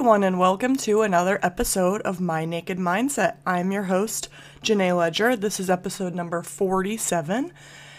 Everyone, 0.00 0.24
and 0.24 0.38
welcome 0.38 0.76
to 0.76 1.02
another 1.02 1.38
episode 1.42 2.00
of 2.02 2.22
My 2.22 2.46
Naked 2.46 2.78
Mindset. 2.78 3.36
I'm 3.44 3.70
your 3.70 3.82
host, 3.82 4.30
Jenay 4.62 4.96
Leger. 4.96 5.36
This 5.36 5.60
is 5.60 5.68
episode 5.68 6.14
number 6.14 6.42
47. 6.42 7.52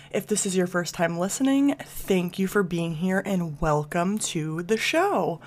If 0.10 0.26
this 0.26 0.48
is 0.48 0.58
your 0.58 0.66
first 0.66 0.96
time 0.96 1.20
listening, 1.20 1.76
thank 1.80 2.40
you 2.40 2.48
for 2.48 2.64
being 2.64 2.96
here 2.96 3.22
and 3.24 3.62
welcome 3.62 4.18
to 4.18 4.64
the 4.64 4.78
show. 4.78 5.42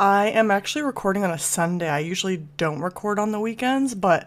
I 0.00 0.28
am 0.28 0.50
actually 0.50 0.80
recording 0.80 1.22
on 1.22 1.30
a 1.30 1.38
Sunday. 1.38 1.90
I 1.90 1.98
usually 1.98 2.38
don't 2.56 2.80
record 2.80 3.18
on 3.18 3.32
the 3.32 3.38
weekends, 3.38 3.94
but 3.94 4.26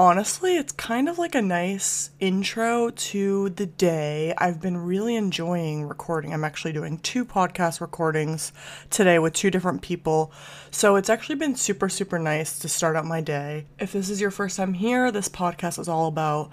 honestly, 0.00 0.56
it's 0.56 0.72
kind 0.72 1.10
of 1.10 1.18
like 1.18 1.34
a 1.34 1.42
nice 1.42 2.08
intro 2.20 2.88
to 2.88 3.50
the 3.50 3.66
day. 3.66 4.32
I've 4.38 4.58
been 4.58 4.78
really 4.78 5.14
enjoying 5.14 5.86
recording. 5.86 6.32
I'm 6.32 6.42
actually 6.42 6.72
doing 6.72 6.96
two 7.00 7.22
podcast 7.26 7.82
recordings 7.82 8.50
today 8.88 9.18
with 9.18 9.34
two 9.34 9.50
different 9.50 9.82
people. 9.82 10.32
So 10.70 10.96
it's 10.96 11.10
actually 11.10 11.34
been 11.34 11.54
super, 11.54 11.90
super 11.90 12.18
nice 12.18 12.58
to 12.60 12.68
start 12.68 12.96
out 12.96 13.04
my 13.04 13.20
day. 13.20 13.66
If 13.78 13.92
this 13.92 14.08
is 14.08 14.22
your 14.22 14.30
first 14.30 14.56
time 14.56 14.72
here, 14.72 15.12
this 15.12 15.28
podcast 15.28 15.78
is 15.78 15.86
all 15.86 16.06
about 16.06 16.50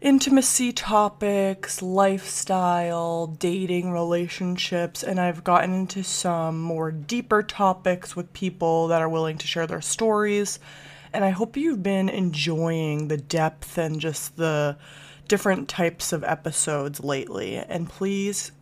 intimacy 0.00 0.72
topics, 0.72 1.82
lifestyle, 1.82 3.26
dating, 3.26 3.90
relationships, 3.90 5.02
and 5.02 5.20
I've 5.20 5.44
gotten 5.44 5.74
into 5.74 6.02
some 6.02 6.62
more 6.62 6.90
deeper 6.90 7.42
topics 7.42 8.16
with 8.16 8.32
people 8.32 8.88
that 8.88 9.02
are 9.02 9.10
willing 9.10 9.36
to 9.36 9.46
share 9.46 9.66
their 9.66 9.82
stories 9.82 10.58
and 11.12 11.24
I 11.24 11.30
hope 11.30 11.56
you've 11.56 11.82
been 11.82 12.08
enjoying 12.08 13.08
the 13.08 13.16
depth 13.16 13.78
and 13.78 14.00
just 14.00 14.36
the 14.36 14.76
different 15.28 15.68
types 15.68 16.12
of 16.12 16.24
episodes 16.24 17.02
lately. 17.02 17.56
And 17.56 17.88
please, 17.88 18.52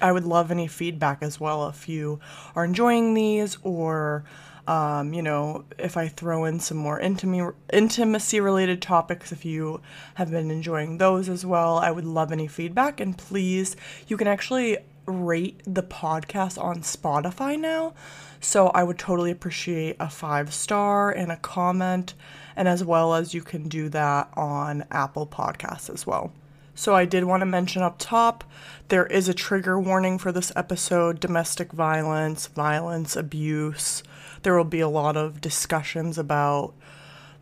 I 0.00 0.12
would 0.12 0.24
love 0.24 0.50
any 0.50 0.66
feedback 0.66 1.22
as 1.22 1.40
well 1.40 1.68
if 1.68 1.88
you 1.88 2.20
are 2.54 2.64
enjoying 2.64 3.14
these 3.14 3.58
or. 3.62 4.24
Um, 4.64 5.12
you 5.12 5.22
know, 5.22 5.64
if 5.76 5.96
I 5.96 6.06
throw 6.06 6.44
in 6.44 6.60
some 6.60 6.76
more 6.76 7.00
intimacy 7.00 7.52
intimacy 7.72 8.38
related 8.38 8.80
topics, 8.80 9.32
if 9.32 9.44
you 9.44 9.80
have 10.14 10.30
been 10.30 10.52
enjoying 10.52 10.98
those 10.98 11.28
as 11.28 11.44
well, 11.44 11.78
I 11.78 11.90
would 11.90 12.04
love 12.04 12.30
any 12.30 12.46
feedback. 12.46 13.00
And 13.00 13.18
please, 13.18 13.74
you 14.06 14.16
can 14.16 14.28
actually 14.28 14.78
rate 15.06 15.60
the 15.66 15.82
podcast 15.82 16.62
on 16.62 16.82
Spotify 16.82 17.58
now. 17.58 17.94
So 18.42 18.68
I 18.68 18.82
would 18.82 18.98
totally 18.98 19.30
appreciate 19.30 19.96
a 20.00 20.10
five 20.10 20.52
star 20.52 21.12
and 21.12 21.30
a 21.30 21.36
comment, 21.36 22.14
and 22.56 22.66
as 22.66 22.84
well 22.84 23.14
as 23.14 23.32
you 23.32 23.40
can 23.40 23.68
do 23.68 23.88
that 23.90 24.28
on 24.36 24.84
Apple 24.90 25.26
Podcasts 25.26 25.88
as 25.88 26.06
well. 26.06 26.32
So 26.74 26.94
I 26.94 27.04
did 27.04 27.24
want 27.24 27.42
to 27.42 27.46
mention 27.46 27.82
up 27.82 27.96
top 27.98 28.44
there 28.88 29.06
is 29.06 29.28
a 29.28 29.34
trigger 29.34 29.78
warning 29.78 30.18
for 30.18 30.32
this 30.32 30.50
episode 30.56 31.20
domestic 31.20 31.72
violence, 31.72 32.48
violence, 32.48 33.14
abuse. 33.14 34.02
There 34.42 34.56
will 34.56 34.64
be 34.64 34.80
a 34.80 34.88
lot 34.88 35.16
of 35.16 35.40
discussions 35.40 36.18
about 36.18 36.74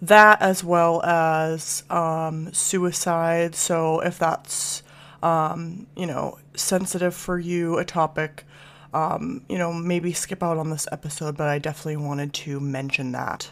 that 0.02 0.42
as 0.42 0.62
well 0.62 1.02
as 1.02 1.82
um, 1.88 2.52
suicide. 2.52 3.54
So 3.54 4.00
if 4.00 4.18
that's 4.18 4.82
um, 5.22 5.86
you 5.96 6.06
know, 6.06 6.38
sensitive 6.54 7.14
for 7.14 7.38
you, 7.38 7.78
a 7.78 7.84
topic, 7.84 8.44
um, 8.92 9.44
you 9.48 9.58
know, 9.58 9.72
maybe 9.72 10.12
skip 10.12 10.42
out 10.42 10.58
on 10.58 10.70
this 10.70 10.88
episode, 10.92 11.36
but 11.36 11.48
I 11.48 11.58
definitely 11.58 11.96
wanted 11.96 12.32
to 12.34 12.60
mention 12.60 13.12
that. 13.12 13.50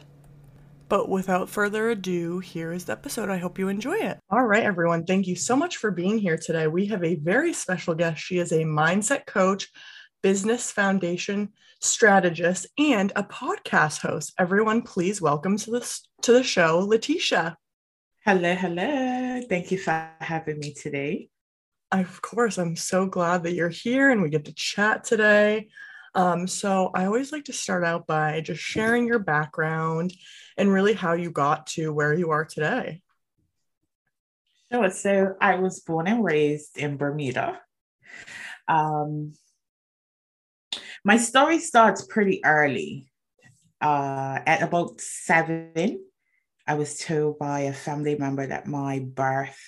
But 0.88 1.08
without 1.08 1.50
further 1.50 1.90
ado, 1.90 2.38
here 2.38 2.72
is 2.72 2.86
the 2.86 2.92
episode. 2.92 3.28
I 3.28 3.36
hope 3.36 3.58
you 3.58 3.68
enjoy 3.68 3.96
it. 3.96 4.18
All 4.30 4.44
right, 4.44 4.62
everyone. 4.62 5.04
Thank 5.04 5.26
you 5.26 5.36
so 5.36 5.54
much 5.54 5.76
for 5.76 5.90
being 5.90 6.18
here 6.18 6.38
today. 6.38 6.66
We 6.66 6.86
have 6.86 7.04
a 7.04 7.16
very 7.16 7.52
special 7.52 7.94
guest. 7.94 8.22
She 8.22 8.38
is 8.38 8.52
a 8.52 8.64
mindset 8.64 9.26
coach, 9.26 9.68
business 10.22 10.70
foundation 10.70 11.50
strategist, 11.80 12.66
and 12.78 13.12
a 13.14 13.22
podcast 13.22 14.00
host. 14.00 14.32
Everyone, 14.38 14.82
please 14.82 15.20
welcome 15.20 15.58
to 15.58 15.70
this 15.70 16.08
to 16.22 16.32
the 16.32 16.42
show, 16.42 16.86
Leticia. 16.86 17.56
Hello, 18.24 18.54
hello. 18.54 19.42
Thank 19.48 19.70
you 19.70 19.78
for 19.78 20.10
having 20.20 20.58
me 20.58 20.72
today 20.72 21.28
of 21.92 22.20
course, 22.22 22.58
I'm 22.58 22.76
so 22.76 23.06
glad 23.06 23.44
that 23.44 23.54
you're 23.54 23.68
here 23.68 24.10
and 24.10 24.22
we 24.22 24.28
get 24.28 24.44
to 24.46 24.52
chat 24.52 25.04
today. 25.04 25.68
Um, 26.14 26.46
so, 26.46 26.90
I 26.94 27.06
always 27.06 27.32
like 27.32 27.44
to 27.44 27.52
start 27.52 27.84
out 27.84 28.06
by 28.06 28.40
just 28.40 28.60
sharing 28.60 29.06
your 29.06 29.18
background 29.18 30.12
and 30.56 30.72
really 30.72 30.94
how 30.94 31.12
you 31.12 31.30
got 31.30 31.66
to 31.68 31.92
where 31.92 32.14
you 32.14 32.30
are 32.30 32.44
today. 32.44 33.02
Sure. 34.72 34.90
So, 34.90 35.34
I 35.40 35.56
was 35.56 35.80
born 35.80 36.06
and 36.08 36.24
raised 36.24 36.76
in 36.76 36.96
Bermuda. 36.96 37.60
Um, 38.66 39.34
my 41.04 41.16
story 41.16 41.58
starts 41.58 42.06
pretty 42.06 42.44
early. 42.44 43.10
Uh, 43.80 44.40
at 44.44 44.62
about 44.62 45.00
seven, 45.00 46.04
I 46.66 46.74
was 46.74 46.98
told 46.98 47.38
by 47.38 47.60
a 47.60 47.72
family 47.72 48.16
member 48.16 48.46
that 48.46 48.66
my 48.66 48.98
birth 48.98 49.58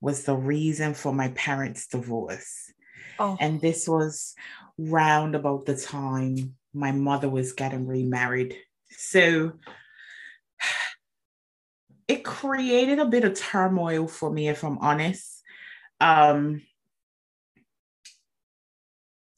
was 0.00 0.24
the 0.24 0.36
reason 0.36 0.94
for 0.94 1.12
my 1.12 1.28
parents' 1.28 1.86
divorce. 1.86 2.72
Oh. 3.18 3.36
And 3.38 3.60
this 3.60 3.86
was 3.86 4.34
round 4.78 5.34
about 5.34 5.66
the 5.66 5.76
time 5.76 6.54
my 6.72 6.92
mother 6.92 7.28
was 7.28 7.52
getting 7.52 7.86
remarried. 7.86 8.56
So 8.90 9.52
it 12.08 12.24
created 12.24 12.98
a 12.98 13.06
bit 13.06 13.24
of 13.24 13.34
turmoil 13.34 14.08
for 14.08 14.30
me, 14.30 14.48
if 14.48 14.64
I'm 14.64 14.78
honest. 14.78 15.42
Um, 16.00 16.62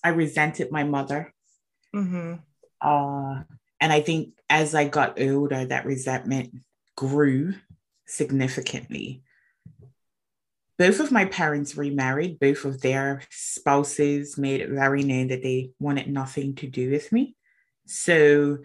I 0.04 0.10
resented 0.10 0.70
my 0.70 0.84
mother. 0.84 1.34
Mm-hmm. 1.94 2.34
Uh, 2.80 3.42
and 3.80 3.92
I 3.92 4.00
think 4.00 4.34
as 4.48 4.74
I 4.74 4.86
got 4.86 5.20
older, 5.20 5.64
that 5.64 5.86
resentment 5.86 6.54
grew 6.96 7.54
significantly 8.06 9.22
both 10.82 10.98
of 10.98 11.12
my 11.12 11.26
parents 11.26 11.76
remarried. 11.76 12.40
Both 12.40 12.64
of 12.64 12.80
their 12.80 13.22
spouses 13.30 14.36
made 14.36 14.60
it 14.60 14.68
very 14.68 15.04
known 15.04 15.28
that 15.28 15.40
they 15.40 15.70
wanted 15.78 16.08
nothing 16.08 16.56
to 16.56 16.66
do 16.66 16.90
with 16.90 17.12
me. 17.12 17.36
So 17.86 18.58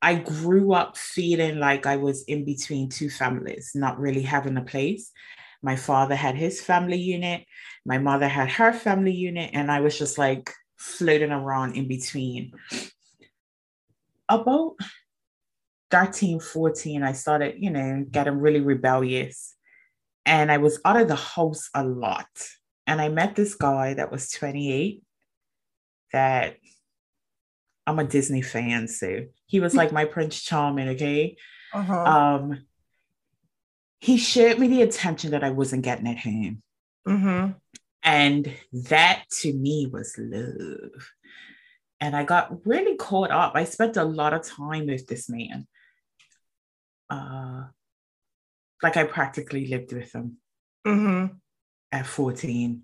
I 0.00 0.14
grew 0.14 0.74
up 0.74 0.96
feeling 0.96 1.58
like 1.58 1.84
I 1.84 1.96
was 1.96 2.22
in 2.28 2.44
between 2.44 2.88
two 2.88 3.10
families, 3.10 3.72
not 3.74 3.98
really 3.98 4.22
having 4.22 4.56
a 4.56 4.62
place. 4.62 5.10
My 5.60 5.74
father 5.74 6.14
had 6.14 6.36
his 6.36 6.60
family 6.60 6.98
unit, 6.98 7.44
my 7.84 7.98
mother 7.98 8.28
had 8.28 8.48
her 8.48 8.72
family 8.72 9.14
unit, 9.14 9.50
and 9.52 9.68
I 9.68 9.80
was 9.80 9.98
just 9.98 10.18
like 10.18 10.52
floating 10.76 11.32
around 11.32 11.74
in 11.74 11.88
between. 11.88 12.52
About 14.28 14.76
13, 15.90 16.38
14, 16.38 17.02
I 17.02 17.10
started, 17.10 17.56
you 17.58 17.70
know, 17.70 18.06
getting 18.08 18.38
really 18.38 18.60
rebellious 18.60 19.55
and 20.26 20.50
I 20.50 20.58
was 20.58 20.80
out 20.84 21.00
of 21.00 21.08
the 21.08 21.14
house 21.14 21.70
a 21.72 21.84
lot. 21.84 22.26
And 22.86 23.00
I 23.00 23.08
met 23.08 23.36
this 23.36 23.54
guy 23.54 23.94
that 23.94 24.10
was 24.12 24.30
28 24.30 25.02
that 26.12 26.56
I'm 27.86 27.98
a 27.98 28.04
Disney 28.04 28.42
fan, 28.42 28.88
so 28.88 29.26
he 29.46 29.60
was 29.60 29.74
like 29.74 29.92
my 29.92 30.04
Prince 30.14 30.42
Charming, 30.42 30.88
okay? 30.90 31.36
Uh-huh. 31.72 31.94
Um, 31.94 32.66
he 34.00 34.18
showed 34.18 34.58
me 34.58 34.66
the 34.68 34.82
attention 34.82 35.30
that 35.30 35.44
I 35.44 35.50
wasn't 35.50 35.84
getting 35.84 36.08
at 36.08 36.18
home. 36.18 36.62
Mm-hmm. 37.08 37.52
And 38.02 38.52
that 38.72 39.24
to 39.40 39.52
me 39.52 39.86
was 39.86 40.14
love. 40.18 41.10
And 42.00 42.14
I 42.14 42.24
got 42.24 42.66
really 42.66 42.96
caught 42.96 43.30
up. 43.30 43.52
I 43.54 43.64
spent 43.64 43.96
a 43.96 44.04
lot 44.04 44.32
of 44.32 44.46
time 44.46 44.86
with 44.86 45.06
this 45.06 45.28
man. 45.28 45.66
Uh, 47.08 47.64
like 48.82 48.96
I 48.96 49.04
practically 49.04 49.66
lived 49.66 49.92
with 49.92 50.12
them 50.12 50.38
mm-hmm. 50.86 51.34
at 51.92 52.06
14. 52.06 52.82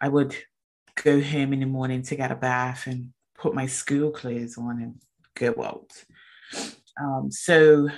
I 0.00 0.08
would 0.08 0.36
go 1.02 1.20
home 1.20 1.52
in 1.52 1.60
the 1.60 1.66
morning 1.66 2.02
to 2.02 2.16
get 2.16 2.32
a 2.32 2.36
bath 2.36 2.86
and 2.86 3.12
put 3.36 3.54
my 3.54 3.66
school 3.66 4.10
clothes 4.10 4.58
on 4.58 4.82
and 4.82 4.94
go 5.34 5.62
out. 5.62 5.90
Um, 7.00 7.30
so 7.30 7.88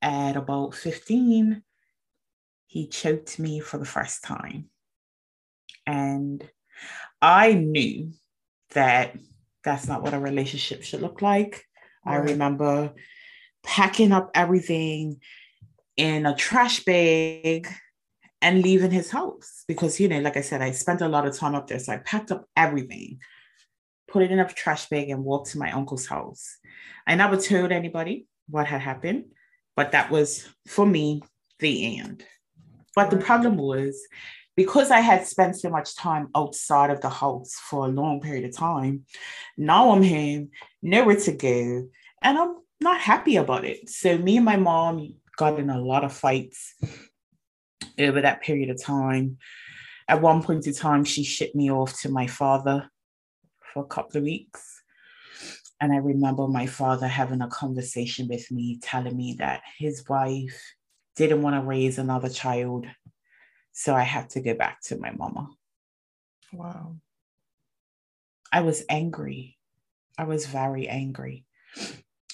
at 0.00 0.36
about 0.36 0.74
15, 0.74 1.62
he 2.66 2.86
choked 2.88 3.38
me 3.38 3.60
for 3.60 3.78
the 3.78 3.84
first 3.84 4.24
time. 4.24 4.70
And 5.86 6.48
I 7.20 7.54
knew 7.54 8.12
that 8.70 9.16
that's 9.64 9.86
not 9.86 10.02
what 10.02 10.14
a 10.14 10.18
relationship 10.18 10.82
should 10.82 11.02
look 11.02 11.22
like. 11.22 11.64
Right. 12.04 12.14
I 12.14 12.16
remember 12.18 12.94
packing 13.62 14.12
up 14.12 14.30
everything 14.34 15.20
in 15.96 16.26
a 16.26 16.34
trash 16.34 16.84
bag 16.84 17.68
and 18.40 18.62
leaving 18.62 18.90
his 18.90 19.10
house 19.10 19.64
because 19.68 20.00
you 20.00 20.08
know 20.08 20.20
like 20.20 20.36
i 20.36 20.40
said 20.40 20.62
i 20.62 20.70
spent 20.70 21.00
a 21.00 21.08
lot 21.08 21.26
of 21.26 21.36
time 21.36 21.54
up 21.54 21.66
there 21.66 21.78
so 21.78 21.92
i 21.92 21.98
packed 21.98 22.32
up 22.32 22.44
everything 22.56 23.18
put 24.08 24.22
it 24.22 24.30
in 24.30 24.38
a 24.38 24.48
trash 24.48 24.88
bag 24.88 25.08
and 25.10 25.24
walked 25.24 25.50
to 25.50 25.58
my 25.58 25.72
uncle's 25.72 26.06
house. 26.06 26.58
I 27.06 27.14
never 27.14 27.38
told 27.38 27.72
anybody 27.72 28.26
what 28.48 28.66
had 28.66 28.82
happened 28.82 29.24
but 29.76 29.92
that 29.92 30.10
was 30.10 30.48
for 30.66 30.86
me 30.86 31.22
the 31.58 31.98
end. 31.98 32.24
But 32.94 33.10
the 33.10 33.16
problem 33.16 33.56
was 33.56 33.98
because 34.54 34.90
I 34.90 35.00
had 35.00 35.26
spent 35.26 35.58
so 35.58 35.70
much 35.70 35.96
time 35.96 36.28
outside 36.34 36.90
of 36.90 37.00
the 37.00 37.08
house 37.08 37.54
for 37.54 37.86
a 37.86 37.90
long 37.90 38.20
period 38.20 38.44
of 38.44 38.54
time, 38.54 39.06
now 39.56 39.92
I'm 39.92 40.02
home, 40.02 40.50
nowhere 40.82 41.16
to 41.16 41.32
go, 41.32 41.88
and 42.20 42.38
I'm 42.38 42.56
not 42.80 43.00
happy 43.00 43.36
about 43.36 43.64
it. 43.64 43.88
So 43.88 44.18
me 44.18 44.36
and 44.36 44.44
my 44.44 44.56
mom 44.56 45.14
got 45.36 45.58
in 45.58 45.70
a 45.70 45.80
lot 45.80 46.04
of 46.04 46.12
fights 46.12 46.74
over 47.98 48.20
that 48.20 48.42
period 48.42 48.70
of 48.70 48.82
time. 48.82 49.38
At 50.08 50.20
one 50.20 50.42
point 50.42 50.66
in 50.66 50.74
time, 50.74 51.04
she 51.04 51.24
shipped 51.24 51.54
me 51.54 51.70
off 51.70 52.00
to 52.00 52.08
my 52.08 52.26
father 52.26 52.90
for 53.72 53.82
a 53.82 53.86
couple 53.86 54.18
of 54.18 54.24
weeks. 54.24 54.82
And 55.80 55.92
I 55.92 55.96
remember 55.96 56.46
my 56.46 56.66
father 56.66 57.08
having 57.08 57.40
a 57.40 57.48
conversation 57.48 58.28
with 58.28 58.50
me, 58.50 58.78
telling 58.80 59.16
me 59.16 59.36
that 59.38 59.62
his 59.78 60.08
wife 60.08 60.60
didn't 61.16 61.42
want 61.42 61.56
to 61.56 61.66
raise 61.66 61.98
another 61.98 62.28
child. 62.28 62.86
So 63.72 63.94
I 63.94 64.02
had 64.02 64.30
to 64.30 64.40
go 64.40 64.54
back 64.54 64.80
to 64.82 64.98
my 64.98 65.10
mama. 65.10 65.48
Wow. 66.52 66.96
I 68.52 68.60
was 68.60 68.84
angry. 68.88 69.56
I 70.18 70.24
was 70.24 70.46
very 70.46 70.86
angry. 70.88 71.46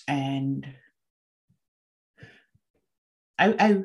And 0.06 0.66
I, 3.38 3.54
I 3.58 3.82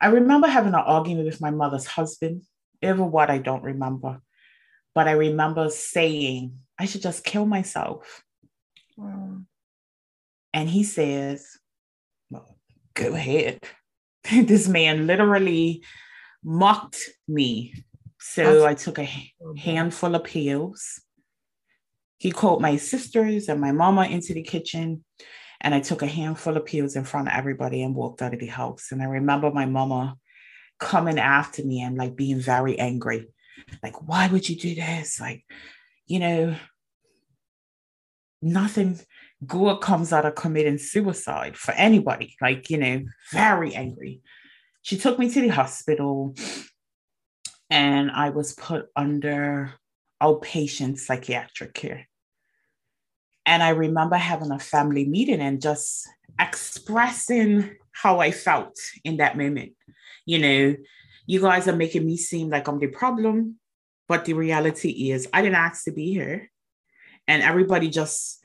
I 0.00 0.08
remember 0.08 0.46
having 0.46 0.74
an 0.74 0.80
argument 0.80 1.26
with 1.26 1.40
my 1.40 1.50
mother's 1.50 1.86
husband. 1.86 2.42
Ever 2.80 3.04
what 3.04 3.30
I 3.30 3.38
don't 3.38 3.64
remember. 3.64 4.20
But 4.94 5.08
I 5.08 5.12
remember 5.12 5.68
saying, 5.70 6.58
I 6.78 6.86
should 6.86 7.02
just 7.02 7.24
kill 7.24 7.44
myself. 7.44 8.22
Wow. 8.96 9.38
And 10.54 10.68
he 10.68 10.84
says, 10.84 11.58
well, 12.30 12.56
go 12.94 13.14
ahead. 13.14 13.60
this 14.32 14.68
man 14.68 15.06
literally 15.06 15.82
mocked 16.44 17.00
me. 17.26 17.74
So 18.20 18.66
I 18.66 18.74
took 18.74 18.98
a 18.98 19.08
handful 19.56 20.14
of 20.14 20.24
pills. 20.24 21.00
He 22.18 22.30
called 22.30 22.60
my 22.60 22.76
sisters 22.76 23.48
and 23.48 23.60
my 23.60 23.72
mama 23.72 24.02
into 24.06 24.34
the 24.34 24.42
kitchen 24.42 25.04
and 25.60 25.74
I 25.74 25.80
took 25.80 26.02
a 26.02 26.06
handful 26.06 26.56
of 26.56 26.66
pills 26.66 26.96
in 26.96 27.04
front 27.04 27.28
of 27.28 27.34
everybody 27.34 27.82
and 27.82 27.94
walked 27.94 28.22
out 28.22 28.34
of 28.34 28.40
the 28.40 28.46
house. 28.46 28.88
And 28.92 29.02
I 29.02 29.06
remember 29.06 29.50
my 29.50 29.66
mama 29.66 30.16
coming 30.78 31.18
after 31.18 31.64
me 31.64 31.82
and 31.82 31.96
like 31.96 32.14
being 32.16 32.40
very 32.40 32.78
angry. 32.78 33.26
Like, 33.82 34.08
why 34.08 34.28
would 34.28 34.48
you 34.48 34.56
do 34.56 34.74
this? 34.74 35.20
Like, 35.20 35.44
you 36.06 36.20
know, 36.20 36.54
nothing 38.40 39.00
good 39.46 39.80
comes 39.80 40.12
out 40.12 40.26
of 40.26 40.34
committing 40.34 40.78
suicide 40.78 41.56
for 41.56 41.72
anybody. 41.72 42.36
Like, 42.40 42.70
you 42.70 42.78
know, 42.78 43.04
very 43.32 43.74
angry. 43.74 44.22
She 44.82 44.96
took 44.96 45.18
me 45.18 45.30
to 45.30 45.40
the 45.40 45.48
hospital 45.48 46.34
and 47.68 48.10
I 48.10 48.30
was 48.30 48.54
put 48.54 48.86
under 48.96 49.74
outpatient 50.22 50.98
psychiatric 50.98 51.74
care. 51.74 52.07
And 53.48 53.62
I 53.62 53.70
remember 53.70 54.16
having 54.16 54.50
a 54.50 54.58
family 54.58 55.06
meeting 55.06 55.40
and 55.40 55.58
just 55.58 56.06
expressing 56.38 57.76
how 57.92 58.20
I 58.20 58.30
felt 58.30 58.76
in 59.04 59.16
that 59.16 59.38
moment. 59.38 59.72
You 60.26 60.38
know, 60.38 60.76
you 61.24 61.40
guys 61.40 61.66
are 61.66 61.74
making 61.74 62.04
me 62.04 62.18
seem 62.18 62.50
like 62.50 62.68
I'm 62.68 62.78
the 62.78 62.88
problem, 62.88 63.56
but 64.06 64.26
the 64.26 64.34
reality 64.34 65.10
is 65.10 65.30
I 65.32 65.40
didn't 65.40 65.54
ask 65.54 65.84
to 65.84 65.92
be 65.92 66.12
here. 66.12 66.50
And 67.26 67.42
everybody 67.42 67.88
just 67.88 68.44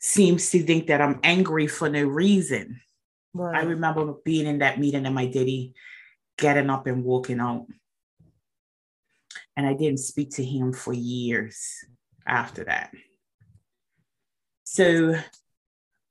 seems 0.00 0.50
to 0.50 0.62
think 0.62 0.88
that 0.88 1.00
I'm 1.00 1.20
angry 1.24 1.66
for 1.66 1.88
no 1.88 2.04
reason. 2.04 2.82
Right. 3.32 3.56
I 3.56 3.62
remember 3.62 4.16
being 4.22 4.46
in 4.46 4.58
that 4.58 4.78
meeting 4.78 5.06
and 5.06 5.14
my 5.14 5.28
daddy 5.28 5.72
getting 6.36 6.68
up 6.68 6.86
and 6.86 7.04
walking 7.04 7.40
out. 7.40 7.68
And 9.56 9.66
I 9.66 9.72
didn't 9.72 10.00
speak 10.00 10.32
to 10.32 10.44
him 10.44 10.74
for 10.74 10.92
years 10.92 11.58
after 12.26 12.64
that. 12.64 12.92
So 14.64 15.14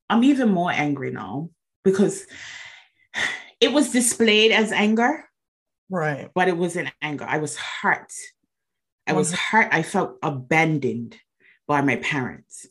I'm 0.09 0.23
even 0.23 0.49
more 0.49 0.71
angry 0.71 1.11
now 1.11 1.49
because 1.83 2.25
it 3.59 3.71
was 3.71 3.91
displayed 3.91 4.51
as 4.51 4.71
anger. 4.71 5.25
Right. 5.89 6.29
But 6.33 6.47
it 6.47 6.57
wasn't 6.57 6.91
anger. 7.01 7.25
I 7.27 7.39
was 7.39 7.57
hurt. 7.57 8.11
I 9.05 9.13
was 9.13 9.33
hurt. 9.33 9.67
I 9.71 9.83
felt 9.83 10.17
abandoned 10.23 11.17
by 11.67 11.81
my 11.81 11.97
parents. 11.97 12.67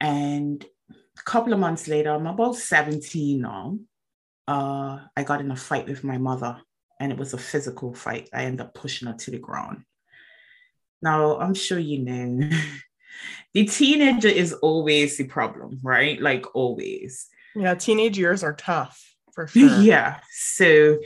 And 0.00 0.64
a 0.88 1.22
couple 1.24 1.52
of 1.52 1.58
months 1.58 1.86
later, 1.86 2.10
I'm 2.10 2.26
about 2.26 2.56
17 2.56 3.40
now. 3.40 3.78
Uh, 4.48 5.00
I 5.16 5.22
got 5.22 5.40
in 5.40 5.50
a 5.50 5.56
fight 5.56 5.86
with 5.86 6.02
my 6.02 6.18
mother, 6.18 6.60
and 6.98 7.12
it 7.12 7.18
was 7.18 7.34
a 7.34 7.38
physical 7.38 7.94
fight. 7.94 8.28
I 8.32 8.44
ended 8.44 8.62
up 8.62 8.74
pushing 8.74 9.06
her 9.06 9.14
to 9.14 9.30
the 9.30 9.38
ground. 9.38 9.84
Now, 11.02 11.38
I'm 11.38 11.54
sure 11.54 11.78
you 11.78 12.00
know 12.00 12.50
the 13.54 13.64
teenager 13.66 14.28
is 14.28 14.52
always 14.54 15.16
the 15.16 15.24
problem, 15.24 15.80
right? 15.82 16.20
Like 16.20 16.54
always. 16.54 17.26
Yeah, 17.54 17.74
teenage 17.74 18.18
years 18.18 18.42
are 18.42 18.54
tough 18.54 19.02
for 19.32 19.46
sure. 19.48 19.80
yeah. 19.80 20.20
So 20.32 20.98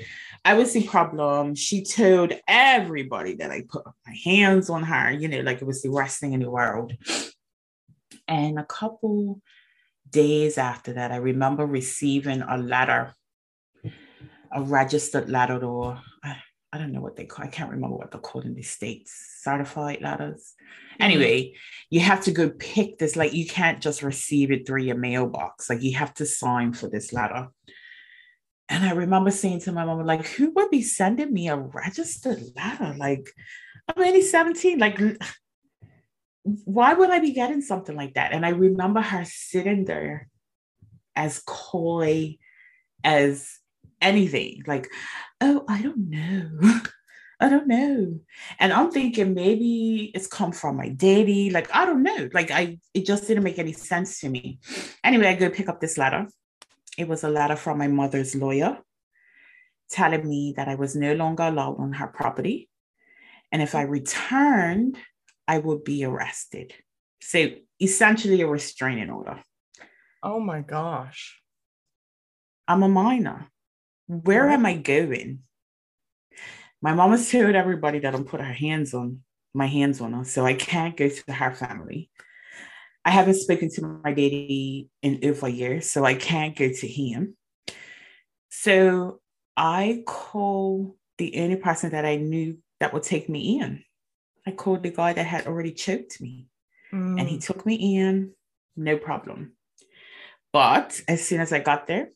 I 0.45 0.55
was 0.55 0.73
the 0.73 0.87
problem. 0.87 1.55
She 1.55 1.85
told 1.85 2.33
everybody 2.47 3.35
that 3.37 3.51
I 3.51 3.63
put 3.69 3.87
my 4.07 4.15
hands 4.25 4.69
on 4.69 4.83
her, 4.83 5.11
you 5.11 5.29
know, 5.29 5.41
like 5.41 5.63
it 5.63 5.67
was 5.67 5.83
the 5.83 5.91
worst 5.91 6.21
thing 6.21 6.33
in 6.35 6.41
the 6.41 6.51
world. 6.51 6.93
And 8.29 8.59
a 8.59 8.65
couple 8.65 9.41
days 10.11 10.59
after 10.59 10.95
that, 10.95 11.13
I 11.13 11.17
remember 11.17 11.67
receiving 11.67 12.43
a 12.43 12.57
letter, 12.59 13.15
a 14.53 14.63
registered 14.63 15.29
letter, 15.29 15.63
or 15.65 16.01
I 16.23 16.79
don't 16.79 16.93
know 16.93 17.01
what 17.01 17.17
they 17.17 17.25
call. 17.25 17.45
I 17.45 17.49
can't 17.49 17.71
remember 17.71 17.97
what 17.97 18.11
they're 18.11 18.21
called 18.21 18.45
in 18.47 18.55
the 18.55 18.63
states. 18.63 19.39
Certified 19.43 20.01
letters. 20.01 20.55
Mm-hmm. 20.95 21.03
Anyway, 21.03 21.55
you 21.91 22.01
have 22.01 22.23
to 22.25 22.33
go 22.33 22.51
pick 22.51 22.99
this. 22.99 23.17
Like 23.17 23.33
you 23.33 23.47
can't 23.47 23.81
just 23.81 24.03
receive 24.03 24.51
it 24.51 24.67
through 24.67 24.83
your 24.83 24.97
mailbox. 24.97 25.69
Like 25.71 25.83
you 25.83 25.97
have 25.97 26.15
to 26.15 26.27
sign 26.27 26.73
for 26.73 26.89
this 26.89 27.13
letter. 27.13 27.49
And 28.69 28.85
I 28.85 28.93
remember 28.93 29.31
saying 29.31 29.61
to 29.61 29.73
my 29.73 29.85
mom, 29.85 30.05
like, 30.07 30.27
who 30.27 30.51
would 30.53 30.71
be 30.71 30.83
sending 30.83 31.33
me 31.33 31.49
a 31.49 31.57
registered 31.57 32.43
letter? 32.57 32.95
Like, 32.97 33.31
I'm 33.89 34.03
only 34.03 34.23
17. 34.23 34.79
Like, 34.79 34.99
why 36.43 36.95
would 36.95 37.11
I 37.11 37.19
be 37.19 37.33
getting 37.33 37.61
something 37.61 37.95
like 37.95 38.15
that? 38.15 38.33
And 38.33 38.45
I 38.45 38.51
remember 38.51 39.01
her 39.03 39.25
sitting 39.27 39.85
there 39.85 40.29
as 41.15 41.43
coy 41.47 42.39
as 43.03 43.59
anything. 44.01 44.63
Like, 44.67 44.89
oh, 45.41 45.65
I 45.69 45.83
don't 45.83 46.11
know. 46.11 46.81
I 47.41 47.49
don't 47.49 47.67
know. 47.67 48.21
And 48.59 48.73
I'm 48.73 48.91
thinking 48.91 49.35
maybe 49.35 50.13
it's 50.15 50.27
come 50.27 50.53
from 50.53 50.77
my 50.77 50.89
daddy. 50.89 51.51
Like, 51.51 51.75
I 51.75 51.85
don't 51.85 52.03
know. 52.03 52.29
Like, 52.33 52.51
I 52.51 52.79
it 52.95 53.07
just 53.07 53.27
didn't 53.27 53.45
make 53.45 53.59
any 53.59 53.73
sense 53.73 54.21
to 54.21 54.29
me. 54.29 54.61
Anyway, 55.03 55.27
I 55.27 55.35
go 55.35 55.51
pick 55.51 55.69
up 55.69 55.81
this 55.81 55.99
letter. 55.99 56.29
It 56.97 57.09
was 57.09 57.25
a 57.25 57.29
letter 57.29 57.57
from 57.57 57.79
my 57.79 57.89
mother's 57.89 58.35
lawyer 58.35 58.79
telling 59.91 60.29
me 60.29 60.55
that 60.57 60.69
I 60.69 60.77
was 60.77 60.97
no 60.97 61.15
longer 61.15 61.45
allowed 61.45 61.79
on 61.79 61.93
her 61.95 62.07
property. 62.07 62.69
And 63.53 63.63
if 63.63 63.75
I 63.75 63.83
mm-hmm. 63.83 63.93
returned, 63.93 64.99
I 65.47 65.59
would 65.59 65.85
be 65.85 66.05
arrested. 66.05 66.73
So 67.21 67.51
essentially 67.81 68.41
a 68.41 68.47
restraining 68.47 69.11
order. 69.11 69.41
Oh 70.23 70.41
my 70.41 70.61
gosh. 70.61 71.41
I'm 72.67 72.83
a 72.83 72.89
minor. 72.89 73.49
Where 74.07 74.49
am 74.49 74.67
I 74.67 74.77
going? 74.77 75.41
My 76.85 76.93
mom 76.93 77.13
has 77.13 77.31
told 77.31 77.55
everybody 77.55 78.01
that 78.01 78.15
I'm 78.15 78.27
put 78.27 78.43
her 78.43 78.53
hands 78.53 78.93
on 78.93 79.21
my 79.55 79.65
hands 79.65 80.03
on 80.03 80.13
her, 80.13 80.25
so 80.25 80.45
I 80.45 80.53
can't 80.53 80.95
go 80.95 81.09
to 81.09 81.33
her 81.33 81.51
family. 81.51 82.11
I 83.07 83.11
haven't 83.11 83.37
spoken 83.37 83.71
to 83.71 84.01
my 84.05 84.11
daddy 84.11 84.91
in 85.01 85.19
over 85.25 85.47
a 85.47 85.51
year, 85.51 85.81
so 85.81 86.05
I 86.05 86.15
can't 86.15 86.55
go 86.55 86.69
to 86.71 86.87
him. 86.87 87.39
So 88.51 89.23
I 89.57 90.03
call 90.07 90.95
the 91.17 91.41
only 91.41 91.57
person 91.57 91.93
that 91.93 92.05
I 92.05 92.17
knew 92.17 92.59
that 92.81 92.93
would 92.93 93.03
take 93.03 93.31
me 93.31 93.61
in. 93.61 93.83
I 94.47 94.51
called 94.51 94.83
the 94.83 94.91
guy 94.91 95.15
that 95.15 95.25
had 95.25 95.47
already 95.47 95.73
choked 95.73 96.21
me, 96.21 96.49
mm. 96.93 97.19
and 97.19 97.27
he 97.27 97.39
mm. 97.39 97.47
took 97.47 97.65
me 97.65 97.97
in, 97.97 98.33
no 98.77 98.99
problem. 98.99 99.53
But 100.53 101.01
as 101.09 101.27
soon 101.27 101.41
as 101.41 101.51
I 101.51 101.61
got 101.61 101.87
there, 101.87 102.11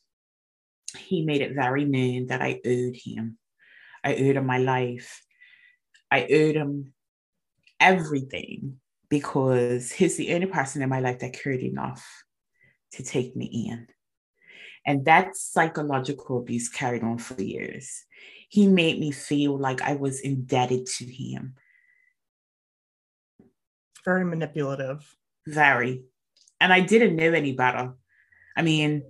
he 0.94 1.24
made 1.24 1.40
it 1.40 1.54
very 1.54 1.86
known 1.86 2.26
that 2.26 2.42
I 2.42 2.60
owed 2.66 2.96
him. 2.96 3.37
I 4.08 4.14
owed 4.14 4.36
him 4.36 4.46
my 4.46 4.56
life. 4.56 5.22
I 6.10 6.24
owed 6.24 6.56
him 6.56 6.94
everything 7.78 8.80
because 9.10 9.92
he's 9.92 10.16
the 10.16 10.34
only 10.34 10.46
person 10.46 10.80
in 10.80 10.88
my 10.88 11.00
life 11.00 11.18
that 11.18 11.34
cared 11.34 11.60
enough 11.60 12.06
to 12.92 13.02
take 13.02 13.36
me 13.36 13.68
in. 13.70 13.86
And 14.86 15.04
that 15.04 15.36
psychological 15.36 16.38
abuse 16.38 16.70
carried 16.70 17.02
on 17.02 17.18
for 17.18 17.40
years. 17.42 18.04
He 18.48 18.66
made 18.66 18.98
me 18.98 19.10
feel 19.10 19.58
like 19.58 19.82
I 19.82 19.96
was 19.96 20.20
indebted 20.20 20.86
to 20.86 21.04
him. 21.04 21.54
Very 24.06 24.24
manipulative. 24.24 25.04
Very. 25.46 26.04
And 26.62 26.72
I 26.72 26.80
didn't 26.80 27.16
know 27.16 27.32
any 27.32 27.52
better. 27.52 27.92
I 28.56 28.62
mean, 28.62 29.02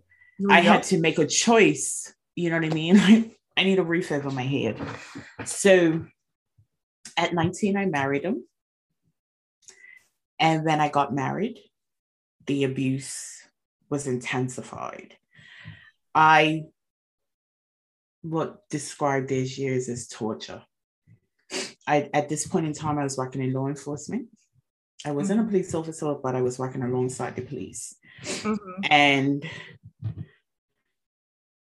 I 0.50 0.60
had 0.60 0.82
to 0.84 0.98
make 0.98 1.18
a 1.18 1.26
choice. 1.26 2.12
You 2.34 2.50
know 2.50 2.56
what 2.56 2.66
I 2.66 2.74
mean? 2.74 3.34
I 3.58 3.64
need 3.64 3.80
a 3.80 3.82
roof 3.82 4.12
over 4.12 4.30
my 4.30 4.42
head. 4.42 4.80
So 5.44 6.04
at 7.16 7.34
19, 7.34 7.76
I 7.76 7.86
married 7.86 8.22
him. 8.22 8.44
And 10.38 10.64
when 10.64 10.80
I 10.80 10.88
got 10.88 11.12
married, 11.12 11.58
the 12.46 12.62
abuse 12.62 13.42
was 13.90 14.06
intensified. 14.06 15.16
I 16.14 16.66
what 18.22 18.68
described 18.70 19.28
these 19.28 19.58
years 19.58 19.88
as 19.88 20.06
torture. 20.06 20.62
I 21.84 22.10
at 22.14 22.28
this 22.28 22.46
point 22.46 22.66
in 22.66 22.74
time, 22.74 22.96
I 22.96 23.02
was 23.02 23.18
working 23.18 23.42
in 23.42 23.52
law 23.52 23.66
enforcement. 23.66 24.28
I 25.04 25.10
wasn't 25.10 25.40
mm-hmm. 25.40 25.48
a 25.48 25.50
police 25.50 25.74
officer, 25.74 26.14
but 26.22 26.36
I 26.36 26.42
was 26.42 26.60
working 26.60 26.82
alongside 26.82 27.34
the 27.34 27.42
police. 27.42 27.96
Mm-hmm. 28.22 28.80
And 28.84 29.44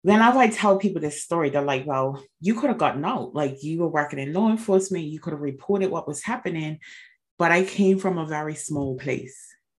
whenever 0.05 0.39
I 0.39 0.49
tell 0.49 0.77
people 0.77 1.01
this 1.01 1.23
story, 1.23 1.49
they're 1.49 1.63
like, 1.63 1.87
well, 1.87 2.23
you 2.39 2.55
could 2.55 2.69
have 2.69 2.79
gotten 2.79 3.07
out. 3.07 3.35
Like 3.35 3.63
you 3.63 3.79
were 3.79 3.89
working 3.89 4.19
in 4.19 4.35
law 4.35 4.51
enforcement, 4.51 5.07
you 5.07 5.19
could 5.19 5.33
have 5.33 5.41
reported 5.41 5.91
what 5.91 6.07
was 6.07 6.23
happening. 6.23 6.79
But 7.39 7.53
I 7.53 7.65
came 7.65 7.99
from 7.99 8.19
a 8.19 8.27
very 8.27 8.55
small 8.55 8.99
place. 8.99 9.35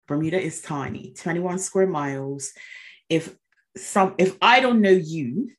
Bermuda 0.08 0.41
is 0.41 0.63
tiny, 0.63 1.13
21 1.15 1.60
square 1.60 1.86
miles. 1.86 2.53
If 3.08 3.36
some 3.77 4.15
if 4.17 4.36
I 4.41 4.62
don't 4.62 4.82
know 4.82 4.89
you, 4.89 5.51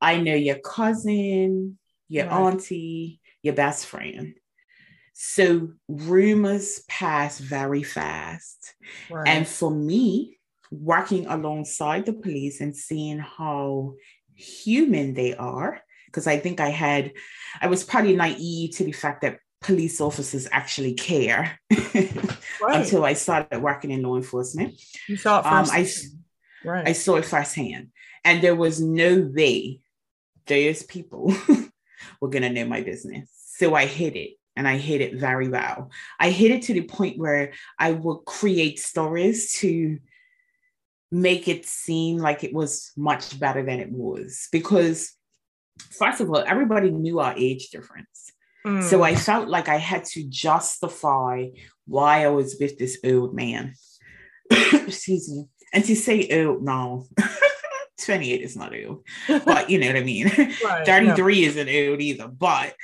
I 0.00 0.18
know 0.18 0.34
your 0.34 0.58
cousin, 0.58 1.78
your 2.08 2.26
right. 2.26 2.32
auntie, 2.32 3.20
your 3.40 3.54
best 3.54 3.86
friend. 3.86 4.34
So 5.12 5.68
rumors 5.86 6.82
pass 6.88 7.38
very 7.38 7.84
fast. 7.84 8.74
Right. 9.08 9.28
And 9.28 9.46
for 9.46 9.70
me, 9.70 10.38
working 10.70 11.26
alongside 11.26 12.06
the 12.06 12.12
police 12.12 12.60
and 12.60 12.76
seeing 12.76 13.18
how 13.18 13.94
human 14.34 15.14
they 15.14 15.34
are, 15.34 15.80
because 16.06 16.26
I 16.26 16.38
think 16.38 16.60
I 16.60 16.70
had, 16.70 17.12
I 17.60 17.66
was 17.68 17.84
probably 17.84 18.16
naive 18.16 18.76
to 18.76 18.84
the 18.84 18.92
fact 18.92 19.22
that 19.22 19.38
police 19.60 20.00
officers 20.00 20.48
actually 20.52 20.94
care 20.94 21.58
right. 21.72 22.20
until 22.62 23.04
I 23.04 23.14
started 23.14 23.62
working 23.62 23.90
in 23.90 24.02
law 24.02 24.16
enforcement. 24.16 24.80
You 25.08 25.16
saw 25.16 25.40
it 25.40 25.46
um, 25.46 25.66
I, 25.70 25.88
right. 26.64 26.88
I 26.88 26.92
saw 26.92 27.16
it 27.16 27.24
firsthand. 27.24 27.88
And 28.24 28.42
there 28.42 28.56
was 28.56 28.80
no 28.80 29.30
way 29.34 29.80
those 30.46 30.82
people 30.82 31.34
were 32.20 32.28
going 32.28 32.42
to 32.42 32.50
know 32.50 32.66
my 32.66 32.82
business. 32.82 33.30
So 33.56 33.74
I 33.74 33.86
hid 33.86 34.16
it 34.16 34.32
and 34.56 34.66
I 34.66 34.78
hid 34.78 35.00
it 35.00 35.14
very 35.14 35.48
well. 35.48 35.90
I 36.18 36.30
hid 36.30 36.50
it 36.50 36.62
to 36.62 36.72
the 36.72 36.82
point 36.82 37.18
where 37.18 37.52
I 37.78 37.92
would 37.92 38.24
create 38.24 38.78
stories 38.78 39.52
to 39.60 39.98
make 41.10 41.48
it 41.48 41.66
seem 41.66 42.18
like 42.18 42.44
it 42.44 42.52
was 42.52 42.92
much 42.96 43.38
better 43.38 43.64
than 43.64 43.80
it 43.80 43.90
was. 43.90 44.48
Because, 44.52 45.12
first 45.98 46.20
of 46.20 46.28
all, 46.30 46.44
everybody 46.46 46.90
knew 46.90 47.20
our 47.20 47.34
age 47.36 47.70
difference. 47.70 48.32
Mm. 48.66 48.82
So 48.82 49.02
I 49.02 49.14
felt 49.14 49.48
like 49.48 49.68
I 49.68 49.76
had 49.76 50.04
to 50.06 50.24
justify 50.24 51.46
why 51.86 52.24
I 52.24 52.28
was 52.28 52.56
with 52.60 52.78
this 52.78 52.98
old 53.04 53.34
man. 53.34 53.74
Excuse 54.50 55.30
me. 55.30 55.44
And 55.72 55.84
to 55.84 55.94
say 55.94 56.28
old 56.44 56.64
now, 56.64 57.04
28 58.04 58.40
is 58.40 58.56
not 58.56 58.72
old, 58.74 59.04
but 59.44 59.70
you 59.70 59.78
know 59.78 59.88
what 59.88 59.96
I 59.96 60.02
mean? 60.02 60.28
Right, 60.64 60.86
33 60.86 61.36
yeah. 61.36 61.48
isn't 61.48 61.68
old 61.68 62.00
either. 62.00 62.28
But 62.28 62.74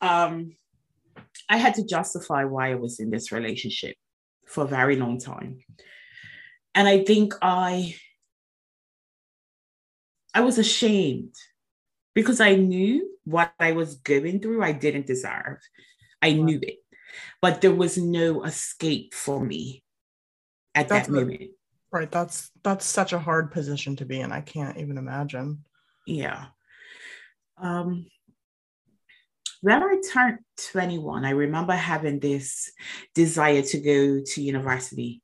um, 0.00 0.52
I 1.48 1.56
had 1.58 1.74
to 1.74 1.84
justify 1.84 2.44
why 2.44 2.72
I 2.72 2.76
was 2.76 2.98
in 2.98 3.10
this 3.10 3.30
relationship 3.32 3.96
for 4.46 4.64
a 4.64 4.68
very 4.68 4.96
long 4.96 5.18
time. 5.18 5.58
And 6.76 6.86
I 6.86 7.02
think 7.02 7.32
I 7.40 7.96
I 10.34 10.42
was 10.42 10.58
ashamed 10.58 11.34
because 12.14 12.40
I 12.40 12.54
knew 12.54 13.10
what 13.24 13.52
I 13.58 13.72
was 13.72 13.96
going 13.96 14.40
through 14.40 14.62
I 14.62 14.72
didn't 14.72 15.06
deserve. 15.06 15.58
I 16.20 16.32
knew 16.32 16.60
it. 16.62 16.76
But 17.40 17.62
there 17.62 17.74
was 17.74 17.96
no 17.96 18.44
escape 18.44 19.14
for 19.14 19.42
me 19.42 19.82
at 20.74 20.88
that's 20.88 21.08
that 21.08 21.12
moment. 21.12 21.50
right. 21.90 22.10
That's 22.10 22.50
that's 22.62 22.84
such 22.84 23.14
a 23.14 23.18
hard 23.18 23.50
position 23.50 23.96
to 23.96 24.04
be 24.04 24.20
in. 24.20 24.30
I 24.30 24.42
can't 24.42 24.76
even 24.76 24.98
imagine. 24.98 25.64
Yeah. 26.06 26.46
Um 27.56 28.06
when 29.62 29.82
I 29.82 29.96
turned 30.12 30.40
21, 30.72 31.24
I 31.24 31.30
remember 31.30 31.72
having 31.72 32.20
this 32.20 32.70
desire 33.14 33.62
to 33.62 33.78
go 33.80 34.20
to 34.22 34.42
university. 34.42 35.22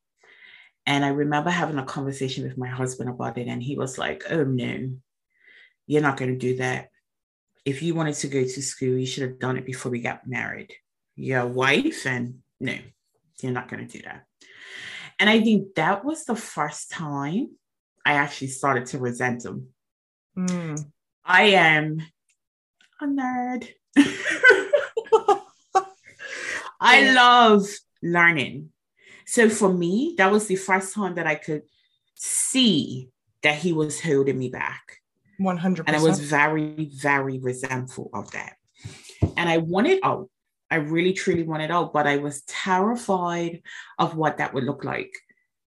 And 0.87 1.05
I 1.05 1.09
remember 1.09 1.51
having 1.51 1.79
a 1.79 1.85
conversation 1.85 2.45
with 2.45 2.59
my 2.59 2.69
husband 2.69 3.09
about 3.09 3.39
it. 3.39 3.47
And 3.47 3.63
he 3.63 3.77
was 3.77 3.99
like, 3.99 4.25
Oh, 4.31 4.45
no, 4.45 4.91
you're 5.87 6.03
not 6.03 6.17
going 6.17 6.33
to 6.33 6.39
do 6.39 6.57
that. 6.57 6.89
If 7.65 7.83
you 7.83 7.95
wanted 7.95 8.17
to 8.17 8.29
go 8.29 8.43
to 8.43 8.63
school, 8.63 8.99
you 8.99 9.07
should 9.07 9.23
have 9.23 9.39
done 9.39 9.57
it 9.57 9.65
before 9.65 9.93
we 9.93 10.01
got 10.01 10.27
married. 10.27 10.73
Your 11.15 11.47
wife, 11.47 12.07
and 12.07 12.39
no, 12.59 12.77
you're 13.41 13.53
not 13.53 13.69
going 13.69 13.87
to 13.87 13.99
do 13.99 14.03
that. 14.05 14.25
And 15.21 15.31
I 15.31 15.41
think 15.41 15.77
that 15.77 16.05
was 16.05 16.25
the 16.25 16.35
first 16.35 16.91
time 16.91 17.51
I 18.05 18.15
actually 18.15 18.49
started 18.49 18.87
to 18.87 18.99
resent 18.99 19.45
him. 19.45 19.69
Mm. 20.37 20.85
I 21.25 21.43
am 21.43 22.03
a 23.01 23.07
nerd. 23.07 23.69
I 26.81 27.13
love 27.13 27.69
learning. 28.03 28.72
So 29.27 29.49
for 29.49 29.73
me, 29.73 30.15
that 30.19 30.31
was 30.31 30.47
the 30.47 30.57
first 30.57 30.95
time 30.95 31.15
that 31.15 31.27
I 31.27 31.35
could 31.35 31.63
see 32.15 33.09
that 33.43 33.57
he 33.57 33.73
was 33.73 34.01
holding 34.01 34.39
me 34.39 34.49
back. 34.49 34.99
100%. 35.41 35.85
And 35.87 35.97
I 35.97 36.03
was 36.03 36.21
very, 36.21 36.91
very 36.95 37.39
resentful 37.39 38.11
of 38.15 38.31
that. 38.33 38.57
And 39.37 39.49
I 39.49 39.59
wanted 39.59 40.01
out. 40.03 40.29
I 40.71 40.77
really, 40.77 41.13
truly 41.13 41.43
wanted 41.43 41.71
out, 41.71 41.93
but 41.93 42.07
I 42.07 42.17
was 42.17 42.43
terrified 42.43 43.61
of 43.99 44.17
what 44.17 44.39
that 44.39 44.55
would 44.55 44.65
look 44.65 44.85
like. 44.85 45.13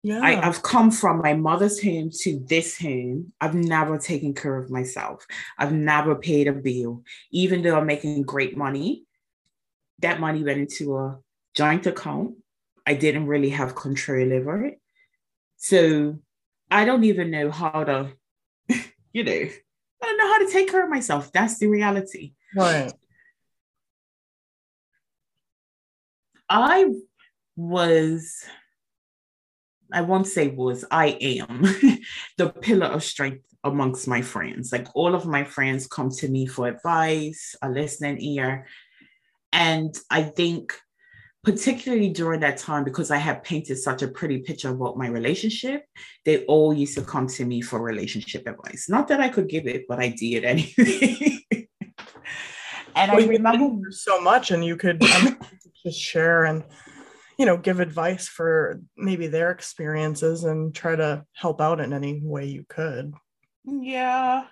Yeah. 0.03 0.21
I, 0.21 0.35
have 0.35 0.61
come 0.61 0.91
from 0.91 1.17
my 1.17 1.33
mother's 1.33 1.83
home 1.83 2.11
to 2.21 2.39
this 2.47 2.79
home. 2.79 3.33
I've 3.41 3.55
never 3.55 3.97
taken 3.97 4.35
care 4.35 4.55
of 4.55 4.69
myself. 4.69 5.25
I've 5.57 5.73
never 5.73 6.15
paid 6.15 6.47
a 6.47 6.53
bill, 6.53 7.03
even 7.31 7.63
though 7.63 7.75
I'm 7.75 7.87
making 7.87 8.21
great 8.21 8.55
money. 8.55 9.03
That 9.99 10.19
money 10.19 10.43
went 10.43 10.59
into 10.59 10.95
a 10.95 11.17
joint 11.55 11.87
account. 11.87 12.35
I 12.85 12.93
didn't 12.93 13.27
really 13.27 13.49
have 13.49 13.75
control 13.75 14.33
over 14.33 14.65
it. 14.65 14.79
So 15.57 16.19
I 16.69 16.85
don't 16.85 17.03
even 17.03 17.31
know 17.31 17.51
how 17.51 17.83
to, 17.83 18.11
you 19.13 19.23
know, 19.23 19.31
I 19.31 20.05
don't 20.05 20.17
know 20.17 20.27
how 20.27 20.45
to 20.45 20.51
take 20.51 20.69
care 20.69 20.83
of 20.83 20.89
myself. 20.89 21.31
That's 21.31 21.57
the 21.57 21.67
reality. 21.67 22.33
Right. 22.55 22.91
I 26.49 26.93
was 27.55 28.45
I 29.91 30.01
won't 30.01 30.27
say 30.27 30.47
was, 30.47 30.83
I 30.89 31.17
am 31.21 31.61
the 32.37 32.49
pillar 32.49 32.87
of 32.87 33.03
strength 33.03 33.45
amongst 33.63 34.07
my 34.07 34.21
friends. 34.21 34.71
Like 34.71 34.87
all 34.95 35.15
of 35.15 35.25
my 35.25 35.43
friends 35.43 35.87
come 35.87 36.09
to 36.11 36.27
me 36.27 36.47
for 36.47 36.67
advice, 36.67 37.55
a 37.61 37.69
listening 37.69 38.19
ear. 38.21 38.67
And 39.53 39.95
I 40.09 40.23
think, 40.23 40.73
particularly 41.45 42.09
during 42.09 42.39
that 42.39 42.57
time, 42.57 42.83
because 42.83 43.11
I 43.11 43.17
had 43.17 43.43
painted 43.43 43.77
such 43.77 44.01
a 44.01 44.07
pretty 44.07 44.39
picture 44.39 44.69
about 44.69 44.97
my 44.97 45.07
relationship, 45.07 45.85
they 46.25 46.43
all 46.45 46.73
used 46.73 46.97
to 46.97 47.03
come 47.03 47.27
to 47.27 47.45
me 47.45 47.61
for 47.61 47.79
relationship 47.79 48.47
advice. 48.47 48.87
Not 48.89 49.07
that 49.09 49.21
I 49.21 49.29
could 49.29 49.47
give 49.47 49.67
it, 49.67 49.85
but 49.87 49.99
I 49.99 50.09
did 50.09 50.43
anyway. 50.43 51.45
and 52.95 53.11
well, 53.11 53.23
I 53.23 53.27
remember 53.27 53.91
so 53.91 54.19
much, 54.19 54.49
and 54.49 54.65
you 54.65 54.75
could 54.75 55.01
just 55.85 55.99
share 55.99 56.45
and 56.45 56.63
you 57.37 57.45
know 57.45 57.57
give 57.57 57.79
advice 57.79 58.27
for 58.27 58.81
maybe 58.97 59.27
their 59.27 59.51
experiences 59.51 60.43
and 60.45 60.73
try 60.73 60.95
to 60.95 61.23
help 61.33 61.61
out 61.61 61.79
in 61.79 61.93
any 61.93 62.19
way 62.23 62.45
you 62.45 62.65
could 62.67 63.13
yeah 63.65 64.45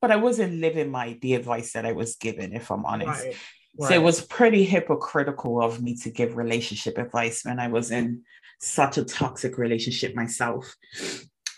but 0.00 0.12
i 0.12 0.16
wasn't 0.16 0.60
living 0.60 0.92
my 0.92 1.18
the 1.22 1.34
advice 1.34 1.72
that 1.72 1.84
i 1.84 1.90
was 1.90 2.14
given 2.14 2.52
if 2.52 2.70
i'm 2.70 2.86
honest 2.86 3.24
right. 3.24 3.36
Right. 3.76 3.88
so 3.88 3.94
it 3.94 4.02
was 4.02 4.20
pretty 4.20 4.64
hypocritical 4.64 5.62
of 5.62 5.82
me 5.82 5.96
to 5.96 6.10
give 6.10 6.36
relationship 6.36 6.98
advice 6.98 7.44
when 7.44 7.58
i 7.58 7.68
was 7.68 7.90
in 7.90 8.22
such 8.60 8.98
a 8.98 9.04
toxic 9.04 9.58
relationship 9.58 10.14
myself 10.14 10.74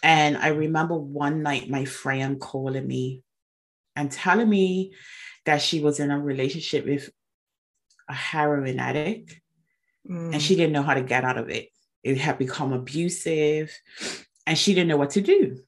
and 0.02 0.36
i 0.36 0.48
remember 0.48 0.96
one 0.96 1.42
night 1.42 1.68
my 1.68 1.84
friend 1.84 2.40
calling 2.40 2.86
me 2.86 3.22
and 3.96 4.12
telling 4.12 4.48
me 4.48 4.92
that 5.46 5.62
she 5.62 5.80
was 5.80 5.98
in 5.98 6.10
a 6.10 6.20
relationship 6.20 6.86
with 6.86 7.10
a 8.08 8.14
heroin 8.14 8.78
addict 8.78 9.40
mm. 10.08 10.32
and 10.32 10.42
she 10.42 10.54
didn't 10.54 10.72
know 10.72 10.82
how 10.82 10.94
to 10.94 11.02
get 11.02 11.24
out 11.24 11.38
of 11.38 11.48
it. 11.48 11.70
It 12.02 12.18
had 12.18 12.38
become 12.38 12.72
abusive 12.72 13.76
and 14.46 14.56
she 14.56 14.74
didn't 14.74 14.88
know 14.88 14.96
what 14.96 15.10
to 15.10 15.20
do. 15.20 15.60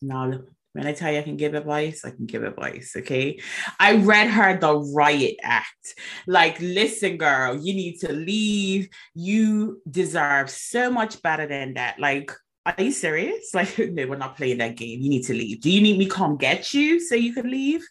Now, 0.00 0.40
when 0.76 0.86
I 0.86 0.92
tell 0.92 1.10
you 1.10 1.18
I 1.18 1.22
can 1.22 1.36
give 1.36 1.54
advice, 1.54 2.04
I 2.04 2.10
can 2.10 2.26
give 2.26 2.44
advice. 2.44 2.94
Okay. 2.96 3.40
I 3.80 3.96
read 3.96 4.28
her 4.28 4.58
the 4.58 4.76
riot 4.94 5.36
act. 5.42 5.94
Like, 6.26 6.60
listen, 6.60 7.16
girl, 7.16 7.56
you 7.56 7.72
need 7.74 7.98
to 8.00 8.12
leave. 8.12 8.88
You 9.14 9.80
deserve 9.90 10.50
so 10.50 10.90
much 10.90 11.22
better 11.22 11.46
than 11.46 11.74
that. 11.74 11.98
Like, 11.98 12.30
are 12.66 12.74
you 12.82 12.92
serious? 12.92 13.50
Like, 13.54 13.78
no, 13.78 14.06
we're 14.06 14.16
not 14.16 14.36
playing 14.36 14.58
that 14.58 14.76
game. 14.76 15.00
You 15.00 15.08
need 15.08 15.24
to 15.24 15.32
leave. 15.32 15.62
Do 15.62 15.70
you 15.70 15.80
need 15.80 15.98
me 15.98 16.06
come 16.06 16.36
get 16.36 16.74
you 16.74 17.00
so 17.00 17.14
you 17.14 17.32
can 17.32 17.50
leave? 17.50 17.82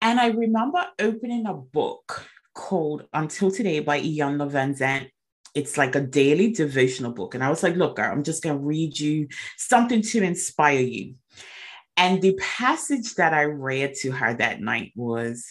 And 0.00 0.18
I 0.18 0.28
remember 0.28 0.86
opening 0.98 1.46
a 1.46 1.54
book 1.54 2.26
called 2.54 3.04
Until 3.12 3.50
Today 3.50 3.80
by 3.80 4.00
Iyanla 4.00 4.50
Vanzant. 4.50 5.10
It's 5.54 5.76
like 5.76 5.96
a 5.96 6.00
daily 6.00 6.52
devotional 6.52 7.12
book. 7.12 7.34
And 7.34 7.42
I 7.42 7.50
was 7.50 7.62
like, 7.62 7.74
look, 7.74 7.96
girl, 7.96 8.10
I'm 8.10 8.22
just 8.22 8.42
going 8.42 8.56
to 8.56 8.64
read 8.64 8.98
you 8.98 9.28
something 9.56 10.02
to 10.02 10.22
inspire 10.22 10.80
you. 10.80 11.14
And 11.98 12.22
the 12.22 12.38
passage 12.40 13.16
that 13.16 13.34
I 13.34 13.42
read 13.42 13.94
to 14.02 14.12
her 14.12 14.32
that 14.34 14.60
night 14.60 14.92
was 14.94 15.44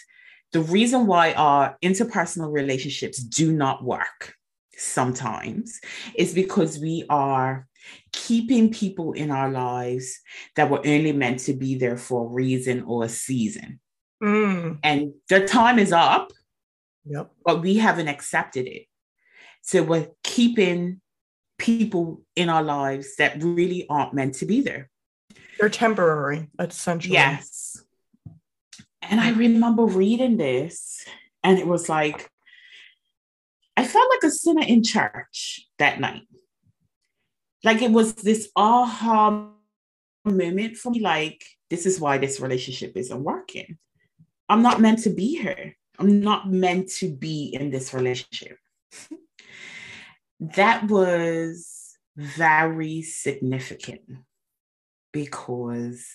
the 0.54 0.62
reason 0.62 1.06
why 1.06 1.34
our 1.34 1.78
interpersonal 1.84 2.52
relationships 2.52 3.18
do 3.18 3.52
not 3.52 3.84
work 3.84 4.34
sometimes 4.78 5.82
is 6.16 6.34
because 6.34 6.80
we 6.80 7.04
are 7.10 7.68
keeping 8.14 8.72
people 8.72 9.12
in 9.12 9.30
our 9.30 9.50
lives 9.50 10.22
that 10.56 10.70
were 10.70 10.80
only 10.86 11.12
meant 11.12 11.40
to 11.40 11.54
be 11.54 11.76
there 11.76 11.98
for 11.98 12.26
a 12.26 12.30
reason 12.30 12.84
or 12.84 13.04
a 13.04 13.10
season. 13.10 13.80
Mm. 14.24 14.80
And 14.84 15.14
the 15.28 15.46
time 15.46 15.80
is 15.80 15.92
up, 15.92 16.32
yep. 17.06 17.30
but 17.46 17.62
we 17.62 17.76
haven't 17.76 18.08
accepted 18.08 18.68
it. 18.68 18.84
So 19.64 19.84
we're 19.84 20.08
keeping 20.24 21.02
people 21.58 22.22
in 22.36 22.48
our 22.48 22.64
lives 22.64 23.18
that 23.18 23.44
really 23.44 23.86
aren't 23.90 24.14
meant 24.14 24.36
to 24.36 24.46
be 24.46 24.62
there. 24.62 24.90
They're 25.60 25.70
temporary, 25.70 26.50
essentially. 26.60 27.14
Yes. 27.14 27.84
And 29.02 29.20
I 29.20 29.32
remember 29.32 29.86
reading 29.86 30.38
this, 30.38 31.06
and 31.44 31.58
it 31.58 31.68
was 31.68 31.90
like, 31.90 32.30
I 33.76 33.86
felt 33.86 34.10
like 34.10 34.24
a 34.24 34.32
sinner 34.32 34.64
in 34.64 34.84
church 34.84 35.68
that 35.80 36.00
night. 36.00 36.28
Like 37.64 37.82
it 37.82 37.92
was 37.92 38.16
this 38.16 38.50
aha 38.56 39.50
moment 40.26 40.78
for 40.78 40.92
me, 40.92 41.00
like, 41.00 41.44
this 41.70 41.86
is 41.86 42.00
why 42.00 42.18
this 42.18 42.40
relationship 42.40 42.94
isn't 42.96 43.24
working. 43.24 43.78
I'm 44.50 44.62
not 44.62 44.82
meant 44.82 45.00
to 45.04 45.10
be 45.10 45.36
here. 45.36 45.76
I'm 46.00 46.22
not 46.22 46.50
meant 46.50 46.90
to 46.98 47.10
be 47.10 47.50
in 47.54 47.70
this 47.70 47.94
relationship. 47.94 48.58
that 50.40 50.88
was 50.88 51.98
very 52.16 53.02
significant 53.02 54.02
because 55.18 56.06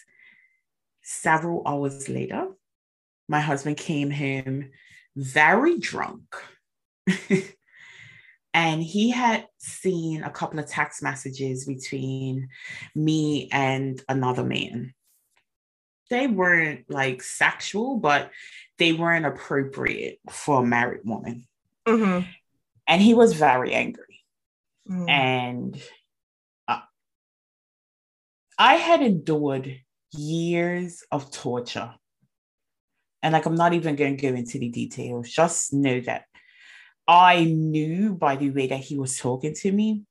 several 1.02 1.62
hours 1.66 2.08
later, 2.08 2.46
my 3.28 3.40
husband 3.40 3.76
came 3.76 4.12
home 4.12 4.70
very 5.16 5.78
drunk. 5.80 6.22
and 8.54 8.80
he 8.80 9.10
had 9.10 9.48
seen 9.58 10.22
a 10.22 10.30
couple 10.30 10.60
of 10.60 10.68
text 10.68 11.02
messages 11.02 11.66
between 11.66 12.48
me 12.94 13.48
and 13.50 14.00
another 14.08 14.44
man. 14.44 14.94
They 16.08 16.28
weren't 16.28 16.84
like 16.88 17.24
sexual, 17.24 17.96
but 17.96 18.30
they 18.78 18.92
weren't 18.92 19.26
appropriate 19.26 20.20
for 20.30 20.62
a 20.62 20.66
married 20.66 21.00
woman. 21.04 21.48
Mm-hmm. 21.88 22.24
And 22.86 23.02
he 23.02 23.14
was 23.14 23.32
very 23.32 23.72
angry. 23.72 24.20
Mm-hmm. 24.88 25.08
And 25.08 25.82
I 28.62 28.76
had 28.76 29.02
endured 29.02 29.80
years 30.12 31.02
of 31.10 31.32
torture. 31.32 31.92
And 33.20 33.32
like, 33.32 33.44
I'm 33.44 33.56
not 33.56 33.72
even 33.72 33.96
going 33.96 34.16
to 34.16 34.22
go 34.22 34.36
into 34.36 34.60
the 34.60 34.68
details. 34.68 35.28
Just 35.30 35.72
know 35.72 35.98
that 36.02 36.26
I 37.08 37.42
knew 37.42 38.14
by 38.14 38.36
the 38.36 38.50
way 38.50 38.68
that 38.68 38.78
he 38.78 38.96
was 38.96 39.18
talking 39.18 39.52
to 39.52 39.72
me 39.72 40.04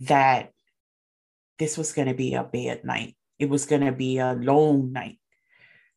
that 0.00 0.52
this 1.58 1.78
was 1.78 1.94
going 1.94 2.08
to 2.08 2.12
be 2.14 2.34
a 2.34 2.44
bad 2.44 2.84
night. 2.84 3.16
It 3.38 3.48
was 3.48 3.64
going 3.64 3.86
to 3.86 3.92
be 3.92 4.18
a 4.18 4.34
long 4.34 4.92
night. 4.92 5.18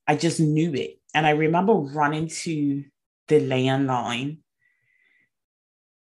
I 0.08 0.16
just 0.16 0.40
knew 0.40 0.74
it. 0.76 1.02
And 1.14 1.28
I 1.28 1.32
remember 1.32 1.74
running 1.74 2.30
to 2.30 2.86
the 3.28 3.42
landline 3.42 4.38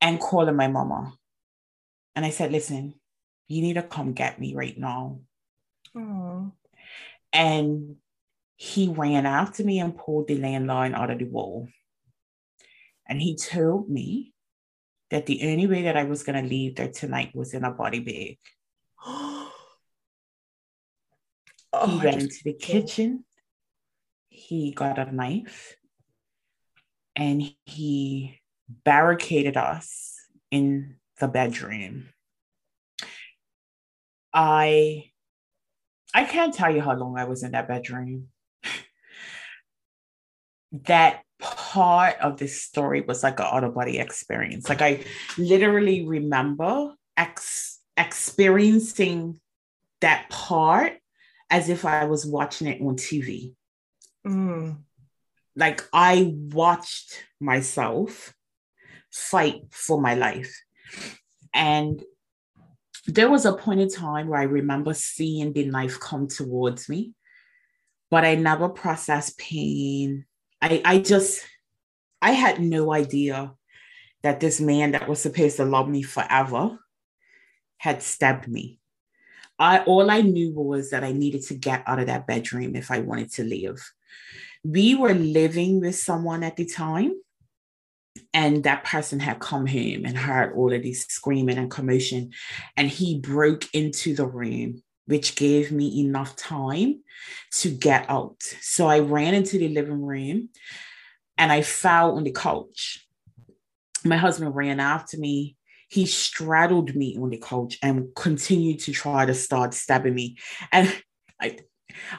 and 0.01 0.19
calling 0.19 0.57
my 0.57 0.69
mama. 0.69 1.12
And 2.16 2.25
I 2.25 2.31
said, 2.31 2.51
listen, 2.51 2.95
you 3.47 3.61
need 3.61 3.75
to 3.75 3.83
come 3.83 4.14
get 4.14 4.40
me 4.40 4.55
right 4.55 4.79
now. 4.79 5.21
Aww. 5.96 6.52
And 7.33 7.96
he 8.57 8.88
ran 8.88 9.26
after 9.26 9.64
me 9.64 9.81
and 9.81 9.96
pulled 9.96 10.28
the 10.28 10.38
landline 10.38 10.94
out 10.94 11.11
of 11.11 11.18
the 11.18 11.24
wall. 11.24 11.68
And 13.09 13.20
he 13.20 13.37
told 13.37 13.90
me 13.90 14.33
that 15.11 15.26
the 15.26 15.42
only 15.50 15.66
way 15.66 15.83
that 15.83 15.96
I 15.96 16.05
was 16.05 16.22
going 16.22 16.42
to 16.42 16.48
leave 16.48 16.76
there 16.76 16.90
tonight 16.90 17.35
was 17.35 17.55
in 17.55 17.64
a 17.64 17.70
body 17.70 18.00
bag. 18.00 18.38
oh, 19.05 19.52
he 21.87 21.98
went 21.98 22.22
into 22.22 22.38
the 22.44 22.55
kitchen. 22.55 23.24
He 24.28 24.72
got 24.72 24.98
a 24.98 25.14
knife 25.14 25.76
and 27.14 27.42
he 27.66 28.40
barricaded 28.68 29.57
us 29.57 30.14
in 30.50 30.96
the 31.20 31.28
bedroom. 31.28 32.09
I 34.33 35.12
I 36.14 36.25
can't 36.25 36.55
tell 36.55 36.75
you 36.75 36.81
how 36.81 36.94
long 36.94 37.18
I 37.18 37.25
was 37.25 37.42
in 37.42 37.53
that 37.53 37.68
bedroom. 37.68 38.29
that 40.72 41.22
part 41.40 42.16
of 42.20 42.37
this 42.38 42.62
story 42.62 43.01
was 43.01 43.22
like 43.22 43.40
an 43.40 43.46
auto 43.46 43.70
body 43.70 43.98
experience. 43.98 44.68
Like 44.68 44.83
I 44.83 45.05
literally 45.37 46.07
remember 46.07 46.94
ex- 47.16 47.81
experiencing 47.96 49.40
that 50.01 50.29
part 50.31 50.94
as 51.51 51.68
if 51.68 51.85
I 51.85 52.05
was 52.05 52.25
watching 52.25 52.68
it 52.68 52.81
on 52.81 52.96
TV. 52.96 53.55
Mm. 54.27 54.79
Like 55.57 55.83
I 55.92 56.33
watched 56.35 57.25
myself 57.40 58.33
fight 59.11 59.62
for 59.70 60.01
my 60.01 60.14
life. 60.14 60.55
And 61.53 62.03
there 63.07 63.31
was 63.31 63.45
a 63.45 63.53
point 63.53 63.81
in 63.81 63.88
time 63.88 64.29
where 64.29 64.41
I 64.41 64.45
remember 64.45 64.95
seeing 64.95 65.53
the 65.53 65.67
knife 65.67 65.99
come 65.99 66.29
towards 66.29 66.88
me, 66.88 67.15
but 68.11 68.25
I 68.25 68.37
never 68.37 68.69
processed 68.69 69.38
pain. 69.38 70.25
I, 70.61 70.81
I 70.85 70.99
just, 70.99 71.45
I 72.21 72.33
had 72.33 72.61
no 72.61 72.93
idea 72.93 73.53
that 74.23 74.38
this 74.38 74.61
man 74.61 74.93
that 74.93 75.09
was 75.09 75.21
supposed 75.21 75.57
to 75.57 75.65
love 75.65 75.88
me 75.88 76.03
forever 76.03 76.79
had 77.79 78.03
stabbed 78.03 78.47
me. 78.47 78.79
I 79.59 79.81
all 79.81 80.11
I 80.11 80.21
knew 80.23 80.53
was 80.53 80.91
that 80.91 81.05
I 81.05 81.12
needed 81.12 81.43
to 81.45 81.55
get 81.55 81.83
out 81.87 81.99
of 81.99 82.07
that 82.07 82.27
bedroom 82.27 82.77
if 82.77 82.91
I 82.91 83.01
wanted 83.01 83.33
to 83.33 83.45
live. 83.45 83.81
We 84.65 84.95
were 84.95 85.15
living 85.15 85.81
with 85.81 85.97
someone 85.97 86.45
at 86.45 86.57
the 86.57 86.65
time 86.65 87.12
and 88.35 88.64
that 88.64 88.85
person 88.85 89.20
had 89.20 89.40
come 89.40 89.66
home 89.66 90.05
and 90.05 90.16
heard 90.16 90.55
all 90.55 90.72
of 90.72 90.83
this 90.83 91.05
screaming 91.07 91.59
and 91.59 91.70
commotion. 91.70 92.33
And 92.77 92.88
he 92.88 93.18
broke 93.18 93.72
into 93.75 94.14
the 94.14 94.27
room 94.27 94.83
which 95.07 95.35
gave 95.37 95.72
me 95.72 96.01
enough 96.01 96.37
time 96.37 97.03
to 97.51 97.70
get 97.70 98.09
out. 98.09 98.40
So 98.61 98.87
i 98.87 99.01
ran 99.01 99.35
into 99.35 99.59
the 99.59 99.68
living 99.68 100.01
room 100.01 100.48
and 101.37 101.51
i 101.51 101.62
fell 101.62 102.16
on 102.16 102.25
the 102.25 102.33
couch. 102.33 103.07
My 104.05 104.16
husband 104.16 104.55
ran 104.55 104.81
after 104.81 105.18
me. 105.18 105.57
He 105.88 106.07
straddled 106.07 106.94
me 106.94 107.18
on 107.20 107.31
the 107.31 107.38
couch 107.38 107.79
and 107.83 108.14
continued 108.14 108.81
to 108.81 108.92
try 108.92 109.27
to 109.27 109.35
start 109.35 109.75
stabbing 109.75 110.14
me. 110.14 110.38
And 110.70 110.94
i 111.40 111.59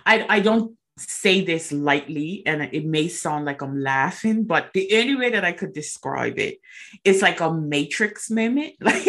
i, 0.05 0.25
I 0.29 0.39
don't 0.39 0.77
say 0.97 1.43
this 1.43 1.71
lightly 1.71 2.43
and 2.45 2.61
it 2.61 2.85
may 2.85 3.07
sound 3.07 3.45
like 3.45 3.61
I'm 3.61 3.79
laughing, 3.79 4.43
but 4.43 4.71
the 4.73 4.89
only 4.93 5.15
way 5.15 5.31
that 5.31 5.45
I 5.45 5.51
could 5.51 5.73
describe 5.73 6.37
it, 6.37 6.59
it 7.03 7.15
is 7.15 7.21
like 7.21 7.39
a 7.39 7.53
matrix 7.53 8.29
moment. 8.29 8.75
Like 8.81 9.07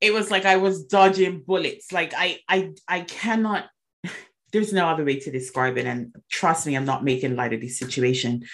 it 0.00 0.12
was 0.12 0.30
like 0.30 0.44
I 0.44 0.56
was 0.56 0.84
dodging 0.84 1.40
bullets. 1.40 1.90
Like 1.90 2.12
I 2.16 2.40
I 2.48 2.72
I 2.86 3.00
cannot 3.00 3.66
there's 4.52 4.72
no 4.72 4.86
other 4.86 5.04
way 5.04 5.18
to 5.20 5.30
describe 5.30 5.78
it. 5.78 5.86
And 5.86 6.14
trust 6.30 6.66
me, 6.66 6.76
I'm 6.76 6.84
not 6.84 7.04
making 7.04 7.34
light 7.34 7.54
of 7.54 7.60
this 7.60 7.78
situation. 7.78 8.44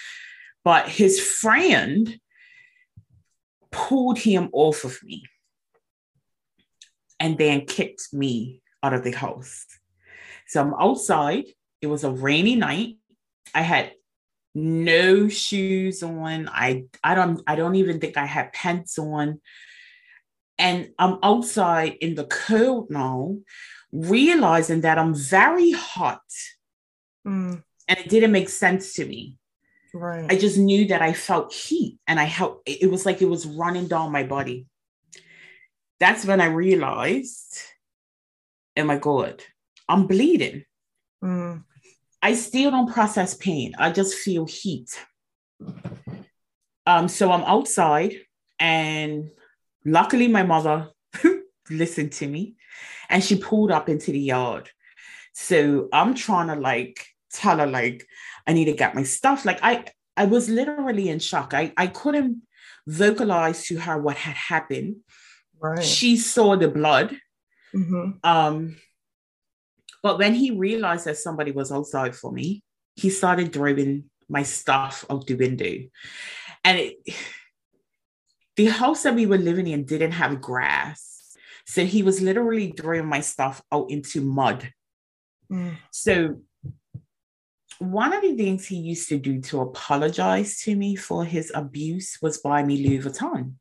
But 0.63 0.87
his 0.87 1.19
friend 1.19 2.17
pulled 3.71 4.19
him 4.19 4.49
off 4.53 4.85
of 4.85 4.97
me 5.03 5.23
and 7.19 7.37
then 7.37 7.65
kicked 7.65 8.13
me 8.13 8.61
out 8.81 8.93
of 8.93 9.03
the 9.03 9.11
house. 9.11 9.65
So 10.47 10.61
I'm 10.61 10.73
outside 10.79 11.45
it 11.83 11.87
was 11.87 12.05
a 12.05 12.11
rainy 12.11 12.55
night. 12.55 12.95
I 13.53 13.61
had 13.61 13.91
no 14.55 15.27
shoes 15.27 16.01
on. 16.01 16.49
I 16.49 16.85
I 17.03 17.13
don't 17.13 17.41
I 17.45 17.55
don't 17.55 17.75
even 17.75 17.99
think 17.99 18.15
I 18.17 18.25
had 18.25 18.53
pants 18.53 18.97
on. 18.97 19.41
And 20.57 20.91
I'm 20.97 21.19
outside 21.21 21.97
in 21.99 22.15
the 22.15 22.23
cold 22.25 22.89
now, 22.89 23.37
realizing 23.91 24.81
that 24.81 24.97
I'm 24.97 25.13
very 25.13 25.71
hot. 25.71 26.21
Mm. 27.27 27.63
And 27.87 27.99
it 27.99 28.07
didn't 28.07 28.31
make 28.31 28.49
sense 28.49 28.93
to 28.93 29.05
me. 29.05 29.35
Right. 29.93 30.31
I 30.31 30.37
just 30.37 30.57
knew 30.57 30.87
that 30.87 31.01
I 31.01 31.13
felt 31.13 31.53
heat 31.53 31.99
and 32.07 32.19
I 32.19 32.29
felt 32.29 32.61
it 32.65 32.89
was 32.89 33.05
like 33.05 33.21
it 33.21 33.27
was 33.27 33.45
running 33.45 33.87
down 33.87 34.11
my 34.11 34.23
body. 34.23 34.67
That's 35.99 36.25
when 36.25 36.39
I 36.39 36.45
realized 36.45 37.59
oh 38.77 38.83
my 38.85 38.97
God, 38.97 39.43
I'm 39.89 40.07
bleeding. 40.07 40.63
Mm. 41.23 41.63
I 42.23 42.35
still 42.35 42.71
don't 42.71 42.91
process 42.91 43.33
pain. 43.35 43.73
I 43.77 43.91
just 43.91 44.15
feel 44.15 44.45
heat. 44.45 44.89
Um, 46.87 47.07
so 47.09 47.31
I'm 47.31 47.43
outside, 47.43 48.13
and 48.59 49.29
luckily 49.85 50.29
my 50.29 50.43
mother 50.43 50.89
listened 51.69 52.13
to 52.13 52.27
me 52.27 52.55
and 53.09 53.23
she 53.23 53.35
pulled 53.35 53.71
up 53.71 53.89
into 53.89 54.11
the 54.11 54.19
yard. 54.19 54.69
So 55.33 55.89
I'm 55.91 56.13
trying 56.15 56.47
to 56.47 56.55
like 56.55 57.05
tell 57.31 57.57
her, 57.57 57.67
like, 57.67 58.05
I 58.47 58.53
need 58.53 58.65
to 58.65 58.73
get 58.73 58.95
my 58.95 59.03
stuff. 59.03 59.45
Like 59.45 59.59
I 59.61 59.85
I 60.15 60.25
was 60.25 60.49
literally 60.49 61.09
in 61.09 61.19
shock. 61.19 61.53
I, 61.53 61.73
I 61.75 61.87
couldn't 61.87 62.43
vocalize 62.87 63.65
to 63.67 63.77
her 63.79 63.99
what 63.99 64.15
had 64.15 64.35
happened. 64.35 64.97
Right. 65.59 65.83
She 65.83 66.17
saw 66.17 66.55
the 66.55 66.69
blood. 66.69 67.17
Mhm. 67.75 68.19
Um, 68.23 68.77
but 70.03 70.19
when 70.19 70.35
he 70.35 70.51
realized 70.51 71.05
that 71.05 71.17
somebody 71.17 71.51
was 71.51 71.71
outside 71.71 72.15
for 72.15 72.31
me, 72.31 72.61
he 72.95 73.09
started 73.09 73.51
throwing 73.51 74.03
my 74.29 74.43
stuff 74.43 75.05
out 75.09 75.25
the 75.25 75.35
window. 75.35 75.87
And 76.63 76.79
it, 76.79 76.97
the 78.55 78.65
house 78.65 79.03
that 79.03 79.15
we 79.15 79.25
were 79.25 79.37
living 79.37 79.65
in 79.65 79.85
didn't 79.85 80.11
have 80.11 80.41
grass. 80.41 81.35
So 81.65 81.85
he 81.85 82.03
was 82.03 82.21
literally 82.21 82.73
throwing 82.77 83.07
my 83.07 83.21
stuff 83.21 83.63
out 83.71 83.89
into 83.89 84.21
mud. 84.21 84.71
Mm. 85.51 85.77
So 85.91 86.41
one 87.79 88.13
of 88.13 88.21
the 88.21 88.35
things 88.35 88.65
he 88.65 88.77
used 88.77 89.09
to 89.09 89.17
do 89.17 89.41
to 89.41 89.61
apologize 89.61 90.59
to 90.61 90.75
me 90.75 90.95
for 90.95 91.25
his 91.25 91.51
abuse 91.55 92.17
was 92.21 92.37
buy 92.37 92.63
me 92.63 92.85
Louis 92.85 92.99
Vuitton. 92.99 93.53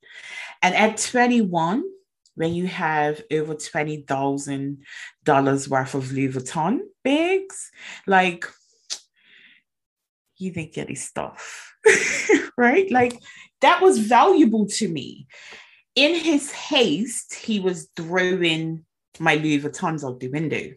And 0.60 0.74
at 0.74 0.98
21, 0.98 1.84
when 2.34 2.54
you 2.54 2.66
have 2.66 3.22
over 3.30 3.54
$20,000 3.54 5.68
worth 5.68 5.94
of 5.94 6.12
Louis 6.12 6.28
Vuitton 6.28 6.78
bags, 7.04 7.70
like 8.06 8.46
you 10.38 10.50
didn't 10.52 10.72
get 10.72 10.88
his 10.88 11.04
stuff, 11.04 11.74
right? 12.56 12.90
Like 12.90 13.18
that 13.60 13.82
was 13.82 13.98
valuable 13.98 14.64
to 14.66 14.88
me. 14.88 15.26
In 15.94 16.14
his 16.14 16.50
haste, 16.50 17.34
he 17.34 17.60
was 17.60 17.90
throwing 17.96 18.86
my 19.18 19.34
Louis 19.34 19.60
Vuittons 19.60 20.04
out 20.04 20.20
the 20.20 20.28
window. 20.28 20.70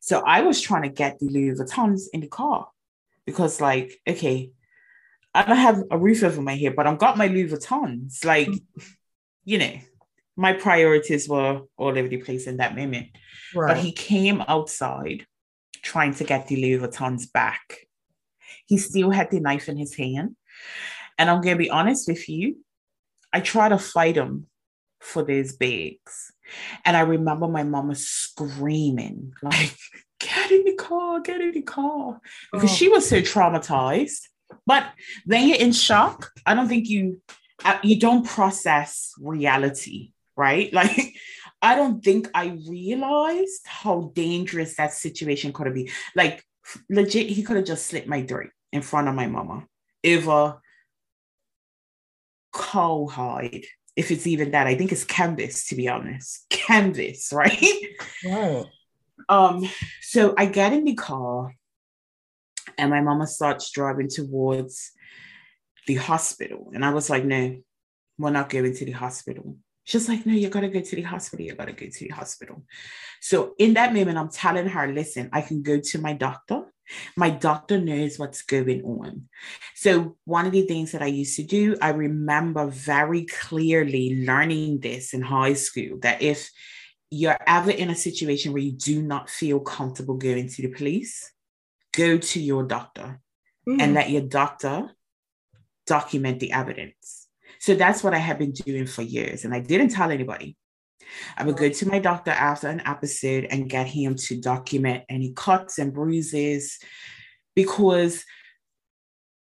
So 0.00 0.22
I 0.24 0.42
was 0.42 0.60
trying 0.60 0.82
to 0.82 0.88
get 0.88 1.18
the 1.18 1.26
Louis 1.26 1.58
Vuittons 1.58 2.02
in 2.12 2.20
the 2.20 2.28
car 2.28 2.68
because, 3.26 3.60
like, 3.60 3.98
okay, 4.06 4.52
I 5.34 5.42
don't 5.42 5.56
have 5.56 5.82
a 5.90 5.98
roof 5.98 6.22
over 6.22 6.40
my 6.40 6.54
head, 6.54 6.76
but 6.76 6.86
I've 6.86 6.98
got 6.98 7.18
my 7.18 7.26
Louis 7.26 7.50
Vuittons. 7.50 8.24
Like, 8.24 8.46
mm. 8.46 8.60
you 9.44 9.58
know, 9.58 9.72
my 10.36 10.52
priorities 10.52 11.28
were 11.28 11.62
all 11.76 11.98
over 11.98 12.08
the 12.08 12.18
place 12.18 12.46
in 12.46 12.58
that 12.58 12.76
moment. 12.76 13.08
But 13.68 13.78
he 13.78 13.92
came 13.92 14.42
outside 14.46 15.26
trying 15.82 16.14
to 16.14 16.24
get 16.24 16.46
the 16.48 16.56
Louis 16.56 16.78
Vuittons 16.86 17.32
back. 17.32 17.86
He 18.66 18.76
still 18.78 19.10
had 19.10 19.30
the 19.30 19.40
knife 19.40 19.68
in 19.68 19.76
his 19.76 19.94
hand. 19.94 20.36
And 21.18 21.30
I'm 21.30 21.40
going 21.40 21.56
to 21.56 21.62
be 21.62 21.70
honest 21.70 22.08
with 22.08 22.28
you, 22.28 22.56
I 23.32 23.40
tried 23.40 23.70
to 23.70 23.78
fight 23.78 24.16
him 24.16 24.46
for 25.00 25.22
these 25.22 25.56
bags. 25.56 26.32
And 26.84 26.96
I 26.96 27.00
remember 27.00 27.48
my 27.48 27.62
mama 27.62 27.94
screaming, 27.94 29.32
like, 29.42 29.74
get 30.20 30.50
in 30.50 30.64
the 30.64 30.74
car, 30.74 31.20
get 31.20 31.40
in 31.40 31.52
the 31.52 31.62
car. 31.62 32.20
Because 32.52 32.70
Oh. 32.70 32.74
she 32.74 32.88
was 32.88 33.08
so 33.08 33.20
traumatized. 33.20 34.22
But 34.66 34.86
then 35.24 35.48
you're 35.48 35.58
in 35.58 35.72
shock, 35.72 36.30
I 36.44 36.54
don't 36.54 36.68
think 36.68 36.88
you 36.88 37.20
uh, 37.64 37.78
you 37.82 37.98
don't 37.98 38.26
process 38.26 39.12
reality, 39.18 40.12
right? 40.36 40.72
Like 40.76 41.14
I 41.62 41.74
don't 41.74 42.04
think 42.04 42.28
I 42.34 42.58
realized 42.68 43.62
how 43.66 44.12
dangerous 44.14 44.76
that 44.76 44.92
situation 44.92 45.52
could 45.52 45.66
have 45.66 45.74
been. 45.74 45.88
Like 46.14 46.44
legit, 46.90 47.28
he 47.28 47.42
could 47.42 47.56
have 47.56 47.64
just 47.64 47.86
slit 47.86 48.06
my 48.06 48.22
throat 48.22 48.50
in 48.72 48.82
front 48.82 49.08
of 49.08 49.14
my 49.14 49.26
mama 49.26 49.66
over 50.06 50.60
cowhide. 52.54 53.64
If 53.96 54.10
it's 54.10 54.26
even 54.26 54.50
that, 54.50 54.66
I 54.66 54.74
think 54.74 54.92
it's 54.92 55.04
canvas, 55.04 55.68
to 55.68 55.76
be 55.76 55.88
honest. 55.88 56.46
Canvas, 56.50 57.32
right? 57.32 57.82
Right. 58.24 58.66
Um, 59.28 59.68
so 60.02 60.34
I 60.36 60.46
get 60.46 60.72
in 60.72 60.84
the 60.84 60.94
car 60.94 61.54
and 62.76 62.90
my 62.90 63.00
mama 63.00 63.26
starts 63.26 63.70
driving 63.70 64.08
towards 64.08 64.92
the 65.86 65.94
hospital. 65.94 66.70
And 66.74 66.84
I 66.84 66.92
was 66.92 67.08
like, 67.08 67.24
no, 67.24 67.56
we're 68.18 68.30
not 68.30 68.50
going 68.50 68.74
to 68.74 68.84
the 68.84 68.92
hospital. 68.92 69.56
She's 69.86 70.08
like, 70.08 70.26
no, 70.26 70.34
you 70.34 70.50
gotta 70.50 70.68
go 70.68 70.80
to 70.80 70.96
the 70.96 71.02
hospital. 71.02 71.46
You 71.46 71.54
gotta 71.54 71.72
go 71.72 71.86
to 71.86 72.04
the 72.06 72.14
hospital. 72.14 72.64
So 73.20 73.54
in 73.58 73.72
that 73.74 73.94
moment, 73.94 74.18
I'm 74.18 74.28
telling 74.30 74.66
her, 74.66 74.92
listen, 74.92 75.30
I 75.32 75.40
can 75.40 75.62
go 75.62 75.80
to 75.80 75.98
my 75.98 76.12
doctor. 76.12 76.64
My 77.16 77.30
doctor 77.30 77.80
knows 77.80 78.18
what's 78.18 78.42
going 78.42 78.82
on. 78.82 79.28
So 79.74 80.16
one 80.24 80.46
of 80.46 80.52
the 80.52 80.62
things 80.62 80.92
that 80.92 81.02
I 81.02 81.06
used 81.06 81.36
to 81.36 81.42
do, 81.42 81.76
I 81.80 81.90
remember 81.90 82.66
very 82.66 83.24
clearly 83.24 84.24
learning 84.26 84.80
this 84.80 85.14
in 85.14 85.22
high 85.22 85.54
school 85.54 85.98
that 86.02 86.20
if 86.20 86.50
you're 87.10 87.38
ever 87.46 87.70
in 87.70 87.88
a 87.90 87.94
situation 87.96 88.52
where 88.52 88.62
you 88.62 88.72
do 88.72 89.00
not 89.02 89.30
feel 89.30 89.60
comfortable 89.60 90.16
going 90.16 90.48
to 90.48 90.62
the 90.62 90.68
police, 90.68 91.32
go 91.92 92.18
to 92.18 92.40
your 92.40 92.64
doctor 92.64 93.20
Mm. 93.68 93.82
and 93.82 93.94
let 93.94 94.10
your 94.10 94.22
doctor 94.22 94.94
document 95.86 96.38
the 96.40 96.52
evidence. 96.52 97.25
So 97.60 97.74
that's 97.74 98.02
what 98.04 98.14
I 98.14 98.18
have 98.18 98.38
been 98.38 98.52
doing 98.52 98.86
for 98.86 99.02
years. 99.02 99.44
And 99.44 99.54
I 99.54 99.60
didn't 99.60 99.90
tell 99.90 100.10
anybody. 100.10 100.56
I 101.36 101.44
would 101.44 101.56
go 101.56 101.68
to 101.68 101.88
my 101.88 101.98
doctor 101.98 102.30
after 102.30 102.68
an 102.68 102.82
episode 102.84 103.46
and 103.50 103.70
get 103.70 103.86
him 103.86 104.16
to 104.16 104.40
document 104.40 105.04
any 105.08 105.32
cuts 105.32 105.78
and 105.78 105.92
bruises 105.92 106.78
because 107.54 108.24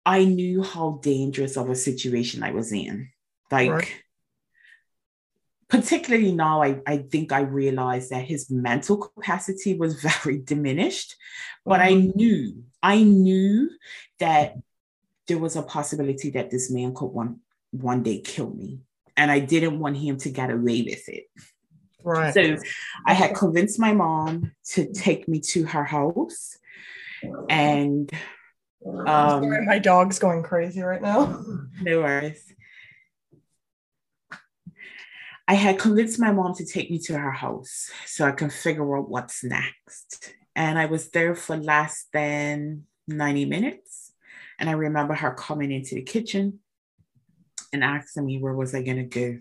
I 0.05 0.23
knew 0.23 0.63
how 0.63 0.99
dangerous 1.01 1.57
of 1.57 1.69
a 1.69 1.75
situation 1.75 2.43
I 2.43 2.51
was 2.51 2.71
in. 2.71 3.09
Like, 3.51 3.71
Right. 3.71 3.93
particularly 5.69 6.31
now, 6.31 6.63
I, 6.63 6.81
I 6.85 6.97
think 6.97 7.31
I 7.31 7.41
realized 7.41 8.11
that 8.11 8.25
his 8.25 8.49
mental 8.49 8.97
capacity 8.97 9.75
was 9.75 10.01
very 10.23 10.39
diminished. 10.39 11.15
But 11.65 11.81
I 11.81 11.93
mm-hmm. 11.93 12.17
knew, 12.17 12.63
I 12.81 13.03
knew 13.03 13.69
that 14.19 14.55
there 15.27 15.37
was 15.37 15.55
a 15.55 15.63
possibility 15.63 16.29
that 16.31 16.49
this 16.49 16.71
man 16.71 16.93
could 16.93 17.07
one 17.07 17.41
one 17.71 18.03
day 18.03 18.19
kill 18.19 18.49
me. 18.49 18.79
And 19.15 19.31
I 19.31 19.39
didn't 19.39 19.79
want 19.79 19.97
him 19.97 20.17
to 20.17 20.29
get 20.29 20.51
away 20.51 20.83
with 20.83 21.09
it. 21.09 21.25
right. 22.03 22.33
So 22.33 22.57
I 23.05 23.13
had 23.13 23.35
convinced 23.35 23.79
my 23.79 23.93
mom 23.93 24.51
to 24.71 24.91
take 24.91 25.27
me 25.27 25.39
to 25.51 25.65
her 25.65 25.83
house. 25.83 26.57
And 27.49 28.11
um, 28.85 29.43
Sorry, 29.43 29.65
my 29.65 29.79
dog's 29.79 30.19
going 30.19 30.43
crazy 30.43 30.81
right 30.81 31.01
now. 31.01 31.43
no 31.81 32.01
worries. 32.01 32.53
I 35.47 35.53
had 35.53 35.79
convinced 35.79 36.19
my 36.19 36.31
mom 36.33 36.53
to 36.55 36.65
take 36.65 36.91
me 36.91 36.99
to 36.99 37.17
her 37.17 37.31
house 37.31 37.89
so 38.05 38.25
I 38.25 38.31
can 38.31 38.49
figure 38.49 38.97
out 38.97 39.09
what's 39.09 39.43
next. 39.43 40.33
And 40.55 40.77
I 40.77 40.87
was 40.87 41.09
there 41.09 41.35
for 41.35 41.55
less 41.55 42.05
than 42.11 42.83
90 43.07 43.45
minutes. 43.45 44.11
And 44.59 44.69
I 44.69 44.73
remember 44.73 45.13
her 45.13 45.31
coming 45.33 45.71
into 45.71 45.95
the 45.95 46.01
kitchen 46.01 46.59
and 47.81 47.83
asking 47.83 48.25
me 48.25 48.39
where 48.39 48.53
was 48.53 48.73
I 48.75 48.81
going 48.81 48.97
to 48.97 49.03
go 49.03 49.39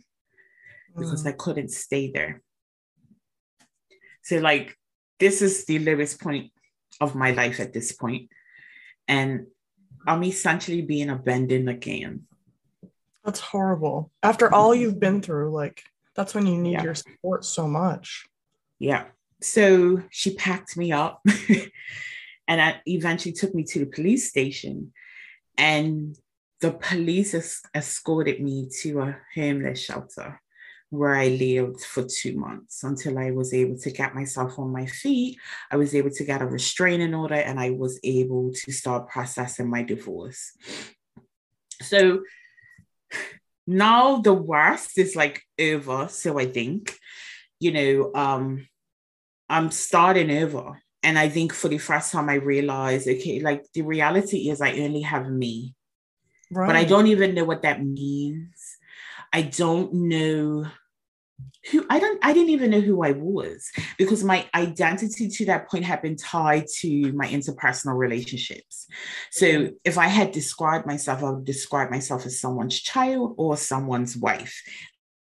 because 0.96 1.24
Mm. 1.24 1.28
I 1.28 1.32
couldn't 1.32 1.70
stay 1.70 2.10
there. 2.10 2.42
So, 4.22 4.38
like, 4.38 4.76
this 5.18 5.42
is 5.42 5.64
the 5.66 5.78
lowest 5.78 6.20
point 6.20 6.52
of 7.00 7.14
my 7.14 7.30
life 7.32 7.60
at 7.60 7.72
this 7.72 7.92
point. 7.92 8.30
And 9.08 9.46
I'm 10.06 10.24
essentially 10.24 10.82
being 10.82 11.10
abandoned 11.10 11.68
again. 11.68 12.26
That's 13.24 13.40
horrible. 13.40 14.10
After 14.22 14.52
all 14.52 14.74
you've 14.74 15.00
been 15.00 15.20
through, 15.20 15.50
like 15.50 15.82
that's 16.14 16.34
when 16.34 16.46
you 16.46 16.56
need 16.58 16.72
Yeah. 16.74 16.84
your 16.84 16.94
support 16.94 17.44
so 17.44 17.66
much. 17.66 18.26
Yeah. 18.78 19.04
So 19.42 20.02
she 20.10 20.34
packed 20.34 20.76
me 20.76 20.92
up 20.92 21.22
and 22.48 22.60
I 22.62 22.80
eventually 22.86 23.32
took 23.32 23.54
me 23.54 23.64
to 23.64 23.80
the 23.80 23.86
police 23.86 24.28
station. 24.30 24.92
And 25.58 26.16
the 26.60 26.72
police 26.72 27.34
es- 27.34 27.62
escorted 27.74 28.40
me 28.40 28.68
to 28.82 29.00
a 29.00 29.18
homeless 29.34 29.80
shelter 29.80 30.40
where 30.90 31.14
I 31.14 31.28
lived 31.28 31.80
for 31.80 32.04
two 32.04 32.36
months 32.38 32.84
until 32.84 33.18
I 33.18 33.32
was 33.32 33.52
able 33.52 33.76
to 33.78 33.90
get 33.90 34.14
myself 34.14 34.58
on 34.58 34.72
my 34.72 34.86
feet. 34.86 35.38
I 35.70 35.76
was 35.76 35.94
able 35.94 36.10
to 36.10 36.24
get 36.24 36.42
a 36.42 36.46
restraining 36.46 37.14
order 37.14 37.34
and 37.34 37.58
I 37.58 37.70
was 37.70 37.98
able 38.04 38.52
to 38.52 38.72
start 38.72 39.08
processing 39.08 39.68
my 39.68 39.82
divorce. 39.82 40.52
So 41.82 42.22
now 43.66 44.20
the 44.20 44.32
worst 44.32 44.96
is 44.96 45.16
like 45.16 45.42
over. 45.58 46.08
So 46.08 46.38
I 46.38 46.46
think, 46.46 46.96
you 47.58 47.72
know, 47.72 48.12
um, 48.14 48.68
I'm 49.48 49.70
starting 49.70 50.30
over. 50.30 50.80
And 51.02 51.18
I 51.18 51.28
think 51.28 51.52
for 51.52 51.68
the 51.68 51.78
first 51.78 52.12
time 52.12 52.28
I 52.28 52.34
realized, 52.34 53.08
okay, 53.08 53.40
like 53.40 53.64
the 53.74 53.82
reality 53.82 54.50
is 54.50 54.60
I 54.60 54.72
only 54.72 55.02
have 55.02 55.28
me 55.30 55.74
Right. 56.50 56.66
but 56.66 56.76
I 56.76 56.84
don't 56.84 57.08
even 57.08 57.34
know 57.34 57.44
what 57.44 57.62
that 57.62 57.84
means. 57.84 58.76
I 59.32 59.42
don't 59.42 59.92
know 59.92 60.66
who 61.70 61.84
I 61.90 61.98
don't 61.98 62.18
I 62.24 62.32
didn't 62.32 62.50
even 62.50 62.70
know 62.70 62.80
who 62.80 63.02
I 63.02 63.12
was 63.12 63.70
because 63.98 64.24
my 64.24 64.48
identity 64.54 65.28
to 65.28 65.46
that 65.46 65.68
point 65.68 65.84
had 65.84 66.00
been 66.00 66.16
tied 66.16 66.66
to 66.78 67.12
my 67.12 67.26
interpersonal 67.26 67.96
relationships. 67.96 68.86
So 69.30 69.70
if 69.84 69.98
I 69.98 70.06
had 70.06 70.32
described 70.32 70.86
myself, 70.86 71.22
I 71.22 71.30
would 71.30 71.44
describe 71.44 71.90
myself 71.90 72.24
as 72.24 72.40
someone's 72.40 72.80
child 72.80 73.34
or 73.36 73.56
someone's 73.56 74.16
wife. 74.16 74.62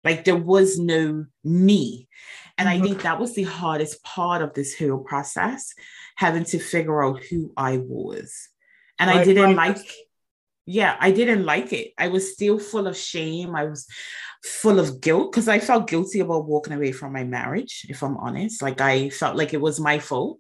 Like 0.03 0.23
there 0.23 0.37
was 0.37 0.79
no 0.79 1.25
me. 1.43 2.07
And 2.57 2.69
mm-hmm. 2.69 2.83
I 2.83 2.85
think 2.85 3.01
that 3.01 3.19
was 3.19 3.33
the 3.33 3.43
hardest 3.43 4.03
part 4.03 4.41
of 4.41 4.53
this 4.53 4.77
whole 4.77 4.99
process, 4.99 5.73
having 6.15 6.45
to 6.45 6.59
figure 6.59 7.03
out 7.03 7.23
who 7.23 7.51
I 7.57 7.77
was. 7.77 8.49
And 8.99 9.09
right, 9.09 9.19
I 9.19 9.23
didn't 9.25 9.55
right. 9.55 9.75
like 9.75 9.91
yeah, 10.65 10.97
I 10.99 11.11
didn't 11.11 11.45
like 11.45 11.73
it. 11.73 11.93
I 11.97 12.07
was 12.07 12.33
still 12.33 12.59
full 12.59 12.87
of 12.87 12.97
shame. 12.97 13.55
I 13.55 13.65
was 13.65 13.87
full 14.43 14.79
of 14.79 15.01
guilt 15.01 15.31
because 15.31 15.47
I 15.47 15.59
felt 15.59 15.87
guilty 15.87 16.19
about 16.19 16.45
walking 16.45 16.73
away 16.73 16.91
from 16.91 17.13
my 17.13 17.23
marriage, 17.23 17.85
if 17.89 18.01
I'm 18.03 18.17
honest. 18.17 18.61
Like 18.61 18.81
I 18.81 19.09
felt 19.09 19.35
like 19.35 19.53
it 19.53 19.61
was 19.61 19.79
my 19.79 19.99
fault. 19.99 20.39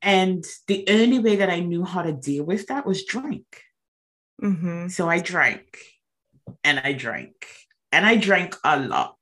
And 0.00 0.44
the 0.66 0.84
only 0.88 1.18
way 1.18 1.36
that 1.36 1.50
I 1.50 1.60
knew 1.60 1.84
how 1.84 2.02
to 2.02 2.12
deal 2.12 2.44
with 2.44 2.66
that 2.68 2.86
was 2.86 3.04
drink. 3.04 3.44
Mm-hmm. 4.42 4.88
So 4.88 5.08
I 5.08 5.20
drank 5.20 5.78
and 6.64 6.80
I 6.80 6.92
drank 6.92 7.46
and 7.92 8.04
I 8.04 8.16
drank 8.16 8.56
a 8.64 8.78
lot. 8.78 9.16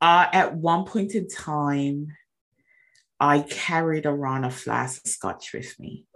Uh, 0.00 0.26
at 0.32 0.54
one 0.54 0.84
point 0.84 1.14
in 1.14 1.28
time, 1.28 2.08
I 3.20 3.40
carried 3.40 4.06
around 4.06 4.44
a 4.44 4.50
flask 4.50 5.04
of 5.04 5.10
scotch 5.10 5.52
with 5.52 5.78
me. 5.78 6.06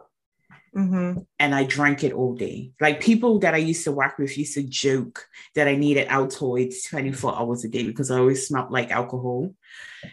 Mm-hmm. 0.77 1.21
And 1.39 1.55
I 1.55 1.65
drank 1.65 2.05
it 2.05 2.13
all 2.13 2.35
day. 2.35 2.73
Like 2.81 3.01
people 3.01 3.39
that 3.41 3.55
I 3.55 3.59
used 3.59 3.85
to 3.85 3.93
work 3.93 4.19
with 4.19 4.37
used 4.37 4.55
to 4.55 4.63
joke 4.63 5.27
that 5.55 5.69
I 5.69 5.77
needed 5.77 6.09
Altoids 6.09 6.89
24 6.89 7.39
hours 7.39 7.65
a 7.65 7.69
day 7.69 7.85
because 7.85 8.11
I 8.11 8.19
always 8.19 8.47
smelled 8.47 8.71
like 8.71 8.91
alcohol. 8.91 9.55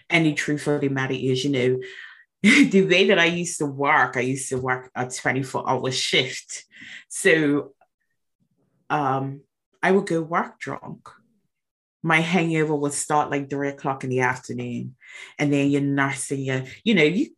And 0.10 0.26
the 0.26 0.34
truth 0.34 0.68
of 0.68 0.82
the 0.82 0.90
matter 0.90 1.14
is, 1.14 1.44
you 1.44 1.52
know, 1.52 1.80
the 2.42 2.86
way 2.86 3.08
that 3.08 3.20
I 3.20 3.26
used 3.26 3.58
to 3.60 3.66
work, 3.66 4.18
I 4.18 4.22
used 4.22 4.50
to 4.50 4.58
work 4.58 4.92
a 4.96 5.08
24 5.10 5.70
hour 5.70 5.92
shift. 5.92 6.66
So 7.10 7.74
um, 8.90 9.42
I 9.82 9.92
would 9.92 10.08
go 10.08 10.22
work 10.22 10.60
drunk. 10.60 11.10
My 12.04 12.20
hangover 12.20 12.76
would 12.76 12.94
start 12.94 13.32
like 13.32 13.50
three 13.50 13.70
o'clock 13.70 14.04
in 14.04 14.12
the 14.12 14.20
afternoon. 14.22 14.96
And 15.40 15.52
then 15.52 15.72
you're 15.72 15.82
nursing 15.82 16.42
your, 16.42 16.64
you 16.84 16.94
know, 16.94 17.04
you 17.04 17.30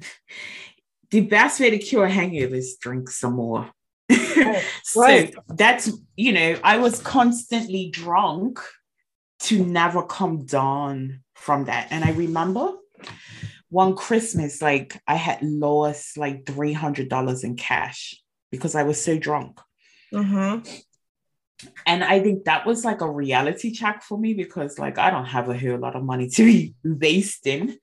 the 1.11 1.21
best 1.21 1.59
way 1.59 1.69
to 1.69 1.77
cure 1.77 2.05
a 2.05 2.11
hangover 2.11 2.55
is 2.55 2.77
drink 2.79 3.09
some 3.09 3.33
more. 3.33 3.69
Oh, 4.09 4.61
so 4.83 5.01
right. 5.01 5.35
that's, 5.49 5.91
you 6.15 6.31
know, 6.31 6.57
I 6.63 6.77
was 6.77 6.99
constantly 6.99 7.89
drunk 7.89 8.59
to 9.39 9.65
never 9.65 10.03
come 10.03 10.45
down 10.45 11.23
from 11.35 11.65
that. 11.65 11.87
And 11.91 12.03
I 12.03 12.11
remember 12.11 12.73
one 13.69 13.95
Christmas, 13.95 14.61
like 14.61 14.99
I 15.07 15.15
had 15.15 15.41
lost 15.41 16.17
like 16.17 16.45
$300 16.45 17.43
in 17.43 17.55
cash 17.55 18.15
because 18.51 18.75
I 18.75 18.83
was 18.83 19.01
so 19.01 19.17
drunk. 19.17 19.59
Mm-hmm. 20.13 20.69
And 21.85 22.03
I 22.03 22.19
think 22.19 22.45
that 22.45 22.65
was 22.65 22.85
like 22.85 23.01
a 23.01 23.09
reality 23.09 23.71
check 23.71 24.03
for 24.03 24.17
me 24.17 24.33
because, 24.35 24.77
like, 24.77 24.99
I 24.99 25.09
don't 25.09 25.25
have 25.25 25.49
a 25.49 25.57
whole 25.57 25.79
lot 25.79 25.95
of 25.95 26.03
money 26.03 26.29
to 26.29 26.45
be 26.45 26.75
wasting. 26.83 27.77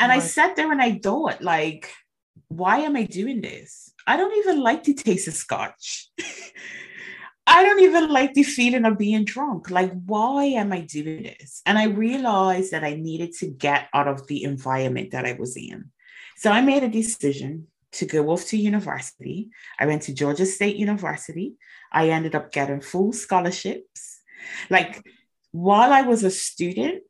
And 0.00 0.10
right. 0.10 0.16
I 0.16 0.18
sat 0.20 0.54
there 0.54 0.70
and 0.70 0.80
I 0.80 1.00
thought, 1.02 1.42
like, 1.42 1.90
why 2.48 2.78
am 2.78 2.96
I 2.96 3.04
doing 3.04 3.40
this? 3.40 3.92
I 4.06 4.16
don't 4.16 4.36
even 4.38 4.60
like 4.60 4.84
the 4.84 4.94
taste 4.94 5.28
of 5.28 5.34
scotch. 5.34 6.08
I 7.46 7.62
don't 7.62 7.80
even 7.80 8.10
like 8.10 8.34
the 8.34 8.42
feeling 8.42 8.84
of 8.84 8.98
being 8.98 9.24
drunk. 9.24 9.70
Like, 9.70 9.92
why 10.04 10.44
am 10.44 10.70
I 10.70 10.80
doing 10.80 11.22
this? 11.22 11.62
And 11.64 11.78
I 11.78 11.84
realized 11.84 12.72
that 12.72 12.84
I 12.84 12.94
needed 12.94 13.32
to 13.38 13.46
get 13.46 13.88
out 13.94 14.06
of 14.06 14.26
the 14.26 14.44
environment 14.44 15.12
that 15.12 15.24
I 15.24 15.32
was 15.32 15.56
in. 15.56 15.90
So 16.36 16.50
I 16.50 16.60
made 16.60 16.82
a 16.82 16.90
decision 16.90 17.68
to 17.92 18.04
go 18.04 18.28
off 18.30 18.44
to 18.46 18.58
university. 18.58 19.48
I 19.78 19.86
went 19.86 20.02
to 20.02 20.14
Georgia 20.14 20.44
State 20.44 20.76
University. 20.76 21.54
I 21.90 22.10
ended 22.10 22.34
up 22.34 22.52
getting 22.52 22.82
full 22.82 23.12
scholarships. 23.14 24.20
Like, 24.68 25.02
while 25.50 25.92
I 25.92 26.02
was 26.02 26.24
a 26.24 26.30
student, 26.30 27.02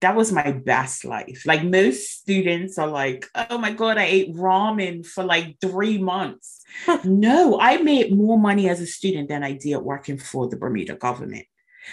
that 0.00 0.14
was 0.14 0.30
my 0.30 0.52
best 0.52 1.04
life. 1.04 1.42
Like 1.44 1.64
most 1.64 2.20
students 2.20 2.78
are 2.78 2.86
like, 2.86 3.26
oh 3.34 3.58
my 3.58 3.72
God, 3.72 3.98
I 3.98 4.04
ate 4.04 4.34
ramen 4.34 5.04
for 5.04 5.24
like 5.24 5.56
three 5.60 5.98
months. 5.98 6.62
no, 7.04 7.58
I 7.60 7.78
made 7.78 8.16
more 8.16 8.38
money 8.38 8.68
as 8.68 8.80
a 8.80 8.86
student 8.86 9.28
than 9.28 9.42
I 9.42 9.52
did 9.52 9.78
working 9.78 10.18
for 10.18 10.48
the 10.48 10.56
Bermuda 10.56 10.94
government. 10.94 11.46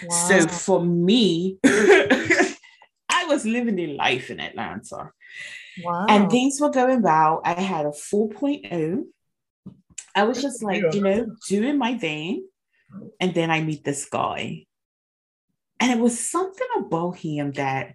Wow. 0.04 0.28
So 0.28 0.46
for 0.46 0.84
me, 0.84 1.58
I 1.64 3.24
was 3.26 3.44
living 3.44 3.76
the 3.76 3.88
life 3.96 4.30
in 4.30 4.40
Atlanta. 4.40 5.10
Wow. 5.82 6.06
And 6.08 6.30
things 6.30 6.60
were 6.60 6.70
going 6.70 7.02
well. 7.02 7.40
I 7.44 7.60
had 7.60 7.86
a 7.86 7.90
4.0. 7.90 9.04
I 10.14 10.22
was 10.24 10.40
just 10.40 10.62
like, 10.62 10.82
you 10.94 11.02
know, 11.02 11.26
doing 11.48 11.76
my 11.76 11.98
thing. 11.98 12.46
And 13.20 13.34
then 13.34 13.50
I 13.50 13.62
meet 13.62 13.84
this 13.84 14.08
guy. 14.08 14.66
And 15.80 15.92
it 15.92 15.98
was 15.98 16.18
something 16.18 16.66
about 16.78 17.18
him 17.18 17.52
that 17.52 17.94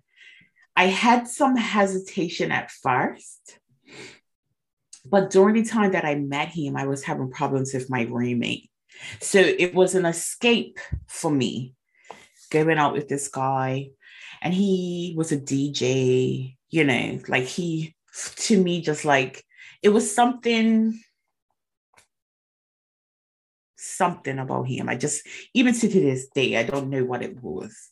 I 0.76 0.86
had 0.86 1.28
some 1.28 1.56
hesitation 1.56 2.52
at 2.52 2.72
first. 2.72 3.60
But 5.06 5.32
during 5.32 5.56
the 5.56 5.64
time 5.64 5.92
that 5.94 6.06
I 6.06 6.16
met 6.16 6.50
him, 6.50 6.78
I 6.78 6.86
was 6.86 7.04
having 7.04 7.32
problems 7.32 7.74
with 7.74 7.90
my 7.90 8.04
roommate. 8.04 8.70
So 9.20 9.40
it 9.40 9.74
was 9.74 9.96
an 9.96 10.06
escape 10.06 10.80
for 11.08 11.32
me 11.32 11.74
going 12.52 12.78
out 12.78 12.94
with 12.94 13.08
this 13.08 13.28
guy. 13.28 13.90
And 14.42 14.54
he 14.54 15.14
was 15.18 15.32
a 15.32 15.38
DJ, 15.38 16.58
you 16.70 16.84
know, 16.84 17.20
like 17.28 17.46
he, 17.46 17.96
to 18.36 18.62
me, 18.62 18.82
just 18.82 19.06
like 19.06 19.44
it 19.82 19.90
was 19.90 20.14
something 20.14 21.00
something 24.02 24.40
about 24.40 24.68
him. 24.68 24.90
I 24.90 24.96
just, 24.96 25.28
even 25.54 25.76
to 25.76 25.88
this 25.88 26.28
day, 26.34 26.58
I 26.58 26.64
don't 26.64 26.90
know 26.90 27.06
what 27.06 27.22
it 27.22 27.36
was. 27.40 27.90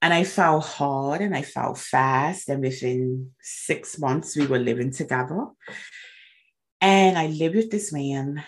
And 0.00 0.12
I 0.12 0.24
fell 0.24 0.60
hard 0.60 1.20
and 1.20 1.32
I 1.32 1.42
fell 1.42 1.74
fast. 1.76 2.48
And 2.48 2.60
within 2.60 3.30
six 3.40 4.00
months, 4.00 4.36
we 4.36 4.46
were 4.48 4.58
living 4.58 4.90
together. 4.90 5.46
And 6.80 7.16
I 7.16 7.28
lived 7.28 7.54
with 7.54 7.70
this 7.70 7.92
man 7.92 8.42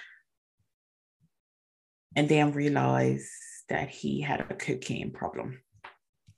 and 2.16 2.28
then 2.28 2.50
realized 2.50 3.30
that 3.68 3.88
he 3.88 4.20
had 4.20 4.40
a 4.40 4.54
cocaine 4.54 5.12
problem. 5.12 5.60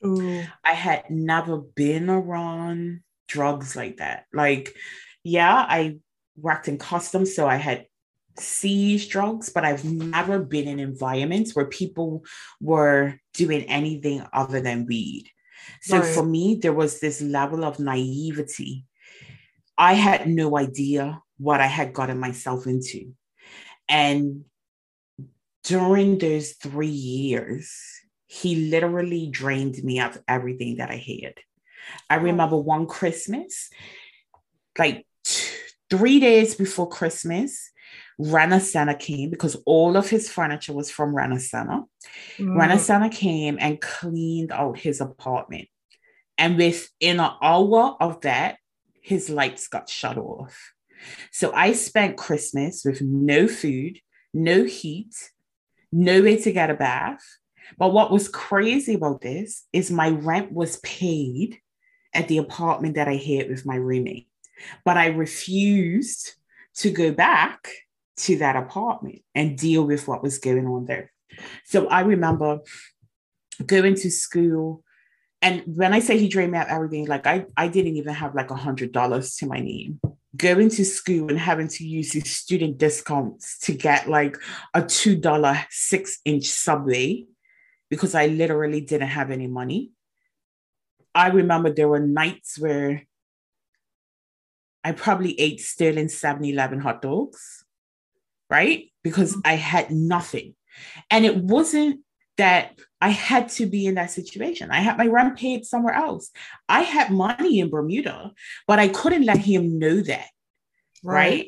Ooh. 0.04 0.42
I 0.62 0.74
had 0.74 1.08
never 1.08 1.56
been 1.56 2.10
around 2.10 3.00
drugs 3.26 3.74
like 3.74 3.96
that. 3.96 4.26
Like, 4.34 4.76
yeah, 5.24 5.64
I 5.66 5.96
worked 6.36 6.68
in 6.68 6.76
customs, 6.76 7.34
so 7.34 7.48
I 7.48 7.56
had 7.56 7.86
seized 8.38 9.10
drugs, 9.10 9.50
but 9.50 9.64
I've 9.64 9.84
never 9.84 10.38
been 10.38 10.68
in 10.68 10.78
environments 10.78 11.54
where 11.54 11.66
people 11.66 12.24
were 12.60 13.18
doing 13.34 13.62
anything 13.64 14.26
other 14.32 14.60
than 14.60 14.86
weed. 14.86 15.28
So 15.82 15.98
right. 15.98 16.06
for 16.06 16.24
me, 16.24 16.56
there 16.56 16.72
was 16.72 17.00
this 17.00 17.20
level 17.20 17.64
of 17.64 17.78
naivety. 17.78 18.84
I 19.78 19.94
had 19.94 20.28
no 20.28 20.56
idea 20.56 21.20
what 21.38 21.60
I 21.60 21.66
had 21.66 21.92
gotten 21.92 22.18
myself 22.18 22.66
into. 22.66 23.14
And 23.88 24.44
during 25.64 26.18
those 26.18 26.52
three 26.52 26.86
years, 26.86 27.74
he 28.26 28.68
literally 28.70 29.28
drained 29.28 29.82
me 29.82 30.00
of 30.00 30.18
everything 30.26 30.76
that 30.76 30.90
I 30.90 30.96
had. 30.96 31.34
I 32.10 32.16
remember 32.16 32.56
one 32.56 32.86
Christmas, 32.86 33.70
like 34.78 35.06
three 35.90 36.20
days 36.20 36.54
before 36.54 36.88
Christmas, 36.88 37.70
Rent-A-Center 38.18 38.94
came 38.94 39.30
because 39.30 39.56
all 39.66 39.96
of 39.96 40.08
his 40.08 40.30
furniture 40.30 40.72
was 40.72 40.90
from 40.90 41.14
Rent-A-Center. 41.14 41.82
Mm. 42.38 43.12
Came 43.12 43.58
and 43.60 43.80
cleaned 43.80 44.52
out 44.52 44.78
his 44.78 45.00
apartment. 45.00 45.68
And 46.38 46.56
within 46.56 47.20
an 47.20 47.30
hour 47.42 47.96
of 48.00 48.20
that, 48.22 48.56
his 49.02 49.30
lights 49.30 49.68
got 49.68 49.88
shut 49.88 50.18
off. 50.18 50.72
So 51.30 51.52
I 51.52 51.72
spent 51.72 52.16
Christmas 52.16 52.84
with 52.84 53.00
no 53.02 53.48
food, 53.48 54.00
no 54.32 54.64
heat, 54.64 55.14
no 55.92 56.22
way 56.22 56.36
to 56.38 56.52
get 56.52 56.70
a 56.70 56.74
bath. 56.74 57.22
But 57.78 57.92
what 57.92 58.10
was 58.10 58.28
crazy 58.28 58.94
about 58.94 59.20
this 59.20 59.64
is 59.72 59.90
my 59.90 60.10
rent 60.10 60.52
was 60.52 60.78
paid 60.78 61.58
at 62.14 62.28
the 62.28 62.38
apartment 62.38 62.94
that 62.94 63.08
I 63.08 63.16
had 63.16 63.48
with 63.48 63.66
my 63.66 63.76
roommate. 63.76 64.28
But 64.84 64.96
I 64.96 65.06
refused 65.06 66.32
to 66.76 66.90
go 66.90 67.12
back 67.12 67.68
to 68.18 68.36
that 68.38 68.56
apartment 68.56 69.20
and 69.34 69.58
deal 69.58 69.84
with 69.84 70.08
what 70.08 70.22
was 70.22 70.38
going 70.38 70.66
on 70.66 70.86
there. 70.86 71.12
So 71.64 71.88
I 71.88 72.00
remember 72.00 72.60
going 73.64 73.94
to 73.96 74.10
school. 74.10 74.82
And 75.42 75.62
when 75.66 75.92
I 75.92 76.00
say 76.00 76.18
he 76.18 76.28
drained 76.28 76.52
me 76.52 76.58
out 76.58 76.68
everything, 76.68 77.06
like 77.06 77.26
I, 77.26 77.46
I 77.56 77.68
didn't 77.68 77.96
even 77.96 78.14
have 78.14 78.34
like 78.34 78.50
a 78.50 78.56
hundred 78.56 78.92
dollars 78.92 79.36
to 79.36 79.46
my 79.46 79.60
name. 79.60 80.00
Going 80.36 80.70
to 80.70 80.84
school 80.84 81.28
and 81.30 81.38
having 81.38 81.68
to 81.68 81.86
use 81.86 82.10
these 82.10 82.30
student 82.30 82.78
discounts 82.78 83.58
to 83.60 83.72
get 83.72 84.08
like 84.08 84.36
a 84.74 84.82
two 84.82 85.16
dollar 85.16 85.58
six 85.70 86.20
inch 86.24 86.46
subway 86.46 87.24
because 87.88 88.14
I 88.14 88.26
literally 88.26 88.80
didn't 88.80 89.08
have 89.08 89.30
any 89.30 89.46
money. 89.46 89.92
I 91.14 91.28
remember 91.28 91.72
there 91.72 91.88
were 91.88 92.00
nights 92.00 92.58
where 92.58 93.04
I 94.84 94.92
probably 94.92 95.38
ate 95.40 95.60
Sterling 95.60 96.08
7 96.08 96.44
Eleven 96.44 96.78
hot 96.78 97.02
dogs, 97.02 97.64
right? 98.50 98.90
Because 99.02 99.32
mm-hmm. 99.32 99.40
I 99.44 99.54
had 99.54 99.90
nothing. 99.90 100.54
And 101.10 101.24
it 101.24 101.36
wasn't 101.36 102.00
that 102.36 102.78
I 103.00 103.10
had 103.10 103.48
to 103.50 103.66
be 103.66 103.86
in 103.86 103.94
that 103.94 104.10
situation. 104.10 104.70
I 104.70 104.80
had 104.80 104.98
my 104.98 105.06
rent 105.06 105.38
paid 105.38 105.64
somewhere 105.64 105.94
else. 105.94 106.30
I 106.68 106.82
had 106.82 107.10
money 107.10 107.60
in 107.60 107.70
Bermuda, 107.70 108.32
but 108.66 108.78
I 108.78 108.88
couldn't 108.88 109.24
let 109.24 109.38
him 109.38 109.78
know 109.78 110.00
that. 110.00 110.28
Right. 111.02 111.14
right? 111.14 111.46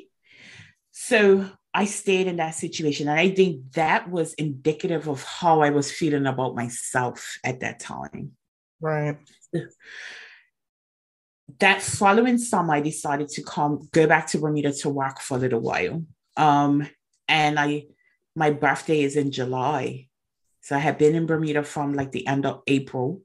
So 0.92 1.48
I 1.74 1.84
stayed 1.84 2.26
in 2.26 2.36
that 2.36 2.54
situation. 2.54 3.08
And 3.08 3.18
I 3.18 3.30
think 3.30 3.72
that 3.72 4.10
was 4.10 4.34
indicative 4.34 5.08
of 5.08 5.22
how 5.22 5.60
I 5.60 5.70
was 5.70 5.92
feeling 5.92 6.26
about 6.26 6.54
myself 6.54 7.38
at 7.44 7.60
that 7.60 7.80
time. 7.80 8.32
Right. 8.80 9.16
That 11.60 11.80
following 11.82 12.38
summer, 12.38 12.74
I 12.74 12.80
decided 12.80 13.28
to 13.30 13.42
come, 13.42 13.88
go 13.92 14.06
back 14.06 14.26
to 14.28 14.38
Bermuda 14.38 14.72
to 14.72 14.90
work 14.90 15.20
for 15.20 15.36
a 15.36 15.40
little 15.40 15.60
while. 15.60 16.02
Um, 16.38 16.88
and 17.28 17.58
I, 17.58 17.86
my 18.34 18.50
birthday 18.50 19.02
is 19.02 19.16
in 19.16 19.32
July. 19.32 20.08
So 20.62 20.76
I 20.76 20.78
had 20.78 20.96
been 20.96 21.14
in 21.14 21.26
Bermuda 21.26 21.62
from 21.64 21.94
like 21.94 22.12
the 22.12 22.26
end 22.26 22.46
of 22.46 22.62
April 22.66 23.22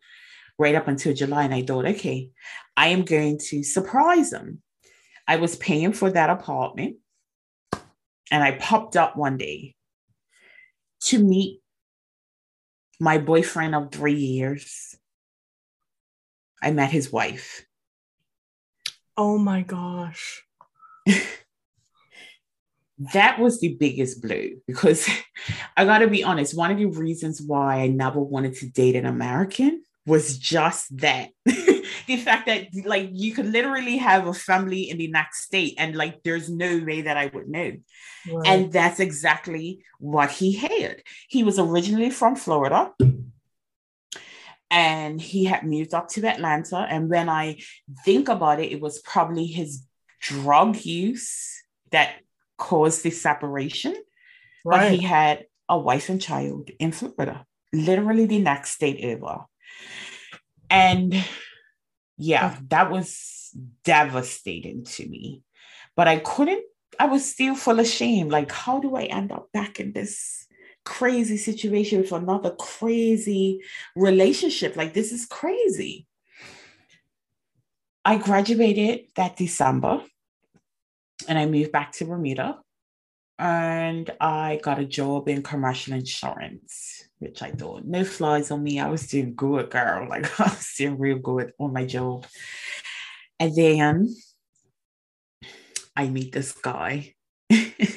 right 0.57 0.75
up 0.75 0.87
until 0.87 1.13
July. 1.13 1.43
And 1.43 1.53
I 1.53 1.61
thought, 1.61 1.85
okay, 1.85 2.31
I 2.75 2.87
am 2.87 3.05
going 3.05 3.39
to 3.49 3.63
surprise 3.63 4.31
them. 4.31 4.61
I 5.27 5.37
was 5.37 5.55
paying 5.55 5.93
for 5.93 6.09
that 6.11 6.29
apartment 6.29 6.97
and 8.31 8.43
I 8.43 8.51
popped 8.51 8.97
up 8.97 9.15
one 9.15 9.37
day 9.37 9.75
to 11.01 11.19
meet 11.19 11.61
my 12.99 13.17
boyfriend 13.17 13.75
of 13.75 13.91
three 13.91 14.15
years. 14.15 14.97
I 16.61 16.71
met 16.71 16.91
his 16.91 17.11
wife. 17.11 17.65
Oh 19.17 19.37
my 19.37 19.61
gosh. 19.61 20.43
that 22.97 23.39
was 23.39 23.59
the 23.59 23.75
biggest 23.75 24.21
blow 24.21 24.49
because 24.67 25.09
I 25.77 25.85
got 25.85 25.99
to 25.99 26.07
be 26.07 26.23
honest, 26.23 26.57
one 26.57 26.71
of 26.71 26.77
the 26.77 26.85
reasons 26.85 27.41
why 27.41 27.81
I 27.81 27.87
never 27.87 28.19
wanted 28.19 28.55
to 28.55 28.69
date 28.69 28.95
an 28.95 29.05
American 29.05 29.83
was 30.05 30.37
just 30.37 30.95
that. 30.97 31.29
the 31.45 32.17
fact 32.17 32.47
that 32.47 32.67
like 32.85 33.09
you 33.13 33.33
could 33.33 33.45
literally 33.45 33.97
have 33.97 34.27
a 34.27 34.33
family 34.33 34.89
in 34.89 34.97
the 34.97 35.07
next 35.07 35.43
state 35.43 35.75
and 35.77 35.95
like 35.95 36.21
there's 36.23 36.49
no 36.49 36.83
way 36.85 37.01
that 37.01 37.17
I 37.17 37.27
would 37.27 37.47
know. 37.47 37.73
Right. 38.29 38.47
And 38.47 38.71
that's 38.71 38.99
exactly 38.99 39.83
what 39.99 40.29
he 40.31 40.53
had. 40.53 41.01
He 41.29 41.43
was 41.43 41.59
originally 41.59 42.09
from 42.09 42.35
Florida 42.35 42.91
and 44.69 45.21
he 45.21 45.45
had 45.45 45.63
moved 45.63 45.93
up 45.93 46.07
to 46.09 46.27
Atlanta. 46.27 46.77
And 46.89 47.09
when 47.09 47.29
I 47.29 47.59
think 48.03 48.27
about 48.27 48.59
it, 48.59 48.71
it 48.71 48.81
was 48.81 48.99
probably 49.01 49.45
his 49.45 49.85
drug 50.19 50.83
use 50.83 51.61
that 51.91 52.15
caused 52.57 53.03
this 53.03 53.21
separation. 53.21 53.95
Right. 54.65 54.89
But 54.89 54.91
he 54.91 55.03
had 55.03 55.45
a 55.67 55.77
wife 55.77 56.09
and 56.09 56.21
child 56.21 56.69
in 56.79 56.91
Florida, 56.91 57.45
literally 57.71 58.25
the 58.25 58.39
next 58.39 58.71
state 58.71 59.03
over. 59.03 59.45
And 60.69 61.23
yeah, 62.17 62.55
oh. 62.57 62.63
that 62.69 62.91
was 62.91 63.49
devastating 63.83 64.85
to 64.85 65.07
me. 65.07 65.43
But 65.95 66.07
I 66.07 66.17
couldn't, 66.17 66.63
I 66.99 67.05
was 67.05 67.29
still 67.29 67.55
full 67.55 67.79
of 67.79 67.87
shame. 67.87 68.29
Like, 68.29 68.51
how 68.51 68.79
do 68.79 68.95
I 68.95 69.03
end 69.03 69.31
up 69.31 69.51
back 69.51 69.79
in 69.79 69.93
this 69.93 70.47
crazy 70.85 71.37
situation 71.37 72.01
with 72.01 72.11
another 72.11 72.51
crazy 72.51 73.61
relationship? 73.95 74.75
Like, 74.75 74.93
this 74.93 75.11
is 75.11 75.25
crazy. 75.25 76.07
I 78.05 78.17
graduated 78.17 79.05
that 79.15 79.37
December 79.37 80.01
and 81.27 81.37
I 81.37 81.45
moved 81.45 81.71
back 81.71 81.91
to 81.93 82.05
Bermuda 82.05 82.59
and 83.39 84.09
I 84.19 84.59
got 84.61 84.79
a 84.79 84.85
job 84.85 85.27
in 85.27 85.41
commercial 85.41 85.93
insurance, 85.93 87.03
which 87.19 87.41
I 87.41 87.51
thought 87.51 87.85
no 87.85 88.03
flies 88.03 88.51
on 88.51 88.63
me. 88.63 88.79
I 88.79 88.89
was 88.89 89.07
doing 89.07 89.35
good, 89.35 89.69
girl. 89.69 90.07
Like 90.09 90.39
I 90.39 90.43
was 90.43 90.73
doing 90.77 90.97
real 90.97 91.19
good 91.19 91.51
on 91.59 91.73
my 91.73 91.85
job. 91.85 92.25
And 93.39 93.55
then 93.55 94.15
I 95.95 96.07
meet 96.07 96.31
this 96.31 96.51
guy. 96.51 97.15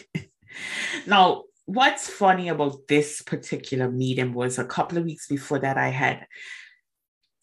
now, 1.07 1.45
what's 1.67 2.09
funny 2.09 2.49
about 2.49 2.89
this 2.89 3.23
particular 3.23 3.91
meeting 3.91 4.33
was 4.33 4.59
a 4.59 4.65
couple 4.65 4.99
of 4.99 5.05
weeks 5.05 5.29
before 5.29 5.59
that, 5.61 5.77
I 5.77 5.89
had 5.89 6.27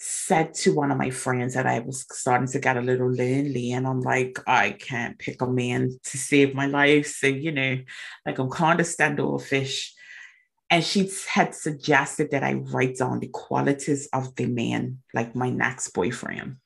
said 0.06 0.54
to 0.54 0.76
one 0.76 0.92
of 0.92 0.98
my 0.98 1.10
friends 1.10 1.54
that 1.54 1.66
I 1.66 1.80
was 1.80 2.06
starting 2.12 2.50
to 2.50 2.60
get 2.60 2.76
a 2.76 2.82
little 2.82 3.10
lonely, 3.10 3.72
and 3.72 3.88
I'm 3.88 4.02
like, 4.02 4.38
I 4.46 4.72
can't 4.72 5.18
pick 5.18 5.42
a 5.42 5.48
man 5.48 5.98
to 6.04 6.18
save 6.18 6.54
my 6.54 6.66
life. 6.66 7.08
So, 7.08 7.28
you 7.28 7.54
know, 7.54 7.78
like 8.26 8.38
I'm 8.38 8.50
kind 8.50 8.82
of 8.82 8.86
standoffish. 8.86 9.94
And 10.70 10.84
she 10.84 11.10
had 11.30 11.56
suggested 11.56 12.32
that 12.32 12.44
I 12.44 12.54
write 12.54 12.98
down 12.98 13.20
the 13.20 13.30
qualities 13.30 14.10
of 14.12 14.36
the 14.36 14.46
man, 14.46 14.98
like 15.14 15.36
my 15.36 15.50
next 15.50 15.92
boyfriend. 15.92 16.58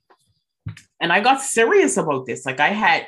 And 0.99 1.13
I 1.13 1.19
got 1.19 1.41
serious 1.41 1.95
about 1.97 2.25
this. 2.25 2.43
Like 2.43 2.59
I 2.59 2.69
had 2.69 3.05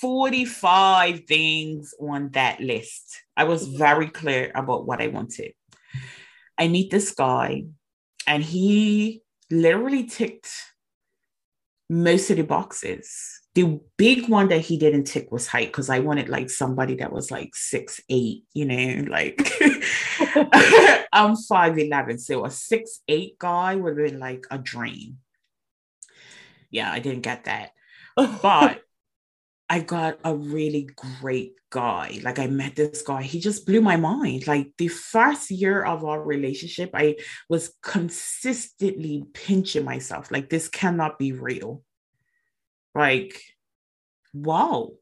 45 0.00 1.24
things 1.28 1.92
on 2.00 2.30
that 2.30 2.60
list. 2.60 3.20
I 3.36 3.44
was 3.44 3.66
very 3.66 4.08
clear 4.08 4.50
about 4.54 4.86
what 4.86 5.02
I 5.02 5.08
wanted. 5.08 5.52
I 6.56 6.68
meet 6.68 6.90
this 6.90 7.10
guy, 7.12 7.64
and 8.26 8.42
he 8.42 9.22
literally 9.50 10.04
ticked 10.04 10.50
most 11.88 12.30
of 12.30 12.36
the 12.36 12.44
boxes. 12.44 13.40
The 13.54 13.80
big 13.96 14.28
one 14.28 14.48
that 14.48 14.60
he 14.60 14.76
didn't 14.76 15.04
tick 15.04 15.32
was 15.32 15.46
height 15.46 15.68
because 15.68 15.90
I 15.90 15.98
wanted 16.00 16.28
like 16.28 16.50
somebody 16.50 16.96
that 16.96 17.12
was 17.12 17.30
like 17.30 17.56
six 17.56 18.00
eight, 18.08 18.44
you 18.54 18.66
know, 18.66 19.04
like 19.08 19.50
I'm 21.12 21.34
five 21.36 21.78
eleven, 21.78 22.18
so 22.18 22.44
a 22.44 22.50
six 22.50 23.00
eight 23.08 23.38
guy 23.38 23.74
would 23.74 23.98
have 23.98 24.10
been 24.10 24.20
like 24.20 24.44
a 24.50 24.58
dream. 24.58 25.18
Yeah, 26.70 26.92
I 26.92 26.98
didn't 27.00 27.22
get 27.22 27.44
that, 27.44 27.70
but 28.16 28.82
I 29.68 29.80
got 29.80 30.18
a 30.24 30.34
really 30.34 30.88
great 31.20 31.52
guy. 31.70 32.20
Like 32.22 32.38
I 32.38 32.46
met 32.46 32.76
this 32.76 33.02
guy, 33.02 33.22
he 33.22 33.38
just 33.38 33.66
blew 33.66 33.80
my 33.80 33.96
mind. 33.96 34.46
Like 34.46 34.72
the 34.78 34.88
first 34.88 35.50
year 35.50 35.82
of 35.82 36.04
our 36.04 36.22
relationship, 36.22 36.90
I 36.94 37.16
was 37.48 37.74
consistently 37.82 39.24
pinching 39.34 39.84
myself. 39.84 40.30
Like 40.30 40.48
this 40.48 40.68
cannot 40.68 41.18
be 41.18 41.32
real. 41.32 41.82
Like, 42.94 43.42
wow. 44.32 44.92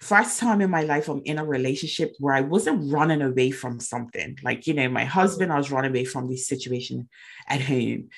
First 0.00 0.40
time 0.40 0.60
in 0.60 0.70
my 0.70 0.82
life, 0.82 1.08
I'm 1.08 1.22
in 1.24 1.38
a 1.38 1.44
relationship 1.44 2.14
where 2.18 2.34
I 2.34 2.40
wasn't 2.40 2.92
running 2.92 3.22
away 3.22 3.52
from 3.52 3.78
something. 3.78 4.36
Like, 4.42 4.66
you 4.66 4.74
know, 4.74 4.88
my 4.88 5.04
husband, 5.04 5.52
I 5.52 5.58
was 5.58 5.70
running 5.70 5.92
away 5.92 6.04
from 6.04 6.28
the 6.28 6.36
situation 6.36 7.08
at 7.46 7.60
home. 7.60 8.08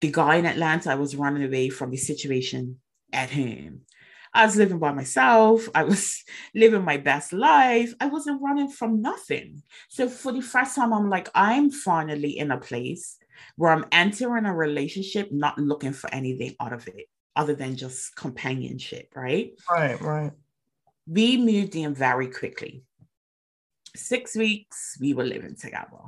The 0.00 0.10
guy 0.10 0.36
in 0.36 0.46
Atlanta, 0.46 0.90
I 0.90 0.96
was 0.96 1.14
running 1.14 1.44
away 1.44 1.68
from 1.68 1.90
the 1.90 1.96
situation 1.96 2.80
at 3.12 3.30
home 3.30 3.82
I 4.32 4.46
was 4.46 4.56
living 4.56 4.78
by 4.78 4.92
myself. 4.92 5.68
I 5.74 5.82
was 5.82 6.24
living 6.54 6.84
my 6.84 6.96
best 6.96 7.32
life. 7.32 7.94
I 8.00 8.06
wasn't 8.06 8.42
running 8.42 8.68
from 8.68 9.02
nothing. 9.02 9.62
So 9.88 10.08
for 10.08 10.32
the 10.32 10.40
first 10.40 10.76
time, 10.76 10.92
I'm 10.92 11.10
like, 11.10 11.28
I'm 11.34 11.70
finally 11.70 12.38
in 12.38 12.50
a 12.50 12.58
place 12.58 13.18
where 13.56 13.72
I'm 13.72 13.86
entering 13.90 14.46
a 14.46 14.54
relationship, 14.54 15.32
not 15.32 15.58
looking 15.58 15.92
for 15.92 16.12
anything 16.12 16.54
out 16.60 16.72
of 16.72 16.86
it 16.88 17.06
other 17.34 17.54
than 17.54 17.76
just 17.76 18.14
companionship, 18.16 19.12
right? 19.16 19.52
Right, 19.68 20.00
right. 20.00 20.32
We 21.06 21.36
moved 21.36 21.74
in 21.74 21.94
very 21.94 22.28
quickly. 22.28 22.84
Six 23.96 24.36
weeks, 24.36 24.96
we 25.00 25.14
were 25.14 25.24
living 25.24 25.56
together. 25.56 25.98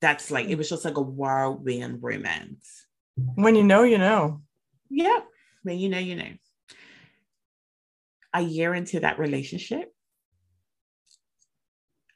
That's 0.00 0.30
like, 0.30 0.48
it 0.48 0.56
was 0.56 0.68
just 0.68 0.84
like 0.84 0.96
a 0.96 1.02
whirlwind 1.02 2.02
romance. 2.02 2.86
When 3.34 3.54
you 3.54 3.62
know, 3.62 3.82
you 3.82 3.98
know. 3.98 4.42
Yep. 4.90 5.26
When 5.62 5.78
you 5.78 5.88
know, 5.88 5.98
you 5.98 6.16
know 6.16 6.30
a 8.32 8.42
year 8.42 8.74
into 8.74 9.00
that 9.00 9.18
relationship, 9.18 9.92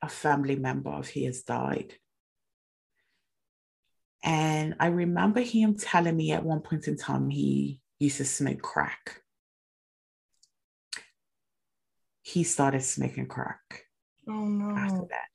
a 0.03 0.09
family 0.09 0.57
member 0.57 0.91
of 0.91 1.09
his 1.09 1.43
died. 1.43 1.95
And 4.25 4.77
I 4.79 4.87
remember 4.87 5.41
him 5.41 5.77
telling 5.77 6.17
me 6.17 6.33
at 6.33 6.45
one 6.45 6.61
point 6.61 6.87
in 6.87 6.97
time 6.97 7.29
he 7.31 7.81
used 7.99 8.19
to 8.19 8.25
smoke 8.25 8.63
crack. 8.63 9.21
He 12.23 12.45
started 12.45 12.83
smoking 12.83 13.27
crack. 13.27 13.85
Oh 14.29 14.47
no. 14.47 14.77
After 14.77 15.07
that. 15.11 15.27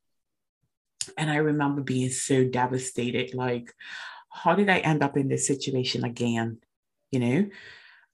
And 1.18 1.30
I 1.30 1.38
remember 1.38 1.82
being 1.82 2.10
so 2.10 2.46
devastated 2.46 3.34
like, 3.34 3.74
how 4.30 4.56
did 4.56 4.70
I 4.70 4.80
end 4.80 5.04
up 5.04 5.18
in 5.18 5.28
this 5.28 5.48
situation 5.48 6.04
again? 6.04 6.60
You 7.12 7.20
know, 7.20 7.50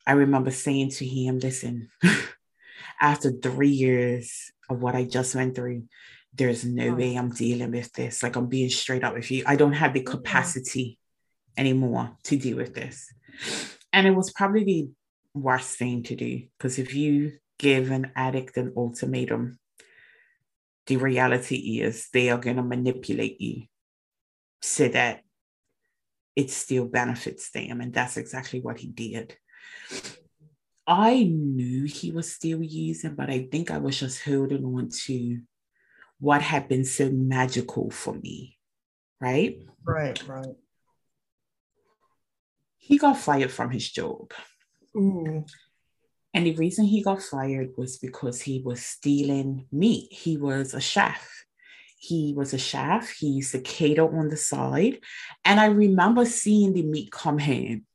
I 0.08 0.14
remember 0.14 0.52
saying 0.52 0.92
to 0.92 1.06
him, 1.06 1.40
listen, 1.40 1.90
after 3.00 3.32
three 3.32 3.70
years 3.70 4.52
of 4.70 4.82
what 4.82 4.96
I 4.96 5.06
just 5.06 5.36
went 5.36 5.56
through, 5.56 5.84
there's 6.34 6.66
no 6.66 6.92
mm. 6.92 6.98
way 6.98 7.16
I'm 7.16 7.30
dealing 7.30 7.72
with 7.72 7.92
this. 7.94 8.24
Like 8.24 8.36
I'm 8.36 8.48
being 8.48 8.70
straight 8.70 9.04
up 9.04 9.14
with 9.14 9.30
you. 9.30 9.44
I 9.46 9.56
don't 9.56 9.74
have 9.74 9.94
the 9.94 10.02
mm-hmm. 10.02 10.12
capacity 10.12 10.98
anymore 11.58 12.18
to 12.24 12.38
deal 12.38 12.58
with 12.58 12.74
this. 12.74 13.14
And 13.92 14.08
it 14.08 14.16
was 14.16 14.32
probably 14.32 14.64
the 14.64 14.90
worst 15.34 15.78
thing 15.78 16.04
to 16.04 16.16
do 16.16 16.44
because 16.58 16.80
if 16.80 16.94
you 16.96 17.34
give 17.60 17.92
an 17.92 18.12
addict 18.16 18.58
an 18.58 18.74
ultimatum, 18.76 19.60
the 20.88 20.98
reality 20.98 21.80
is 21.82 22.10
they 22.12 22.30
are 22.30 22.38
going 22.38 22.58
to 22.58 22.64
manipulate 22.64 23.40
you 23.40 23.64
so 24.62 24.88
that 24.90 25.22
it 26.36 26.50
still 26.50 26.86
benefits 26.86 27.52
them. 27.52 27.80
And 27.80 27.94
that's 27.94 28.18
exactly 28.18 28.60
what 28.60 28.80
he 28.80 28.88
did. 28.88 29.38
I 30.86 31.24
knew 31.24 31.86
he 31.86 32.12
was 32.12 32.34
still 32.34 32.62
using, 32.62 33.16
but 33.16 33.30
I 33.30 33.48
think 33.52 33.72
I 33.72 33.78
was 33.78 34.00
just 34.00 34.24
holding 34.24 34.66
on 34.66 34.90
to 35.06 35.40
what 36.20 36.42
had 36.42 36.68
been 36.68 36.86
so 36.86 37.10
magical 37.10 37.90
for 37.90 38.14
me. 38.14 38.58
Right? 39.20 39.60
Right, 39.86 40.22
right. 40.28 40.56
He 42.78 42.98
got 42.98 43.18
fired 43.18 43.52
from 43.52 43.72
his 43.72 43.90
job. 43.90 44.34
Ooh. 44.96 45.46
And 46.34 46.46
the 46.46 46.56
reason 46.56 46.86
he 46.86 47.02
got 47.02 47.22
fired 47.22 47.72
was 47.78 47.98
because 47.98 48.42
he 48.42 48.62
was 48.62 48.84
stealing 48.84 49.68
meat. 49.72 50.12
He 50.12 50.36
was 50.36 50.74
a 50.74 50.82
chef. 50.82 51.46
He 51.98 52.34
was 52.36 52.54
a 52.54 52.58
chef. 52.58 53.12
He 53.12 53.28
used 53.28 53.54
to 53.54 53.60
cater 53.60 54.04
on 54.04 54.28
the 54.28 54.36
side. 54.36 55.00
And 55.46 55.60
I 55.60 55.68
remember 55.68 56.26
seeing 56.26 56.74
the 56.74 56.82
meat 56.82 57.12
come 57.12 57.40
home, 57.40 57.86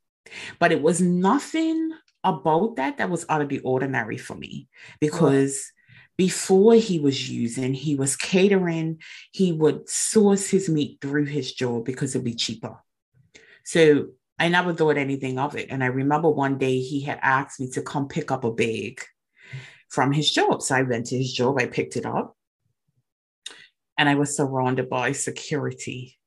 but 0.59 0.72
it 0.72 0.80
was 0.80 1.03
nothing 1.03 1.91
about 2.24 2.76
that 2.76 2.98
that 2.98 3.10
was 3.10 3.24
out 3.28 3.42
of 3.42 3.48
the 3.48 3.60
ordinary 3.60 4.18
for 4.18 4.34
me 4.34 4.68
because 5.00 5.70
before 6.16 6.74
he 6.74 6.98
was 6.98 7.30
using, 7.30 7.72
he 7.72 7.94
was 7.94 8.16
catering, 8.16 9.00
he 9.30 9.52
would 9.52 9.88
source 9.88 10.50
his 10.50 10.68
meat 10.68 10.98
through 11.00 11.26
his 11.26 11.52
job 11.52 11.84
because 11.84 12.14
it'd 12.14 12.24
be 12.24 12.34
cheaper. 12.34 12.76
So 13.64 14.08
I 14.38 14.48
never 14.48 14.72
thought 14.72 14.96
anything 14.96 15.38
of 15.38 15.54
it. 15.54 15.68
And 15.70 15.82
I 15.82 15.86
remember 15.86 16.28
one 16.28 16.58
day 16.58 16.80
he 16.80 17.00
had 17.02 17.20
asked 17.22 17.60
me 17.60 17.70
to 17.70 17.82
come 17.82 18.08
pick 18.08 18.32
up 18.32 18.44
a 18.44 18.52
bag 18.52 19.00
from 19.88 20.12
his 20.12 20.30
job. 20.30 20.60
So 20.62 20.74
I 20.74 20.82
went 20.82 21.06
to 21.06 21.18
his 21.18 21.32
job, 21.32 21.58
I 21.58 21.66
picked 21.66 21.96
it 21.96 22.04
up, 22.04 22.36
and 23.96 24.08
I 24.08 24.16
was 24.16 24.36
surrounded 24.36 24.88
by 24.88 25.12
security 25.12 26.18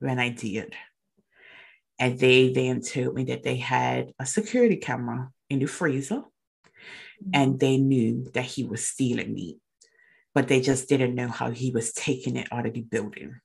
when 0.00 0.18
I 0.18 0.28
did. 0.28 0.74
And 2.00 2.18
they 2.18 2.50
then 2.50 2.80
told 2.80 3.14
me 3.14 3.24
that 3.24 3.42
they 3.42 3.56
had 3.56 4.14
a 4.18 4.24
security 4.24 4.76
camera 4.76 5.30
in 5.50 5.58
the 5.58 5.66
freezer 5.66 6.22
mm-hmm. 6.22 7.30
and 7.34 7.60
they 7.60 7.76
knew 7.76 8.30
that 8.32 8.46
he 8.46 8.64
was 8.64 8.86
stealing 8.86 9.34
meat, 9.34 9.58
but 10.34 10.48
they 10.48 10.62
just 10.62 10.88
didn't 10.88 11.14
know 11.14 11.28
how 11.28 11.50
he 11.50 11.70
was 11.70 11.92
taking 11.92 12.36
it 12.36 12.48
out 12.50 12.64
of 12.64 12.72
the 12.72 12.80
building. 12.80 13.38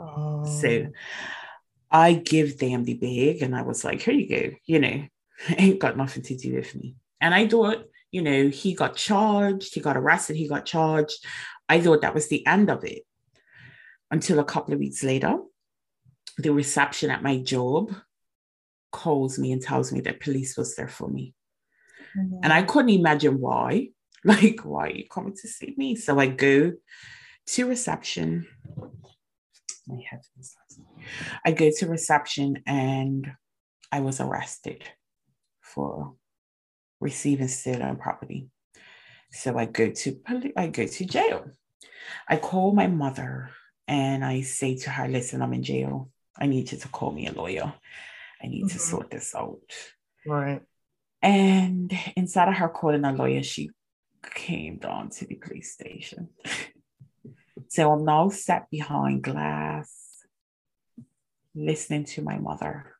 Oh. 0.00 0.44
So 0.46 0.86
I 1.90 2.14
give 2.14 2.58
them 2.58 2.84
the 2.84 2.94
bag 2.94 3.42
and 3.42 3.54
I 3.54 3.60
was 3.60 3.84
like, 3.84 4.00
here 4.00 4.14
you 4.14 4.28
go, 4.28 4.56
you 4.64 4.78
know, 4.78 5.06
ain't 5.58 5.78
got 5.78 5.98
nothing 5.98 6.22
to 6.22 6.36
do 6.36 6.54
with 6.54 6.74
me. 6.74 6.96
And 7.20 7.34
I 7.34 7.46
thought, 7.46 7.84
you 8.10 8.22
know, 8.22 8.48
he 8.48 8.74
got 8.74 8.96
charged, 8.96 9.74
he 9.74 9.80
got 9.80 9.98
arrested, 9.98 10.36
he 10.36 10.48
got 10.48 10.64
charged. 10.64 11.24
I 11.68 11.80
thought 11.80 12.00
that 12.00 12.14
was 12.14 12.28
the 12.28 12.46
end 12.46 12.70
of 12.70 12.84
it 12.84 13.02
until 14.10 14.38
a 14.38 14.44
couple 14.44 14.72
of 14.72 14.80
weeks 14.80 15.04
later. 15.04 15.38
The 16.38 16.52
reception 16.52 17.10
at 17.10 17.22
my 17.22 17.38
job 17.38 17.94
calls 18.92 19.38
me 19.38 19.52
and 19.52 19.62
tells 19.62 19.92
me 19.92 20.00
that 20.02 20.20
police 20.20 20.56
was 20.56 20.74
there 20.76 20.88
for 20.88 21.08
me. 21.08 21.34
Mm-hmm. 22.16 22.38
And 22.42 22.52
I 22.52 22.62
couldn't 22.62 22.90
imagine 22.90 23.40
why. 23.40 23.88
Like, 24.26 24.60
why 24.64 24.86
are 24.86 24.90
you 24.90 25.04
coming 25.06 25.34
to 25.34 25.48
see 25.48 25.74
me? 25.76 25.96
So 25.96 26.18
I 26.18 26.28
go 26.28 26.72
to 27.48 27.66
reception. 27.66 28.46
My 29.86 30.00
headphones. 30.10 30.56
I 31.44 31.52
go 31.52 31.70
to 31.76 31.86
reception 31.86 32.62
and 32.66 33.30
I 33.92 34.00
was 34.00 34.20
arrested 34.20 34.82
for 35.60 36.14
receiving 37.00 37.48
stolen 37.48 37.96
property. 37.96 38.48
So 39.30 39.58
I 39.58 39.66
go 39.66 39.90
to 39.90 40.20
I 40.56 40.68
go 40.68 40.86
to 40.86 41.04
jail. 41.04 41.44
I 42.26 42.38
call 42.38 42.72
my 42.72 42.86
mother 42.86 43.50
and 43.86 44.24
I 44.24 44.40
say 44.40 44.76
to 44.78 44.90
her, 44.90 45.06
listen, 45.06 45.42
I'm 45.42 45.52
in 45.52 45.62
jail. 45.62 46.10
I 46.38 46.46
need 46.46 46.70
you 46.72 46.78
to 46.78 46.88
call 46.88 47.12
me 47.12 47.26
a 47.26 47.32
lawyer. 47.32 47.72
I 48.42 48.46
need 48.46 48.66
mm-hmm. 48.66 48.76
to 48.76 48.78
sort 48.78 49.10
this 49.10 49.34
out. 49.34 49.60
Right. 50.26 50.62
And 51.22 51.96
instead 52.16 52.48
of 52.48 52.54
her 52.54 52.68
calling 52.68 53.04
a 53.04 53.12
lawyer, 53.12 53.42
she 53.42 53.70
came 54.34 54.78
down 54.78 55.10
to 55.10 55.26
the 55.26 55.36
police 55.36 55.72
station. 55.72 56.28
so 57.68 57.92
I'm 57.92 58.04
now 58.04 58.28
sat 58.28 58.70
behind 58.70 59.22
glass, 59.22 59.92
listening 61.54 62.04
to 62.04 62.22
my 62.22 62.38
mother 62.38 62.94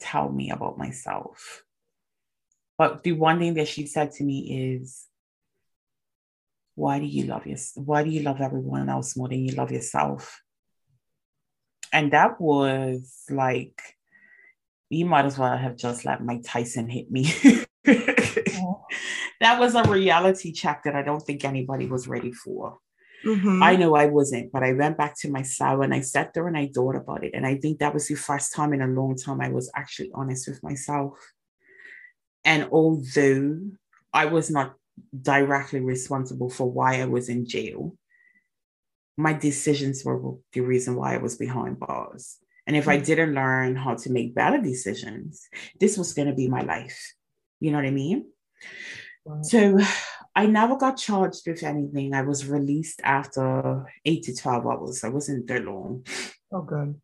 tell 0.00 0.30
me 0.30 0.50
about 0.50 0.78
myself. 0.78 1.62
But 2.76 3.02
the 3.02 3.12
one 3.12 3.38
thing 3.38 3.54
that 3.54 3.68
she 3.68 3.86
said 3.86 4.12
to 4.12 4.24
me 4.24 4.74
is, 4.74 5.06
why 6.74 6.98
do 6.98 7.04
you 7.04 7.24
love 7.24 7.46
your 7.46 7.58
why 7.74 8.02
do 8.02 8.10
you 8.10 8.22
love 8.22 8.40
everyone 8.40 8.88
else 8.88 9.16
more 9.16 9.28
than 9.28 9.44
you 9.44 9.54
love 9.54 9.70
yourself? 9.70 10.40
And 11.92 12.12
that 12.12 12.40
was 12.40 13.24
like 13.30 13.80
you 14.90 15.06
might 15.06 15.24
as 15.24 15.38
well 15.38 15.56
have 15.56 15.76
just 15.76 16.04
let 16.04 16.22
Mike 16.22 16.42
Tyson 16.44 16.88
hit 16.88 17.10
me. 17.10 17.32
that 17.84 19.58
was 19.58 19.74
a 19.76 19.84
reality 19.84 20.52
check 20.52 20.82
that 20.84 20.96
I 20.96 21.02
don't 21.02 21.20
think 21.20 21.44
anybody 21.44 21.86
was 21.86 22.08
ready 22.08 22.32
for. 22.32 22.78
Mm-hmm. 23.24 23.62
I 23.62 23.76
know 23.76 23.94
I 23.94 24.06
wasn't, 24.06 24.50
but 24.50 24.64
I 24.64 24.72
went 24.72 24.98
back 24.98 25.16
to 25.20 25.30
my 25.30 25.42
cell 25.42 25.82
and 25.82 25.94
I 25.94 26.00
sat 26.00 26.34
there 26.34 26.48
and 26.48 26.56
I 26.56 26.70
thought 26.74 26.96
about 26.96 27.22
it. 27.22 27.32
And 27.34 27.46
I 27.46 27.56
think 27.56 27.78
that 27.78 27.94
was 27.94 28.08
the 28.08 28.16
first 28.16 28.52
time 28.54 28.72
in 28.72 28.82
a 28.82 28.88
long 28.88 29.14
time 29.14 29.40
I 29.40 29.50
was 29.50 29.70
actually 29.76 30.10
honest 30.14 30.48
with 30.48 30.62
myself. 30.62 31.14
And 32.44 32.68
although 32.72 33.60
I 34.12 34.24
was 34.24 34.50
not 34.50 34.74
directly 35.22 35.80
responsible 35.80 36.50
for 36.50 36.70
why 36.70 37.00
I 37.00 37.04
was 37.04 37.28
in 37.28 37.46
jail, 37.46 37.94
my 39.20 39.32
decisions 39.32 40.04
were 40.04 40.20
the 40.52 40.60
reason 40.60 40.96
why 40.96 41.14
I 41.14 41.18
was 41.18 41.36
behind 41.36 41.78
bars. 41.78 42.38
And 42.66 42.76
if 42.76 42.88
I 42.88 42.98
mm. 42.98 43.04
didn't 43.04 43.34
learn 43.34 43.76
how 43.76 43.94
to 43.94 44.10
make 44.10 44.34
better 44.34 44.60
decisions, 44.60 45.48
this 45.78 45.98
was 45.98 46.14
going 46.14 46.28
to 46.28 46.34
be 46.34 46.48
my 46.48 46.60
life. 46.60 47.14
You 47.58 47.72
know 47.72 47.78
what 47.78 47.86
I 47.86 47.90
mean? 47.90 48.26
Wow. 49.24 49.42
So 49.42 49.78
I 50.34 50.46
never 50.46 50.76
got 50.76 50.96
charged 50.96 51.42
with 51.46 51.62
anything. 51.62 52.14
I 52.14 52.22
was 52.22 52.46
released 52.46 53.00
after 53.02 53.86
eight 54.04 54.24
to 54.24 54.36
12 54.36 54.66
hours. 54.66 55.04
I 55.04 55.08
wasn't 55.08 55.46
there 55.46 55.60
long. 55.60 56.06
Oh, 56.52 56.62
good. 56.62 57.00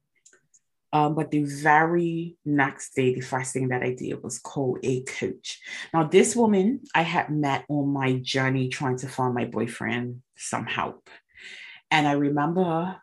Um, 0.92 1.14
but 1.14 1.30
the 1.30 1.42
very 1.42 2.36
next 2.44 2.94
day, 2.94 3.14
the 3.14 3.20
first 3.20 3.52
thing 3.52 3.68
that 3.68 3.82
I 3.82 3.92
did 3.92 4.22
was 4.22 4.38
call 4.38 4.78
a 4.82 5.02
coach. 5.02 5.60
Now, 5.92 6.04
this 6.04 6.34
woman 6.34 6.80
I 6.94 7.02
had 7.02 7.28
met 7.28 7.64
on 7.68 7.88
my 7.88 8.14
journey 8.14 8.68
trying 8.68 8.96
to 8.98 9.08
find 9.08 9.34
my 9.34 9.44
boyfriend 9.44 10.22
some 10.36 10.64
help. 10.64 11.10
And 11.90 12.06
I 12.06 12.12
remember 12.12 12.96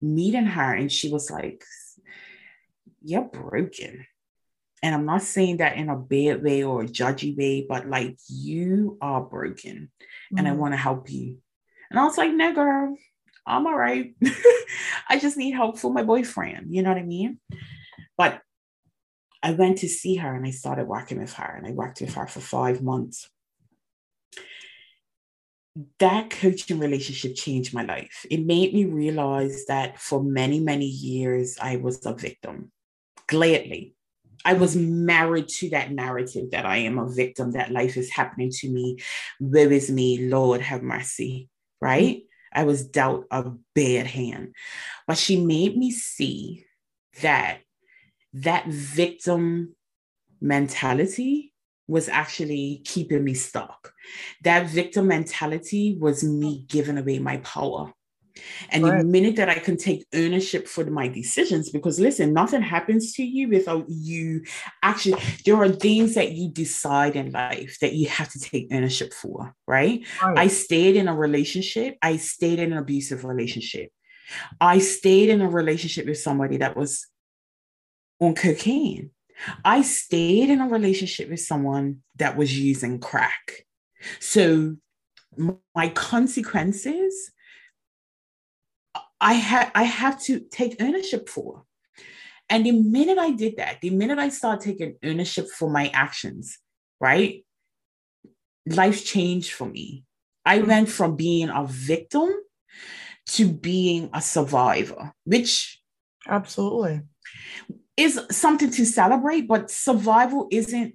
meeting 0.00 0.46
her, 0.46 0.74
and 0.74 0.90
she 0.90 1.10
was 1.10 1.30
like, 1.30 1.64
you're 3.02 3.24
broken. 3.24 4.06
And 4.82 4.94
I'm 4.94 5.04
not 5.04 5.22
saying 5.22 5.58
that 5.58 5.76
in 5.76 5.88
a 5.88 5.96
bad 5.96 6.42
way 6.42 6.62
or 6.62 6.82
a 6.82 6.86
judgy 6.86 7.36
way, 7.36 7.66
but 7.68 7.86
like 7.86 8.18
you 8.28 8.96
are 9.00 9.20
broken 9.20 9.90
mm-hmm. 10.00 10.38
and 10.38 10.48
I 10.48 10.52
mm. 10.52 10.56
want 10.56 10.72
to 10.72 10.78
help 10.78 11.10
you. 11.10 11.38
And 11.90 11.98
I 11.98 12.04
was 12.04 12.16
like, 12.16 12.32
no, 12.32 12.54
girl, 12.54 12.96
I'm 13.46 13.66
all 13.66 13.76
right. 13.76 14.14
I 15.08 15.18
just 15.18 15.36
need 15.36 15.52
help 15.52 15.78
for 15.78 15.92
my 15.92 16.02
boyfriend. 16.02 16.74
You 16.74 16.82
know 16.82 16.90
what 16.90 16.98
I 16.98 17.02
mean? 17.02 17.40
But 18.16 18.40
I 19.42 19.52
went 19.52 19.78
to 19.78 19.88
see 19.88 20.16
her 20.16 20.34
and 20.34 20.46
I 20.46 20.50
started 20.50 20.86
working 20.86 21.20
with 21.20 21.34
her 21.34 21.56
and 21.56 21.66
I 21.66 21.72
worked 21.72 22.00
with 22.00 22.14
her 22.14 22.26
for 22.26 22.40
five 22.40 22.82
months. 22.82 23.28
That 25.98 26.30
coaching 26.30 26.78
relationship 26.78 27.36
changed 27.36 27.72
my 27.72 27.84
life. 27.84 28.26
It 28.30 28.44
made 28.44 28.74
me 28.74 28.84
realize 28.84 29.64
that 29.66 30.00
for 30.00 30.22
many, 30.22 30.60
many 30.60 30.86
years, 30.86 31.56
I 31.60 31.76
was 31.76 32.04
a 32.04 32.14
victim 32.14 32.72
gladly. 33.26 33.94
I 34.44 34.54
was 34.54 34.74
married 34.74 35.48
to 35.48 35.70
that 35.70 35.92
narrative 35.92 36.50
that 36.50 36.66
I 36.66 36.78
am 36.78 36.98
a 36.98 37.08
victim, 37.08 37.52
that 37.52 37.70
life 37.70 37.96
is 37.96 38.10
happening 38.10 38.50
to 38.50 38.68
me. 38.68 38.98
Where 39.38 39.70
is 39.70 39.90
me? 39.90 40.28
Lord, 40.28 40.60
have 40.62 40.82
mercy. 40.82 41.48
Right? 41.80 42.22
I 42.52 42.64
was 42.64 42.86
dealt 42.86 43.26
a 43.30 43.52
bad 43.74 44.06
hand. 44.06 44.54
But 45.06 45.18
she 45.18 45.44
made 45.44 45.76
me 45.76 45.90
see 45.90 46.64
that 47.22 47.60
that 48.32 48.66
victim 48.66 49.76
mentality 50.40 51.49
was 51.90 52.08
actually 52.08 52.82
keeping 52.84 53.24
me 53.24 53.34
stuck. 53.34 53.92
That 54.44 54.68
victim 54.68 55.08
mentality 55.08 55.96
was 56.00 56.22
me 56.22 56.64
giving 56.68 56.98
away 56.98 57.18
my 57.18 57.38
power. 57.38 57.92
And 58.70 58.84
right. 58.84 58.98
the 58.98 59.04
minute 59.04 59.36
that 59.36 59.48
I 59.48 59.58
can 59.58 59.76
take 59.76 60.06
ownership 60.14 60.68
for 60.68 60.84
my 60.84 61.08
decisions, 61.08 61.68
because 61.70 61.98
listen, 61.98 62.32
nothing 62.32 62.62
happens 62.62 63.12
to 63.14 63.24
you 63.24 63.48
without 63.48 63.84
you 63.88 64.44
actually, 64.82 65.20
there 65.44 65.56
are 65.56 65.68
things 65.68 66.14
that 66.14 66.32
you 66.32 66.48
decide 66.48 67.16
in 67.16 67.32
life 67.32 67.78
that 67.80 67.92
you 67.92 68.08
have 68.08 68.30
to 68.30 68.38
take 68.38 68.68
ownership 68.72 69.12
for, 69.12 69.54
right? 69.66 70.06
right? 70.22 70.38
I 70.38 70.46
stayed 70.46 70.96
in 70.96 71.08
a 71.08 71.14
relationship, 71.14 71.98
I 72.00 72.16
stayed 72.16 72.60
in 72.60 72.72
an 72.72 72.78
abusive 72.78 73.24
relationship. 73.24 73.90
I 74.60 74.78
stayed 74.78 75.28
in 75.28 75.40
a 75.40 75.48
relationship 75.48 76.06
with 76.06 76.18
somebody 76.18 76.58
that 76.58 76.76
was 76.76 77.08
on 78.20 78.34
cocaine. 78.34 79.10
I 79.64 79.82
stayed 79.82 80.50
in 80.50 80.60
a 80.60 80.68
relationship 80.68 81.30
with 81.30 81.40
someone 81.40 82.02
that 82.16 82.36
was 82.36 82.58
using 82.58 82.98
crack. 82.98 83.66
So 84.18 84.76
my 85.74 85.88
consequences 85.90 87.30
I 89.20 89.34
had 89.34 89.70
I 89.74 89.82
have 89.82 90.20
to 90.22 90.40
take 90.40 90.80
ownership 90.80 91.28
for. 91.28 91.64
And 92.48 92.66
the 92.66 92.72
minute 92.72 93.18
I 93.18 93.30
did 93.30 93.58
that, 93.58 93.80
the 93.80 93.90
minute 93.90 94.18
I 94.18 94.28
started 94.30 94.64
taking 94.64 94.96
ownership 95.04 95.48
for 95.48 95.70
my 95.70 95.88
actions, 95.94 96.58
right? 97.00 97.44
Life 98.66 99.04
changed 99.04 99.52
for 99.52 99.66
me. 99.66 100.04
I 100.44 100.58
mm-hmm. 100.58 100.68
went 100.68 100.88
from 100.88 101.16
being 101.16 101.48
a 101.48 101.64
victim 101.66 102.28
to 103.28 103.46
being 103.46 104.10
a 104.12 104.20
survivor, 104.20 105.12
which 105.24 105.80
absolutely 106.26 107.02
is 108.00 108.20
something 108.30 108.70
to 108.70 108.84
celebrate, 108.84 109.42
but 109.42 109.70
survival 109.70 110.48
isn't 110.50 110.94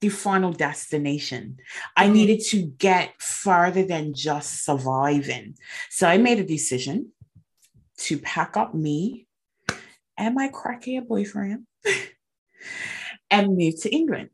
the 0.00 0.08
final 0.08 0.52
destination. 0.52 1.56
I 1.96 2.04
mm-hmm. 2.04 2.12
needed 2.12 2.40
to 2.50 2.62
get 2.62 3.20
further 3.20 3.84
than 3.84 4.14
just 4.14 4.64
surviving. 4.64 5.56
So 5.90 6.06
I 6.06 6.18
made 6.18 6.38
a 6.40 6.44
decision 6.44 7.12
to 7.98 8.18
pack 8.18 8.56
up 8.56 8.74
me 8.74 9.26
and 10.18 10.34
my 10.34 10.48
crackhead 10.48 11.08
boyfriend 11.08 11.66
and 13.30 13.56
move 13.56 13.80
to 13.82 13.94
England. 13.94 14.30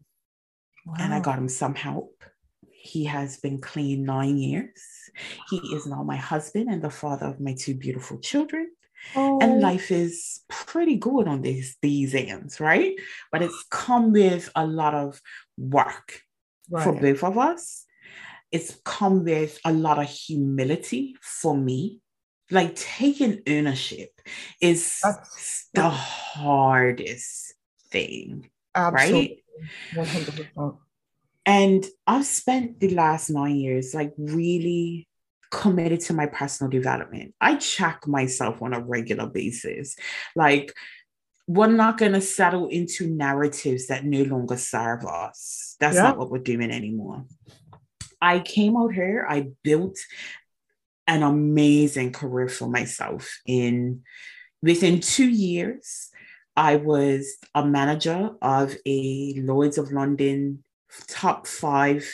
Wow. 0.87 0.95
And 0.99 1.15
I 1.15 1.21
got 1.21 1.39
him 1.39 1.49
some 1.49 1.75
help. 1.75 2.25
He 2.71 3.05
has 3.05 3.37
been 3.37 3.61
clean 3.61 4.05
nine 4.05 4.39
years. 4.39 4.81
He 5.51 5.59
is 5.75 5.87
now 5.87 6.03
my 6.03 6.17
husband 6.17 6.69
and 6.71 6.83
the 6.83 6.91
father 6.91 7.27
of 7.27 7.41
my 7.41 7.55
two 7.55 7.75
beautiful 7.75 8.19
children. 8.19 8.71
Oh. 9.17 9.39
And 9.41 9.61
life 9.61 9.91
is 9.91 10.41
pretty 10.49 10.97
good 10.97 11.27
on 11.27 11.43
these 11.43 11.77
these 11.83 12.15
ends, 12.15 12.61
right? 12.61 12.95
But 13.33 13.43
it's 13.43 13.65
come 13.71 14.13
with 14.13 14.51
a 14.55 14.67
lot 14.67 14.95
of 14.95 15.21
work 15.57 16.23
right. 16.71 16.85
for 16.85 16.93
both 16.93 17.25
of 17.25 17.39
us. 17.39 17.87
It's 18.53 18.79
come 18.85 19.25
with 19.25 19.59
a 19.65 19.73
lot 19.73 19.99
of 19.99 20.09
humility 20.09 21.17
for 21.21 21.57
me. 21.57 22.01
Like 22.51 22.75
taking 22.75 23.43
ownership 23.47 24.11
is 24.61 24.99
That's, 25.05 25.69
the 25.73 25.89
hardest 25.89 27.55
thing, 27.91 28.51
absolutely. 28.75 29.45
right? 29.97 30.07
100%. 30.07 30.77
And 31.47 31.87
I've 32.07 32.27
spent 32.27 32.81
the 32.81 32.91
last 32.91 33.31
nine 33.31 33.57
years 33.57 33.95
like 33.95 34.13
really 34.19 35.09
committed 35.51 36.01
to 36.01 36.13
my 36.13 36.27
personal 36.27 36.71
development. 36.71 37.35
I 37.41 37.57
check 37.57 38.07
myself 38.07 38.63
on 38.63 38.73
a 38.73 38.81
regular 38.81 39.27
basis. 39.27 39.97
Like, 40.37 40.73
we're 41.47 41.67
not 41.67 41.99
going 41.99 42.13
to 42.13 42.21
settle 42.21 42.69
into 42.69 43.09
narratives 43.09 43.89
that 43.89 44.05
no 44.05 44.23
longer 44.23 44.57
serve 44.57 45.05
us. 45.05 45.77
That's 45.81 45.97
yeah. 45.97 46.03
not 46.03 46.19
what 46.19 46.31
we're 46.31 46.39
doing 46.39 46.71
anymore. 46.71 47.25
I 48.23 48.41
came 48.41 48.77
out 48.77 48.93
here, 48.93 49.27
I 49.29 49.49
built 49.65 49.99
an 51.07 51.23
amazing 51.23 52.13
career 52.13 52.49
for 52.49 52.69
myself 52.69 53.41
in 53.47 54.03
within 54.63 55.01
2 55.01 55.29
years 55.29 56.11
I 56.57 56.77
was 56.77 57.39
a 57.55 57.65
manager 57.65 58.31
of 58.43 58.77
a 58.87 59.35
Lloyd's 59.39 59.79
of 59.79 59.93
London 59.93 60.63
top 61.09 61.47
5 61.47 62.07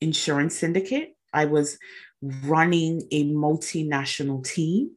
insurance 0.00 0.58
syndicate. 0.58 1.16
I 1.32 1.44
was 1.44 1.78
running 2.22 3.02
a 3.10 3.24
multinational 3.24 4.44
team. 4.44 4.92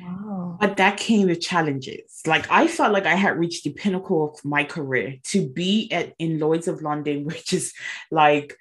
Wow. 0.00 0.56
But 0.60 0.76
that 0.78 0.96
came 0.96 1.28
with 1.28 1.40
challenges. 1.40 2.22
Like 2.26 2.50
I 2.50 2.66
felt 2.66 2.92
like 2.92 3.06
I 3.06 3.16
had 3.16 3.38
reached 3.38 3.64
the 3.64 3.72
pinnacle 3.72 4.32
of 4.32 4.44
my 4.44 4.64
career 4.64 5.16
to 5.24 5.46
be 5.46 5.90
at 5.92 6.14
in 6.18 6.38
Lloyd's 6.38 6.68
of 6.68 6.82
London, 6.82 7.24
which 7.24 7.52
is 7.52 7.74
like 8.10 8.56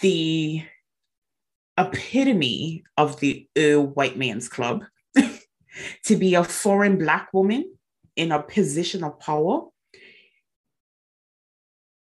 the 0.00 0.62
epitome 1.76 2.84
of 2.96 3.18
the 3.20 3.48
uh, 3.58 3.80
white 3.80 4.16
man's 4.16 4.48
club. 4.48 4.84
to 6.04 6.16
be 6.16 6.34
a 6.34 6.44
foreign 6.44 6.98
black 6.98 7.32
woman 7.32 7.76
in 8.16 8.32
a 8.32 8.42
position 8.42 9.02
of 9.02 9.18
power 9.18 9.62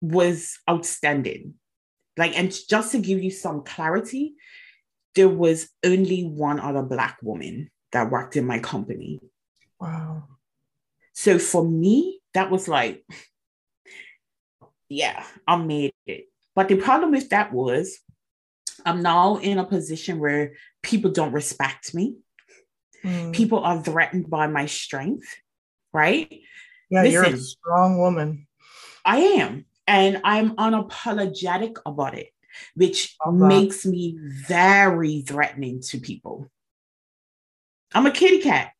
was 0.01 0.59
outstanding. 0.69 1.55
Like, 2.19 2.37
and 2.37 2.53
just 2.67 2.91
to 2.91 2.99
give 2.99 3.23
you 3.23 3.31
some 3.31 3.63
clarity, 3.63 4.33
there 5.15 5.29
was 5.29 5.69
only 5.85 6.23
one 6.25 6.59
other 6.59 6.83
Black 6.83 7.17
woman 7.23 7.71
that 7.93 8.11
worked 8.11 8.35
in 8.35 8.45
my 8.45 8.59
company. 8.59 9.21
Wow. 9.79 10.25
So 11.13 11.39
for 11.39 11.63
me, 11.63 12.19
that 12.33 12.51
was 12.51 12.67
like, 12.67 13.05
yeah, 14.89 15.23
I 15.47 15.55
made 15.55 15.93
it. 16.05 16.25
But 16.55 16.67
the 16.67 16.75
problem 16.75 17.11
with 17.11 17.29
that 17.29 17.53
was 17.53 17.99
I'm 18.85 19.01
now 19.01 19.37
in 19.37 19.57
a 19.57 19.63
position 19.63 20.19
where 20.19 20.55
people 20.83 21.11
don't 21.11 21.31
respect 21.31 21.95
me. 21.95 22.17
Mm. 23.01 23.33
People 23.33 23.59
are 23.59 23.81
threatened 23.81 24.29
by 24.29 24.47
my 24.47 24.65
strength, 24.65 25.37
right? 25.93 26.41
Yeah, 26.89 27.03
Listen, 27.03 27.11
you're 27.13 27.33
a 27.33 27.37
strong 27.37 27.97
woman. 27.97 28.45
I 29.05 29.19
am 29.19 29.65
and 29.89 30.21
I'm 30.23 30.55
unapologetic 30.55 31.77
about 31.83 32.15
it, 32.15 32.29
which 32.75 33.17
makes 33.31 33.87
me 33.87 34.17
very 34.47 35.21
threatening 35.21 35.81
to 35.87 35.99
people. 35.99 36.49
I'm 37.95 38.05
a 38.05 38.11
kitty 38.11 38.39
cat, 38.39 38.71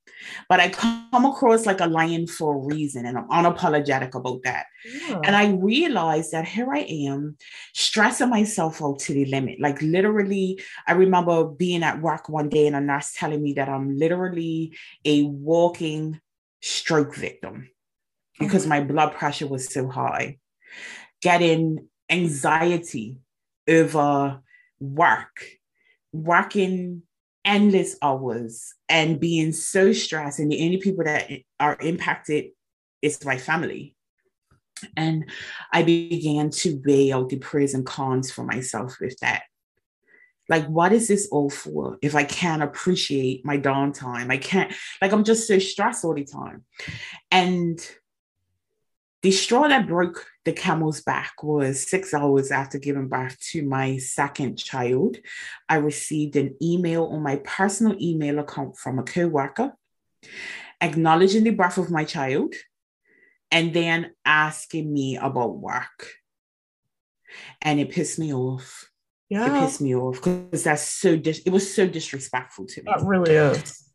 but 0.48 0.60
I 0.60 0.70
come 0.70 1.26
across 1.26 1.66
like 1.66 1.82
a 1.82 1.88
lion 1.88 2.28
for 2.28 2.54
a 2.54 2.76
reason, 2.76 3.08
and 3.08 3.18
I'm 3.18 3.28
unapologetic 3.30 4.14
about 4.14 4.44
that. 4.44 4.68
Yeah. 4.86 5.20
And 5.24 5.36
I 5.36 5.50
realized 5.50 6.32
that 6.34 6.48
here 6.48 6.72
I 6.72 6.82
am 6.82 7.38
stressing 7.74 8.30
myself 8.30 8.80
out 8.84 9.00
to 9.00 9.14
the 9.14 9.26
limit. 9.26 9.60
Like, 9.60 9.82
literally, 9.82 10.62
I 10.86 10.92
remember 10.92 11.46
being 11.46 11.82
at 11.82 12.04
work 12.04 12.30
one 12.30 12.50
day 12.50 12.68
and 12.68 12.76
a 12.76 12.82
nurse 12.82 13.14
telling 13.18 13.42
me 13.42 13.54
that 13.54 13.68
I'm 13.68 13.98
literally 13.98 14.78
a 15.06 15.24
walking 15.24 16.22
stroke 16.62 17.16
victim 17.16 17.68
because 18.38 18.62
mm-hmm. 18.62 18.70
my 18.70 18.82
blood 18.82 19.14
pressure 19.14 19.48
was 19.48 19.74
so 19.74 19.88
high 19.88 20.38
getting 21.22 21.88
anxiety 22.10 23.18
over 23.68 24.42
work, 24.80 25.46
working 26.12 27.04
endless 27.46 27.96
hours 28.02 28.74
and 28.88 29.20
being 29.20 29.52
so 29.52 29.92
stressed. 29.94 30.40
And 30.40 30.52
the 30.52 30.64
only 30.64 30.78
people 30.78 31.04
that 31.06 31.30
are 31.60 31.78
impacted 31.80 32.52
is 33.02 33.24
my 33.24 33.38
family. 33.38 33.96
And 34.96 35.30
I 35.74 35.84
began 35.84 36.50
to 36.52 36.82
weigh 36.86 37.12
out 37.12 37.30
the 37.30 37.38
pros 37.38 37.74
and 37.74 37.86
cons 37.86 38.32
for 38.32 38.44
myself 38.44 38.98
with 39.02 39.18
that. 39.20 39.44
Like, 40.48 40.66
what 40.68 40.94
is 40.94 41.08
this 41.08 41.28
all 41.32 41.50
for 41.50 41.98
if 42.02 42.16
I 42.16 42.24
can't 42.24 42.64
appreciate 42.64 43.46
my 43.46 43.58
downtime? 43.58 44.32
I 44.32 44.38
can't, 44.38 44.74
like, 45.02 45.12
I'm 45.12 45.24
just 45.24 45.48
so 45.48 45.60
stressed 45.60 46.04
all 46.04 46.16
the 46.16 46.24
time. 46.24 46.66
And 47.30 47.80
the 49.22 49.32
straw 49.32 49.68
that 49.68 49.88
broke 49.88 50.26
the 50.46 50.54
camel's 50.54 51.02
back 51.02 51.44
was 51.44 51.90
six 51.90 52.14
hours 52.14 52.52
after 52.52 52.80
giving 52.80 53.10
birth 53.10 53.38
to 53.52 53.64
my 53.64 53.98
second 53.98 54.58
child. 54.58 55.18
I 55.68 55.76
received 55.76 56.36
an 56.38 56.56
email 56.62 57.06
on 57.06 57.22
my 57.22 57.38
personal 57.38 57.98
email 58.00 58.40
account 58.40 58.78
from 58.78 58.98
a 59.00 59.04
co 59.04 59.28
worker 59.28 59.74
acknowledging 60.82 61.44
the 61.44 61.52
birth 61.52 61.78
of 61.78 61.92
my 61.92 62.04
child 62.04 62.54
and 63.52 63.74
then 63.74 64.12
asking 64.26 64.92
me 64.92 65.18
about 65.18 65.58
work. 65.58 66.08
And 67.62 67.80
it 67.80 67.92
pissed 67.92 68.20
me 68.20 68.34
off. 68.34 68.90
Yeah. 69.30 69.46
It 69.46 69.60
pissed 69.60 69.82
me 69.82 69.96
off 69.96 70.16
because 70.16 70.64
that's 70.64 70.82
so 70.82 71.16
dis- 71.16 71.44
it 71.46 71.52
was 71.52 71.74
so 71.74 71.88
disrespectful 71.88 72.66
to 72.68 72.82
me. 72.82 72.92
That 72.92 73.06
really 73.06 73.36
is. 73.36 73.89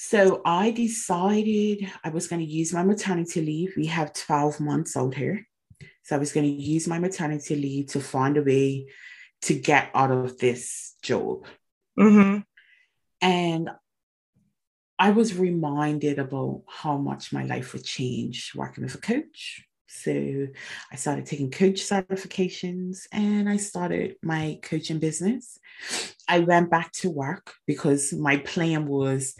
So 0.00 0.42
I 0.44 0.70
decided 0.70 1.90
I 2.04 2.10
was 2.10 2.28
going 2.28 2.38
to 2.38 2.46
use 2.46 2.72
my 2.72 2.84
maternity 2.84 3.40
leave. 3.40 3.74
We 3.76 3.86
have 3.86 4.12
12 4.12 4.60
months 4.60 4.96
out 4.96 5.12
here. 5.12 5.44
So 6.04 6.14
I 6.14 6.20
was 6.20 6.32
going 6.32 6.46
to 6.46 6.62
use 6.62 6.86
my 6.86 7.00
maternity 7.00 7.56
leave 7.56 7.88
to 7.88 8.00
find 8.00 8.36
a 8.36 8.42
way 8.44 8.86
to 9.42 9.54
get 9.54 9.90
out 9.94 10.12
of 10.12 10.38
this 10.38 10.94
job. 11.02 11.46
Mm-hmm. 11.98 12.38
And 13.22 13.70
I 15.00 15.10
was 15.10 15.36
reminded 15.36 16.20
about 16.20 16.62
how 16.68 16.96
much 16.96 17.32
my 17.32 17.42
life 17.42 17.72
would 17.72 17.84
change 17.84 18.52
working 18.54 18.84
with 18.84 18.94
a 18.94 18.98
coach. 18.98 19.64
So 19.88 20.46
I 20.92 20.94
started 20.94 21.26
taking 21.26 21.50
coach 21.50 21.80
certifications 21.80 23.08
and 23.10 23.48
I 23.48 23.56
started 23.56 24.14
my 24.22 24.60
coaching 24.62 25.00
business. 25.00 25.58
I 26.28 26.38
went 26.38 26.70
back 26.70 26.92
to 26.92 27.10
work 27.10 27.54
because 27.66 28.12
my 28.12 28.36
plan 28.36 28.86
was 28.86 29.34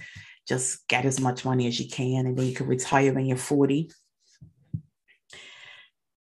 just 0.48 0.88
get 0.88 1.04
as 1.04 1.20
much 1.20 1.44
money 1.44 1.66
as 1.66 1.78
you 1.78 1.88
can 1.88 2.26
and 2.26 2.36
then 2.36 2.46
you 2.46 2.54
can 2.54 2.66
retire 2.66 3.12
when 3.12 3.26
you're 3.26 3.36
40. 3.36 3.90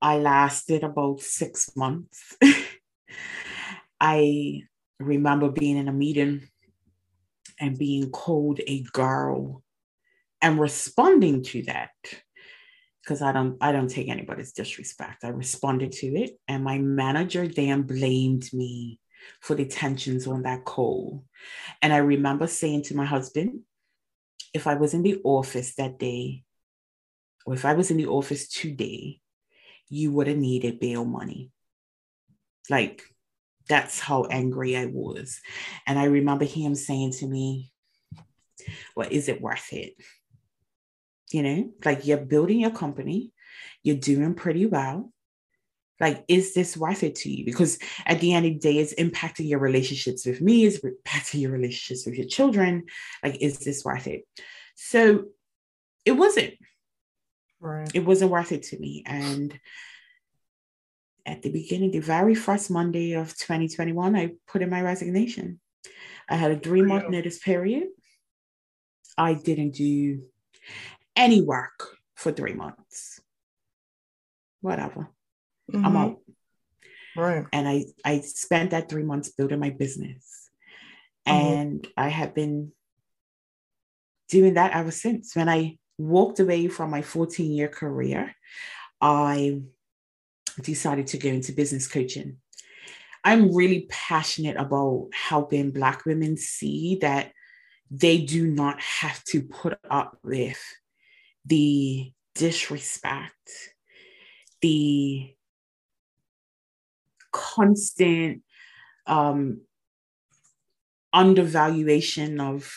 I 0.01 0.17
lasted 0.17 0.84
about 0.84 1.21
six 1.21 1.75
months. 1.75 2.36
I 3.99 4.61
remember 4.99 5.49
being 5.49 5.78
in 5.78 5.88
a 5.88 5.93
meeting 5.93 6.47
and 7.59 7.78
being 7.78 8.11
called 8.11 8.59
a 8.67 8.84
girl 8.93 9.63
and 10.41 10.59
responding 10.59 11.43
to 11.43 11.63
that. 11.63 11.89
because 13.03 13.21
I 13.21 13.32
don't 13.32 13.57
I 13.61 13.71
don't 13.71 13.89
take 13.89 14.09
anybody's 14.09 14.51
disrespect. 14.51 15.23
I 15.23 15.30
responded 15.30 15.91
to 15.93 16.07
it, 16.07 16.32
and 16.47 16.63
my 16.63 16.78
manager 16.78 17.47
then 17.47 17.84
blamed 17.84 18.51
me 18.53 18.99
for 19.41 19.55
the 19.55 19.65
tensions 19.65 20.28
on 20.28 20.43
that 20.43 20.65
call. 20.65 21.23
And 21.82 21.93
I 21.93 21.97
remember 21.97 22.47
saying 22.47 22.84
to 22.84 22.95
my 22.95 23.05
husband, 23.05 23.61
if 24.58 24.68
I 24.68 24.74
was 24.74 24.93
in 24.93 25.03
the 25.03 25.22
office 25.24 25.76
that 25.76 25.97
day, 25.99 26.43
or 27.45 27.53
if 27.53 27.64
I 27.64 27.74
was 27.74 27.91
in 27.91 27.97
the 27.97 28.08
office 28.08 28.49
today, 28.49 29.22
you 29.88 30.12
would 30.12 30.28
have 30.28 30.38
needed 30.38 30.80
bail 30.80 31.05
money. 31.05 31.51
Like 32.70 33.03
that's 33.70 33.99
how 33.99 34.26
angry 34.26 34.76
I 34.76 34.86
was. 34.86 35.39
And 35.86 35.97
I 35.97 36.05
remember 36.05 36.45
him 36.45 36.76
saying 36.76 37.14
to 37.20 37.28
me, 37.28 37.72
Well, 38.95 39.08
is 39.10 39.30
it 39.30 39.41
worth 39.41 39.72
it? 39.72 39.93
You 41.32 41.43
know, 41.43 41.72
like 41.86 42.05
you're 42.05 42.18
building 42.18 42.62
your 42.62 42.72
company, 42.72 43.32
you're 43.84 43.95
doing 43.95 44.34
pretty 44.34 44.66
well. 44.66 45.14
Like, 45.99 46.23
is 46.27 46.53
this 46.53 46.77
worth 46.77 47.03
it 47.03 47.15
to 47.15 47.29
you? 47.29 47.43
Because 47.43 47.79
at 48.05 48.19
the 48.19 48.33
end 48.33 48.45
of 48.45 48.53
the 48.53 48.59
day, 48.59 48.77
it's 48.77 48.93
impacting 48.95 49.49
your 49.49 49.59
relationships 49.59 50.25
with 50.25 50.41
me, 50.41 50.65
it's 50.65 50.79
impacting 50.79 51.41
your 51.41 51.51
relationships 51.51 52.05
with 52.05 52.15
your 52.15 52.27
children. 52.27 52.85
Like, 53.23 53.37
is 53.41 53.59
this 53.59 53.83
worth 53.83 54.07
it? 54.07 54.23
So 54.75 55.25
it 56.05 56.11
wasn't. 56.11 56.53
Right. 57.59 57.89
It 57.93 58.05
wasn't 58.05 58.31
worth 58.31 58.51
it 58.51 58.63
to 58.63 58.79
me. 58.79 59.03
And 59.05 59.59
at 61.25 61.41
the 61.41 61.51
beginning, 61.51 61.91
the 61.91 61.99
very 61.99 62.35
first 62.35 62.69
Monday 62.69 63.13
of 63.13 63.35
2021, 63.37 64.15
I 64.15 64.31
put 64.47 64.61
in 64.61 64.69
my 64.69 64.81
resignation. 64.81 65.59
I 66.29 66.35
had 66.35 66.51
a 66.51 66.59
three 66.59 66.81
month 66.81 67.09
notice 67.09 67.39
period. 67.39 67.87
I 69.17 69.33
didn't 69.33 69.71
do 69.71 70.21
any 71.15 71.41
work 71.41 71.97
for 72.15 72.31
three 72.31 72.53
months. 72.53 73.19
Whatever. 74.61 75.09
Mm-hmm. 75.72 75.86
I'm 75.86 75.97
out. 75.97 76.18
Right. 77.15 77.45
And 77.51 77.68
I 77.68 77.86
I 78.05 78.20
spent 78.22 78.72
that 78.72 78.89
three 78.89 79.03
months 79.03 79.30
building 79.30 79.59
my 79.59 79.72
business. 79.72 80.49
Mm-hmm. 81.28 81.53
And 81.53 81.88
I 81.97 82.09
have 82.09 82.34
been 82.34 82.72
doing 84.30 84.55
that 84.55 84.74
ever 84.74 84.91
since. 84.91 85.36
When 85.36 85.49
I 85.49 85.78
walked 85.97 86.39
away 86.39 86.68
from 86.68 86.91
my 86.91 87.01
14 87.01 87.51
year 87.51 87.68
career, 87.68 88.36
I 89.01 89.61
decided 90.61 91.07
to 91.07 91.18
go 91.18 91.30
into 91.30 91.51
business 91.53 91.88
coaching. 91.88 92.38
I'm 93.24 93.53
really 93.53 93.88
passionate 93.89 94.57
about 94.57 95.09
helping 95.11 95.72
Black 95.72 96.05
women 96.05 96.38
see 96.38 96.99
that 97.01 97.32
they 97.89 98.20
do 98.20 98.47
not 98.47 98.82
have 98.82 99.24
to 99.26 99.41
put 99.41 99.78
up 99.89 100.18
with 100.24 100.61
the 101.45 102.11
disrespect, 102.36 103.34
the 104.61 105.34
constant 107.38 108.41
um, 109.05 109.61
undervaluation 111.13 112.39
of 112.39 112.73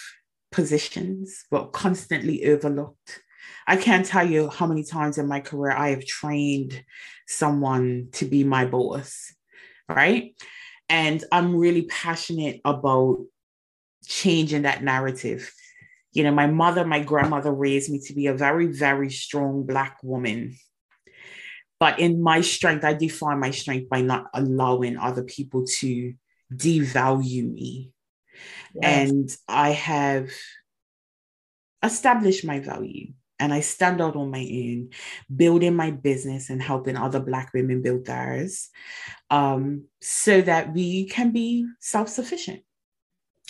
positions, 0.52 1.44
but 1.50 1.72
constantly 1.72 2.44
overlooked. 2.44 3.22
I 3.66 3.76
can't 3.76 4.04
tell 4.04 4.28
you 4.28 4.50
how 4.50 4.66
many 4.66 4.84
times 4.84 5.16
in 5.16 5.26
my 5.26 5.40
career 5.40 5.72
I 5.72 5.90
have 5.90 6.04
trained 6.04 6.84
someone 7.26 8.08
to 8.12 8.26
be 8.26 8.44
my 8.44 8.66
boss, 8.66 9.32
right? 9.88 10.34
And 10.88 11.24
I'm 11.32 11.56
really 11.56 11.82
passionate 11.82 12.60
about 12.64 13.24
changing 14.04 14.62
that 14.62 14.82
narrative. 14.82 15.52
You 16.12 16.24
know, 16.24 16.32
my 16.32 16.48
mother, 16.48 16.84
my 16.84 17.00
grandmother 17.00 17.52
raised 17.52 17.90
me 17.90 18.00
to 18.06 18.12
be 18.12 18.26
a 18.26 18.34
very, 18.34 18.66
very 18.66 19.10
strong 19.10 19.64
Black 19.64 19.98
woman. 20.02 20.56
But 21.80 21.98
in 21.98 22.22
my 22.22 22.42
strength, 22.42 22.84
I 22.84 22.92
define 22.92 23.40
my 23.40 23.50
strength 23.50 23.88
by 23.88 24.02
not 24.02 24.26
allowing 24.34 24.98
other 24.98 25.24
people 25.24 25.64
to 25.78 26.14
devalue 26.54 27.50
me. 27.50 27.92
Yes. 28.74 29.10
And 29.10 29.36
I 29.48 29.70
have 29.70 30.30
established 31.82 32.44
my 32.44 32.60
value 32.60 33.14
and 33.38 33.54
I 33.54 33.60
stand 33.60 34.02
out 34.02 34.16
on 34.16 34.30
my 34.30 34.40
own, 34.40 34.90
building 35.34 35.74
my 35.74 35.90
business 35.90 36.50
and 36.50 36.62
helping 36.62 36.96
other 36.96 37.20
Black 37.20 37.52
women 37.54 37.80
build 37.80 38.04
theirs 38.04 38.68
um, 39.30 39.86
so 40.02 40.42
that 40.42 40.74
we 40.74 41.06
can 41.06 41.30
be 41.32 41.66
self 41.80 42.10
sufficient. 42.10 42.60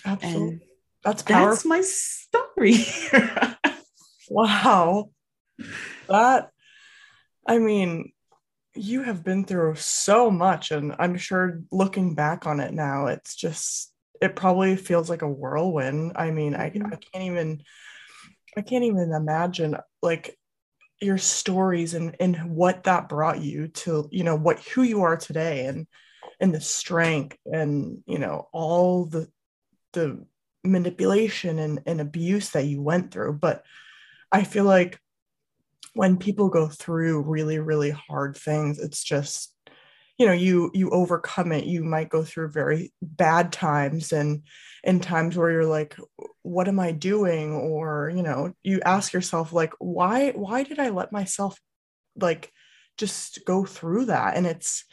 Absolutely. 0.07 0.49
And 0.49 0.61
that's 1.03 1.23
powerful. 1.23 1.49
That's 1.49 1.65
my 1.65 1.81
story. 1.83 2.77
wow. 4.31 5.11
That, 6.09 6.51
I 7.47 7.59
mean, 7.59 8.13
you 8.75 9.03
have 9.03 9.25
been 9.25 9.45
through 9.45 9.77
so 9.77 10.31
much. 10.31 10.71
And 10.71 10.95
I'm 10.99 11.17
sure 11.17 11.61
looking 11.71 12.15
back 12.15 12.47
on 12.47 12.61
it 12.61 12.73
now, 12.73 13.07
it's 13.07 13.35
just, 13.35 13.93
it 14.21 14.37
probably 14.37 14.77
feels 14.77 15.11
like 15.11 15.23
a 15.23 15.29
whirlwind. 15.29 16.13
I 16.17 16.31
mean, 16.31 16.55
I, 16.55 16.67
I 16.67 16.97
can't 16.97 17.25
even 17.25 17.63
I 18.57 18.63
can't 18.63 18.85
even 18.85 19.13
imagine 19.13 19.77
like 20.03 20.37
your 21.01 21.19
stories 21.19 21.95
and 21.95 22.17
and 22.21 22.55
what 22.55 22.85
that 22.85 23.09
brought 23.09 23.41
you 23.41 23.69
to 23.69 24.09
you 24.13 24.23
know 24.23 24.37
what 24.37 24.61
who 24.61 24.83
you 24.83 25.03
are 25.03 25.17
today 25.17 25.67
and 25.67 25.87
and 26.41 26.55
the 26.55 26.61
strength 26.61 27.39
and 27.47 28.03
you 28.07 28.19
know 28.19 28.49
all 28.53 29.07
the 29.07 29.29
the 29.93 30.25
manipulation 30.63 31.59
and, 31.59 31.81
and 31.87 32.01
abuse 32.01 32.51
that 32.51 32.67
you 32.67 32.83
went 32.83 33.11
through 33.11 33.33
but 33.33 33.65
i 34.31 34.45
feel 34.45 34.65
like 34.65 35.01
when 35.95 36.17
people 36.17 36.49
go 36.49 36.69
through 36.69 37.23
really 37.23 37.59
really 37.59 37.91
hard 37.91 38.37
things 38.37 38.79
it's 38.79 39.03
just 39.03 39.55
you 40.21 40.27
know 40.27 40.33
you 40.33 40.71
you 40.75 40.91
overcome 40.91 41.51
it. 41.51 41.65
You 41.65 41.83
might 41.83 42.11
go 42.11 42.23
through 42.23 42.51
very 42.51 42.93
bad 43.01 43.53
times 43.53 44.13
and 44.13 44.43
and 44.85 45.03
times 45.03 45.35
where 45.35 45.51
you're 45.51 45.65
like 45.65 45.97
what 46.43 46.69
am 46.69 46.79
i 46.79 46.93
doing? 46.93 47.55
Or 47.55 48.13
you 48.15 48.23
know 48.23 48.53
you 48.63 48.83
ask 48.85 49.15
yourself 49.15 49.55
like 49.55 49.73
why 49.79 50.33
why 50.33 50.63
did 50.63 50.79
i 50.79 50.91
let 50.91 51.11
myself 51.11 51.59
like 52.21 52.53
just 52.99 53.41
go 53.47 53.65
through 53.65 54.07
that? 54.07 54.37
And 54.37 54.47
it's 54.47 54.85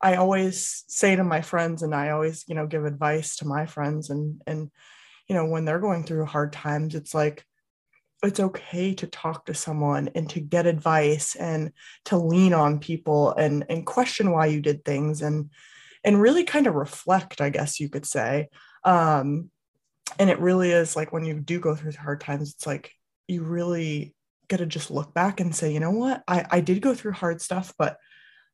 i 0.00 0.16
always 0.16 0.82
say 0.88 1.14
to 1.14 1.22
my 1.22 1.42
friends 1.42 1.82
and 1.82 1.94
i 1.94 2.10
always 2.10 2.44
you 2.48 2.56
know 2.56 2.66
give 2.66 2.84
advice 2.84 3.36
to 3.36 3.46
my 3.46 3.66
friends 3.66 4.10
and 4.10 4.42
and 4.48 4.68
you 5.28 5.36
know 5.36 5.46
when 5.46 5.64
they're 5.64 5.78
going 5.78 6.02
through 6.02 6.24
hard 6.26 6.52
times 6.52 6.96
it's 6.96 7.14
like 7.14 7.46
it's 8.22 8.40
okay 8.40 8.94
to 8.94 9.06
talk 9.06 9.46
to 9.46 9.54
someone 9.54 10.08
and 10.14 10.30
to 10.30 10.40
get 10.40 10.66
advice 10.66 11.34
and 11.34 11.72
to 12.04 12.16
lean 12.16 12.52
on 12.52 12.78
people 12.78 13.32
and 13.34 13.64
and 13.68 13.84
question 13.84 14.30
why 14.30 14.46
you 14.46 14.60
did 14.60 14.84
things 14.84 15.22
and 15.22 15.50
and 16.04 16.20
really 16.20 16.44
kind 16.44 16.66
of 16.66 16.74
reflect 16.74 17.40
i 17.40 17.50
guess 17.50 17.80
you 17.80 17.88
could 17.88 18.06
say. 18.06 18.48
Um 18.84 19.50
and 20.18 20.28
it 20.28 20.40
really 20.40 20.70
is 20.70 20.96
like 20.96 21.12
when 21.12 21.24
you 21.24 21.34
do 21.40 21.58
go 21.58 21.74
through 21.74 21.92
hard 21.92 22.20
times 22.20 22.52
it's 22.54 22.66
like 22.66 22.92
you 23.28 23.42
really 23.42 24.14
get 24.48 24.58
to 24.58 24.66
just 24.66 24.90
look 24.90 25.14
back 25.14 25.40
and 25.40 25.54
say 25.54 25.72
you 25.72 25.80
know 25.80 25.92
what? 25.92 26.22
I 26.28 26.46
i 26.50 26.60
did 26.60 26.82
go 26.82 26.94
through 26.94 27.12
hard 27.12 27.40
stuff 27.40 27.72
but 27.78 27.96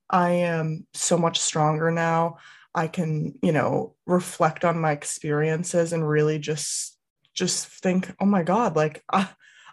i 0.08 0.30
am 0.30 0.86
so 0.94 1.18
much 1.18 1.40
stronger 1.40 1.90
now. 1.90 2.38
I 2.74 2.86
can 2.86 3.38
you 3.42 3.52
know 3.52 3.96
reflect 4.06 4.64
on 4.64 4.80
my 4.80 4.92
experiences 4.92 5.92
and 5.92 6.08
really 6.08 6.38
just 6.38 6.96
just 7.34 7.66
think 7.66 8.14
oh 8.20 8.26
my 8.26 8.42
god 8.42 8.76
like 8.76 9.02
I, 9.10 9.28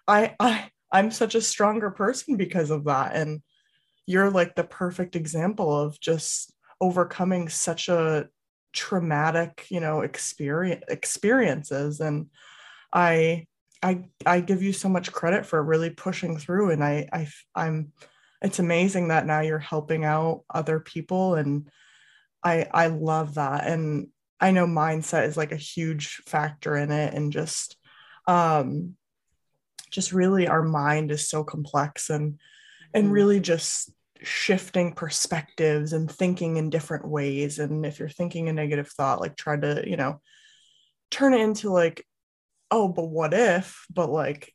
I 0.08 0.36
I 0.40 0.70
I'm 0.92 1.12
such 1.12 1.36
a 1.36 1.42
stronger 1.42 1.92
person 1.92 2.38
because 2.38 2.70
of 2.72 2.86
that. 2.86 3.16
And 3.16 3.42
you're 4.06 4.30
like 4.32 4.56
the 4.56 4.64
perfect 4.64 5.16
example 5.16 5.78
of 5.78 6.00
just 6.00 6.54
overcoming 6.80 7.50
such 7.50 7.90
a 7.90 8.28
traumatic, 8.74 9.66
you 9.70 9.80
know, 9.80 10.02
experience 10.02 10.84
experiences. 10.88 12.00
And 12.00 12.28
I 12.94 13.48
I 13.82 14.06
I 14.26 14.42
give 14.42 14.62
you 14.62 14.74
so 14.74 14.90
much 14.90 15.12
credit 15.12 15.46
for 15.46 15.62
really 15.64 15.90
pushing 15.90 16.38
through. 16.38 16.72
And 16.72 16.84
I 16.84 17.08
I 17.12 17.28
I'm 17.56 17.92
it's 18.42 18.60
amazing 18.60 19.08
that 19.08 19.26
now 19.26 19.42
you're 19.42 19.60
helping 19.60 20.06
out 20.06 20.44
other 20.54 20.80
people. 20.80 21.36
And 21.36 21.70
I 22.44 22.68
I 22.72 22.88
love 22.88 23.36
that. 23.36 23.66
And 23.66 24.10
I 24.40 24.52
know 24.52 24.68
mindset 24.68 25.28
is 25.28 25.38
like 25.38 25.52
a 25.52 25.58
huge 25.58 26.22
factor 26.28 26.76
in 26.76 26.92
it. 26.92 27.14
And 27.14 27.32
just 27.32 27.78
um 28.28 28.96
just 29.96 30.12
really 30.12 30.48
our 30.48 30.62
mind 30.62 31.10
is 31.10 31.28
so 31.28 31.44
complex 31.44 32.10
and 32.10 32.38
and 32.94 33.06
mm-hmm. 33.06 33.14
really 33.14 33.40
just 33.40 33.90
shifting 34.22 34.94
perspectives 34.94 35.94
and 35.94 36.12
thinking 36.12 36.58
in 36.58 36.70
different 36.70 37.08
ways 37.08 37.60
and 37.60 37.86
if 37.86 37.98
you're 37.98 38.10
thinking 38.10 38.50
a 38.50 38.54
negative 38.54 38.90
thought 38.90 39.22
like 39.22 39.36
try 39.36 39.56
to 39.56 39.84
you 39.88 39.96
know 39.96 40.20
turn 41.12 41.34
it 41.34 41.40
into 41.40 41.70
like 41.70 42.06
oh 42.72 42.88
but 42.88 43.06
what 43.06 43.34
if 43.34 43.86
but 43.94 44.10
like 44.10 44.54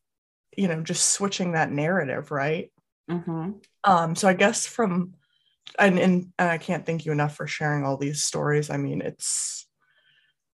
you 0.57 0.69
know 0.69 0.83
just 0.83 1.11
switching 1.11 1.53
that 1.53 1.71
narrative 1.71 2.31
right 2.31 2.71
mm-hmm. 3.11 3.53
um 3.85 4.15
so 4.15 4.29
i 4.29 4.35
guess 4.35 4.67
from 4.67 5.15
and, 5.79 5.99
and 5.99 6.33
and 6.39 6.51
i 6.51 6.59
can't 6.59 6.85
thank 6.85 7.07
you 7.07 7.13
enough 7.13 7.37
for 7.37 7.47
sharing 7.47 7.85
all 7.85 7.97
these 7.97 8.25
stories 8.25 8.69
i 8.71 8.77
mean 8.77 9.01
it's 9.01 9.67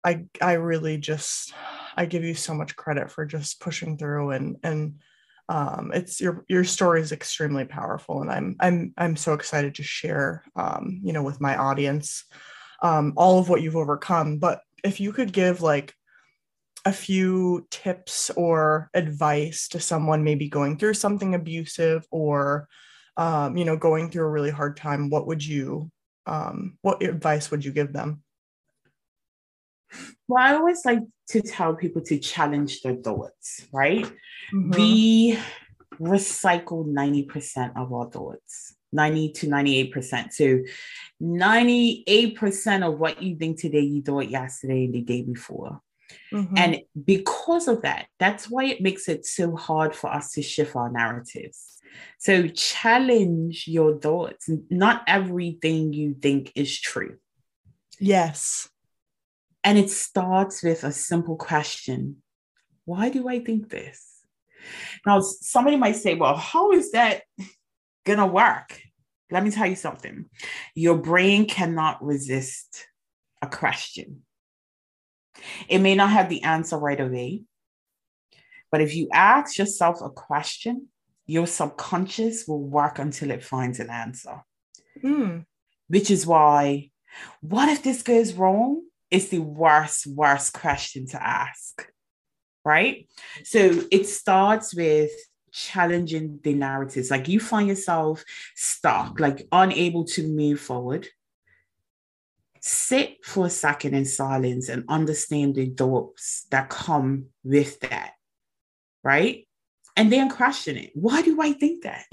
i 0.04 0.26
i 0.42 0.54
really 0.54 0.98
just 0.98 1.54
I 1.96 2.06
give 2.06 2.24
you 2.24 2.36
so 2.36 2.54
much 2.54 2.76
credit 2.76 3.12
for 3.12 3.26
just 3.26 3.60
pushing 3.60 3.98
through 3.98 4.32
and 4.32 4.58
and 4.64 4.96
um, 5.48 5.92
it's 5.94 6.20
your 6.20 6.44
your 6.48 6.64
story 6.64 7.02
is 7.02 7.12
extremely 7.12 7.66
powerful, 7.66 8.22
and 8.22 8.32
I'm 8.32 8.56
I'm 8.60 8.94
I'm 8.98 9.16
so 9.16 9.34
excited 9.34 9.76
to 9.76 9.84
share, 9.84 10.44
um, 10.56 11.02
you 11.04 11.14
know, 11.14 11.22
with 11.22 11.40
my 11.40 11.56
audience, 11.56 12.26
um, 12.82 13.14
all 13.16 13.40
of 13.40 13.48
what 13.48 13.62
you've 13.62 13.76
overcome. 13.76 14.40
But 14.40 14.62
if 14.84 15.00
you 15.00 15.14
could 15.14 15.32
give 15.32 15.62
like 15.62 15.94
a 16.86 16.92
few 16.92 17.68
tips 17.70 18.32
or 18.32 18.90
advice 18.94 19.68
to 19.70 19.80
someone 19.80 20.24
maybe 20.24 20.48
going 20.48 20.78
through 20.78 20.94
something 20.94 21.36
abusive 21.36 22.06
or 22.12 22.68
um, 23.18 23.58
you 23.58 23.66
know 23.66 23.78
going 23.78 24.10
through 24.10 24.26
a 24.26 24.30
really 24.30 24.52
hard 24.52 24.78
time 24.78 25.10
what 25.10 25.26
would 25.26 25.44
you 25.44 25.90
um, 26.28 26.78
what 26.82 27.02
advice 27.02 27.50
would 27.50 27.66
you 27.66 27.72
give 27.72 27.92
them 27.92 28.22
well 30.28 30.44
i 30.44 30.54
always 30.56 30.86
like 30.86 31.00
to 31.28 31.42
tell 31.42 31.76
people 31.76 32.02
to 32.02 32.20
challenge 32.20 32.82
their 32.82 32.96
thoughts 32.96 33.66
right 33.72 34.06
mm-hmm. 34.54 34.72
we 34.72 35.40
recycle 36.00 36.86
90% 36.86 37.72
of 37.78 37.94
our 37.94 38.10
thoughts 38.12 38.76
90 38.92 39.32
to 39.32 39.48
98% 39.48 40.34
so 40.34 40.60
98% 41.22 42.88
of 42.88 43.00
what 43.00 43.22
you 43.22 43.38
think 43.38 43.60
today 43.60 43.80
you 43.80 44.02
thought 44.02 44.30
yesterday 44.30 44.86
and 44.86 44.94
the 44.94 45.02
day 45.02 45.22
before 45.22 45.82
Mm-hmm. 46.34 46.58
And 46.58 46.82
because 47.06 47.68
of 47.68 47.82
that, 47.84 48.08
that's 48.20 48.50
why 48.50 48.66
it 48.66 48.82
makes 48.82 49.08
it 49.08 49.26
so 49.26 49.56
hard 49.56 49.96
for 49.96 50.12
us 50.12 50.32
to 50.34 50.42
shift 50.42 50.76
our 50.76 50.92
narratives. 50.92 51.82
So 52.20 52.48
challenge 52.48 53.66
your 53.68 54.00
thoughts. 54.00 54.50
Not 54.70 55.04
everything 55.08 55.94
you 55.94 56.16
think 56.22 56.52
is 56.56 56.78
true. 56.80 57.18
Yes. 58.00 58.70
And 59.66 59.80
it 59.80 59.90
starts 59.90 60.62
with 60.62 60.84
a 60.84 60.92
simple 60.92 61.36
question 61.36 62.18
Why 62.86 63.10
do 63.10 63.28
I 63.28 63.40
think 63.40 63.70
this? 63.70 64.12
Now, 65.06 65.20
somebody 65.20 65.76
might 65.76 65.96
say, 65.96 66.14
Well, 66.14 66.38
how 66.38 66.72
is 66.72 66.92
that 66.92 67.24
going 68.06 68.20
to 68.20 68.28
work? 68.28 68.80
Let 69.32 69.44
me 69.44 69.50
tell 69.50 69.66
you 69.66 69.76
something. 69.76 70.26
Your 70.76 70.98
brain 70.98 71.48
cannot 71.48 72.04
resist 72.06 72.86
a 73.42 73.48
question. 73.48 74.22
It 75.68 75.80
may 75.80 75.96
not 75.96 76.12
have 76.12 76.30
the 76.30 76.44
answer 76.44 76.78
right 76.78 77.00
away, 77.00 77.44
but 78.72 78.82
if 78.82 78.96
you 78.96 79.10
ask 79.12 79.58
yourself 79.58 80.00
a 80.02 80.12
question, 80.12 80.90
your 81.26 81.48
subconscious 81.48 82.48
will 82.48 82.62
work 82.62 83.00
until 83.00 83.32
it 83.32 83.44
finds 83.44 83.80
an 83.80 83.90
answer. 83.90 84.44
Mm. 85.04 85.46
Which 85.88 86.12
is 86.12 86.26
why, 86.28 86.92
what 87.42 87.68
if 87.68 87.82
this 87.82 88.04
goes 88.04 88.34
wrong? 88.34 88.84
Is 89.16 89.30
the 89.30 89.40
worst, 89.40 90.08
worst 90.08 90.54
question 90.54 91.08
to 91.08 91.22
ask. 91.22 91.88
Right? 92.64 93.08
So 93.44 93.84
it 93.92 94.08
starts 94.08 94.76
with 94.76 95.12
challenging 95.52 96.40
the 96.44 96.54
narratives. 96.54 97.12
Like 97.12 97.28
you 97.28 97.40
find 97.40 97.68
yourself 97.68 98.24
stuck, 98.56 99.20
like 99.20 99.48
unable 99.52 100.06
to 100.06 100.28
move 100.28 100.60
forward 100.60 101.08
sit 102.68 103.24
for 103.24 103.46
a 103.46 103.50
second 103.50 103.94
in 103.94 104.06
silence 104.06 104.70
and 104.70 104.84
understand 104.90 105.54
the 105.54 105.68
thoughts 105.68 106.48
that 106.50 106.68
come 106.68 107.28
with 107.44 107.80
that, 107.82 108.14
right? 109.04 109.48
And 109.96 110.12
then 110.12 110.30
question 110.30 110.76
it. 110.76 110.90
Why 110.96 111.22
do 111.22 111.40
I 111.40 111.54
think 111.54 111.84
that? 111.84 112.06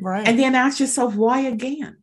Right. 0.00 0.26
And 0.26 0.36
then 0.36 0.56
ask 0.56 0.80
yourself 0.80 1.14
why 1.14 1.42
again. 1.42 1.98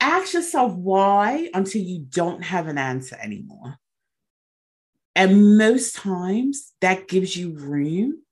Ask 0.00 0.34
yourself 0.34 0.74
why 0.74 1.48
until 1.54 1.82
you 1.82 2.00
don't 2.08 2.42
have 2.44 2.68
an 2.68 2.78
answer 2.78 3.16
anymore. 3.20 3.76
And 5.16 5.56
most 5.56 5.96
times 5.96 6.72
that 6.80 7.08
gives 7.08 7.36
you 7.36 7.56
room 7.56 8.22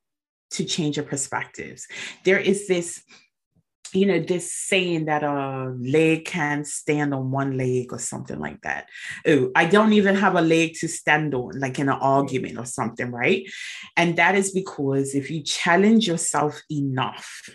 to 0.50 0.64
change 0.64 0.96
your 0.96 1.06
perspectives. 1.06 1.86
There 2.24 2.38
is 2.38 2.66
this 2.66 3.02
you 3.92 4.06
know, 4.06 4.20
this 4.20 4.52
saying 4.52 5.04
that 5.04 5.22
a 5.22 5.74
leg 5.78 6.24
can't 6.24 6.66
stand 6.66 7.12
on 7.12 7.30
one 7.30 7.56
leg 7.56 7.92
or 7.92 7.98
something 7.98 8.38
like 8.38 8.60
that. 8.62 8.88
Oh, 9.26 9.50
I 9.54 9.66
don't 9.66 9.92
even 9.92 10.16
have 10.16 10.34
a 10.34 10.40
leg 10.40 10.74
to 10.80 10.88
stand 10.88 11.34
on, 11.34 11.58
like 11.58 11.78
in 11.78 11.88
an 11.88 11.98
argument 12.00 12.58
or 12.58 12.64
something, 12.64 13.10
right? 13.10 13.44
And 13.96 14.16
that 14.16 14.34
is 14.34 14.52
because 14.52 15.14
if 15.14 15.30
you 15.30 15.42
challenge 15.42 16.08
yourself 16.08 16.60
enough, 16.70 17.50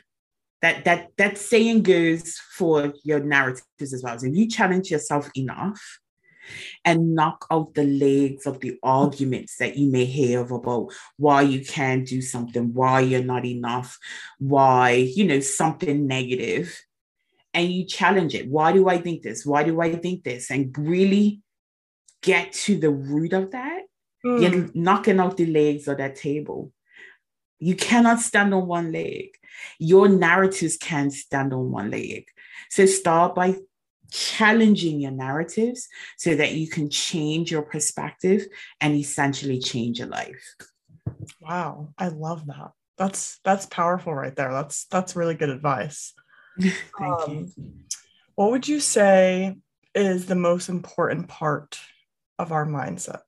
that 0.61 0.85
that 0.85 1.09
that 1.17 1.37
saying 1.37 1.83
goes 1.83 2.35
for 2.53 2.93
your 3.03 3.19
narratives 3.19 3.93
as 3.93 4.01
well. 4.03 4.17
So 4.17 4.27
if 4.27 4.35
you 4.35 4.47
challenge 4.47 4.89
yourself 4.89 5.29
enough, 5.35 5.81
and 6.85 7.15
knock 7.15 7.45
out 7.51 7.73
the 7.73 7.83
legs 7.83 8.45
of 8.45 8.59
the 8.59 8.77
arguments 8.83 9.57
that 9.57 9.77
you 9.77 9.91
may 9.91 10.05
have 10.05 10.51
about 10.51 10.93
why 11.17 11.41
you 11.41 11.63
can't 11.63 12.07
do 12.07 12.21
something, 12.21 12.73
why 12.73 13.01
you're 13.01 13.23
not 13.23 13.45
enough, 13.45 13.97
why, 14.39 14.91
you 14.91 15.25
know, 15.25 15.39
something 15.39 16.07
negative, 16.07 16.79
and 17.53 17.71
you 17.71 17.85
challenge 17.85 18.35
it. 18.35 18.47
Why 18.49 18.71
do 18.71 18.87
I 18.87 18.99
think 18.99 19.23
this? 19.23 19.45
Why 19.45 19.63
do 19.63 19.81
I 19.81 19.95
think 19.95 20.23
this? 20.23 20.51
And 20.51 20.75
really 20.77 21.41
get 22.21 22.51
to 22.51 22.77
the 22.77 22.91
root 22.91 23.33
of 23.33 23.51
that. 23.51 23.81
Mm. 24.25 24.41
You're 24.41 24.69
knocking 24.73 25.19
out 25.19 25.37
the 25.37 25.45
legs 25.45 25.87
of 25.87 25.97
that 25.97 26.15
table. 26.15 26.71
You 27.59 27.75
cannot 27.75 28.19
stand 28.19 28.53
on 28.53 28.67
one 28.67 28.91
leg. 28.91 29.29
Your 29.79 30.07
narratives 30.07 30.77
can't 30.77 31.11
stand 31.11 31.53
on 31.53 31.71
one 31.71 31.91
leg. 31.91 32.27
So 32.69 32.85
start 32.85 33.35
by 33.35 33.55
challenging 34.11 35.01
your 35.01 35.11
narratives 35.11 35.87
so 36.17 36.35
that 36.35 36.53
you 36.53 36.67
can 36.67 36.89
change 36.89 37.51
your 37.51 37.63
perspective 37.63 38.45
and 38.79 38.95
essentially 38.95 39.59
change 39.59 39.99
your 39.99 40.07
life. 40.07 40.55
Wow, 41.41 41.93
I 41.97 42.09
love 42.09 42.45
that. 42.47 42.71
That's 42.97 43.39
that's 43.43 43.65
powerful 43.65 44.13
right 44.13 44.35
there. 44.35 44.51
That's 44.51 44.85
that's 44.85 45.15
really 45.15 45.35
good 45.35 45.49
advice. 45.49 46.13
Thank 46.59 46.73
um, 46.99 47.53
you. 47.57 47.73
What 48.35 48.51
would 48.51 48.67
you 48.67 48.79
say 48.79 49.55
is 49.93 50.25
the 50.25 50.35
most 50.35 50.69
important 50.69 51.27
part 51.27 51.79
of 52.39 52.51
our 52.51 52.65
mindset? 52.65 53.21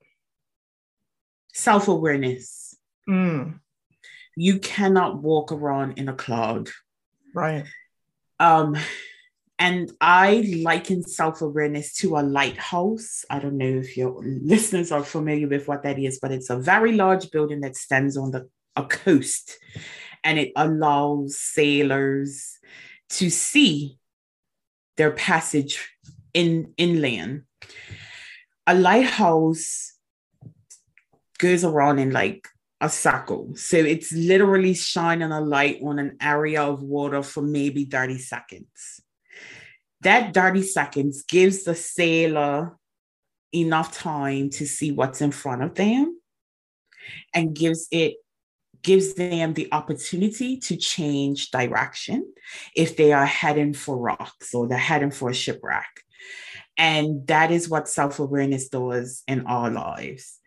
Self-awareness. 1.54 2.76
Mm. 3.08 3.60
You 4.40 4.60
cannot 4.60 5.22
walk 5.22 5.52
around 5.52 5.98
in 6.00 6.08
a 6.08 6.14
cloud. 6.14 6.70
Right. 7.36 7.66
Um 8.40 8.78
and 9.60 9.92
I 10.00 10.62
liken 10.64 11.04
self 11.04 11.42
awareness 11.42 11.94
to 11.96 12.16
a 12.16 12.24
lighthouse. 12.24 13.26
I 13.30 13.40
don't 13.40 13.58
know 13.58 13.66
if 13.66 13.98
your 13.98 14.16
listeners 14.24 14.94
are 14.94 15.04
familiar 15.04 15.50
with 15.50 15.68
what 15.68 15.84
that 15.84 16.00
is, 16.00 16.20
but 16.22 16.32
it's 16.32 16.50
a 16.50 16.58
very 16.58 16.94
large 16.94 17.32
building 17.32 17.60
that 17.62 17.76
stands 17.76 18.16
on 18.16 18.32
the 18.32 18.48
a 18.78 18.86
coast 18.86 19.60
and 20.24 20.40
it 20.40 20.54
allows 20.56 21.38
sailors 21.38 22.58
to 23.10 23.30
see 23.30 23.98
their 24.96 25.12
passage 25.12 25.90
in 26.34 26.74
inland. 26.78 27.44
A 28.68 28.76
lighthouse 28.76 29.94
goes 31.40 31.66
around 31.66 32.00
in 32.00 32.12
like 32.12 32.48
a 32.82 32.90
circle. 32.90 33.52
So 33.56 33.78
it's 33.78 34.12
literally 34.12 34.74
shining 34.74 35.32
a 35.32 35.42
light 35.42 35.80
on 35.84 36.00
an 36.00 36.18
area 36.22 36.64
of 36.64 36.82
water 36.82 37.22
for 37.24 37.42
maybe 37.42 37.86
30 37.86 38.18
seconds. 38.20 39.02
That 40.02 40.34
30 40.34 40.64
seconds 40.64 41.24
gives 41.24 41.64
the 41.64 41.76
sailor 41.76 42.78
enough 43.54 43.94
time 43.94 44.50
to 44.52 44.66
see 44.66 44.92
what's 44.92 45.22
in 45.22 45.32
front 45.32 45.64
of 45.64 45.76
them 45.76 46.20
and 47.34 47.56
gives 47.56 47.88
it 47.92 48.16
gives 48.82 49.16
them 49.16 49.54
the 49.54 49.68
opportunity 49.74 50.56
to 50.56 50.78
change 50.78 51.52
direction 51.52 52.32
if 52.76 52.96
they 52.96 53.12
are 53.12 53.26
heading 53.26 53.74
for 53.74 53.98
rocks 53.98 54.54
or 54.54 54.70
they're 54.70 54.78
heading 54.78 55.12
for 55.12 55.30
a 55.30 55.34
shipwreck. 55.34 55.90
And 56.78 57.28
that 57.28 57.52
is 57.52 57.68
what 57.68 57.90
self-awareness 57.90 58.70
does 58.70 59.24
in 59.28 59.46
our 59.48 59.70
lives 59.70 60.39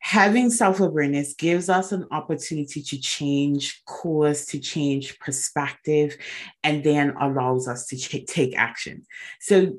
having 0.00 0.50
self 0.50 0.80
awareness 0.80 1.34
gives 1.34 1.68
us 1.68 1.92
an 1.92 2.06
opportunity 2.10 2.82
to 2.82 2.98
change 2.98 3.84
course, 3.84 4.46
to 4.46 4.58
change 4.58 5.18
perspective, 5.18 6.16
and 6.64 6.82
then 6.82 7.14
allows 7.20 7.68
us 7.68 7.86
to 7.86 7.96
ch- 7.96 8.26
take 8.26 8.58
action. 8.58 9.04
So, 9.40 9.76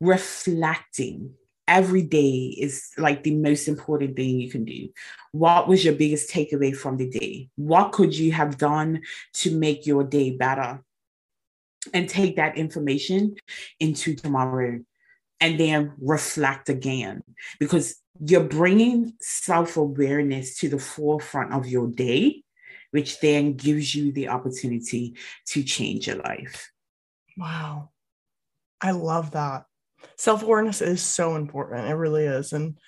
reflecting 0.00 1.34
every 1.68 2.02
day 2.02 2.54
is 2.58 2.90
like 2.96 3.22
the 3.22 3.34
most 3.34 3.68
important 3.68 4.16
thing 4.16 4.40
you 4.40 4.50
can 4.50 4.64
do. 4.64 4.88
What 5.32 5.68
was 5.68 5.84
your 5.84 5.94
biggest 5.94 6.30
takeaway 6.30 6.76
from 6.76 6.96
the 6.96 7.08
day? 7.08 7.48
What 7.56 7.92
could 7.92 8.16
you 8.16 8.32
have 8.32 8.58
done 8.58 9.02
to 9.34 9.56
make 9.56 9.86
your 9.86 10.04
day 10.04 10.30
better? 10.30 10.82
And 11.94 12.08
take 12.08 12.36
that 12.36 12.58
information 12.58 13.36
into 13.78 14.16
tomorrow 14.16 14.80
and 15.40 15.60
then 15.60 15.92
reflect 16.00 16.68
again 16.68 17.22
because 17.60 17.96
you're 18.24 18.44
bringing 18.44 19.12
self 19.20 19.76
awareness 19.76 20.58
to 20.58 20.68
the 20.68 20.78
forefront 20.78 21.52
of 21.52 21.66
your 21.66 21.88
day, 21.88 22.42
which 22.90 23.20
then 23.20 23.54
gives 23.54 23.94
you 23.94 24.12
the 24.12 24.28
opportunity 24.28 25.16
to 25.48 25.62
change 25.62 26.06
your 26.06 26.16
life. 26.16 26.70
Wow. 27.36 27.90
I 28.80 28.92
love 28.92 29.32
that. 29.32 29.64
Self 30.16 30.42
awareness 30.42 30.80
is 30.80 31.02
so 31.02 31.36
important. 31.36 31.88
It 31.88 31.94
really 31.94 32.24
is. 32.24 32.52
And 32.52 32.78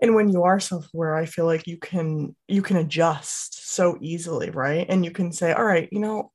and 0.00 0.14
when 0.14 0.28
you 0.28 0.42
are 0.42 0.60
self-aware 0.60 1.14
i 1.16 1.24
feel 1.24 1.46
like 1.46 1.66
you 1.66 1.78
can 1.78 2.34
you 2.48 2.62
can 2.62 2.76
adjust 2.76 3.72
so 3.72 3.96
easily 4.00 4.50
right 4.50 4.86
and 4.88 5.04
you 5.04 5.10
can 5.10 5.32
say 5.32 5.52
all 5.52 5.64
right 5.64 5.88
you 5.90 5.98
know 5.98 6.30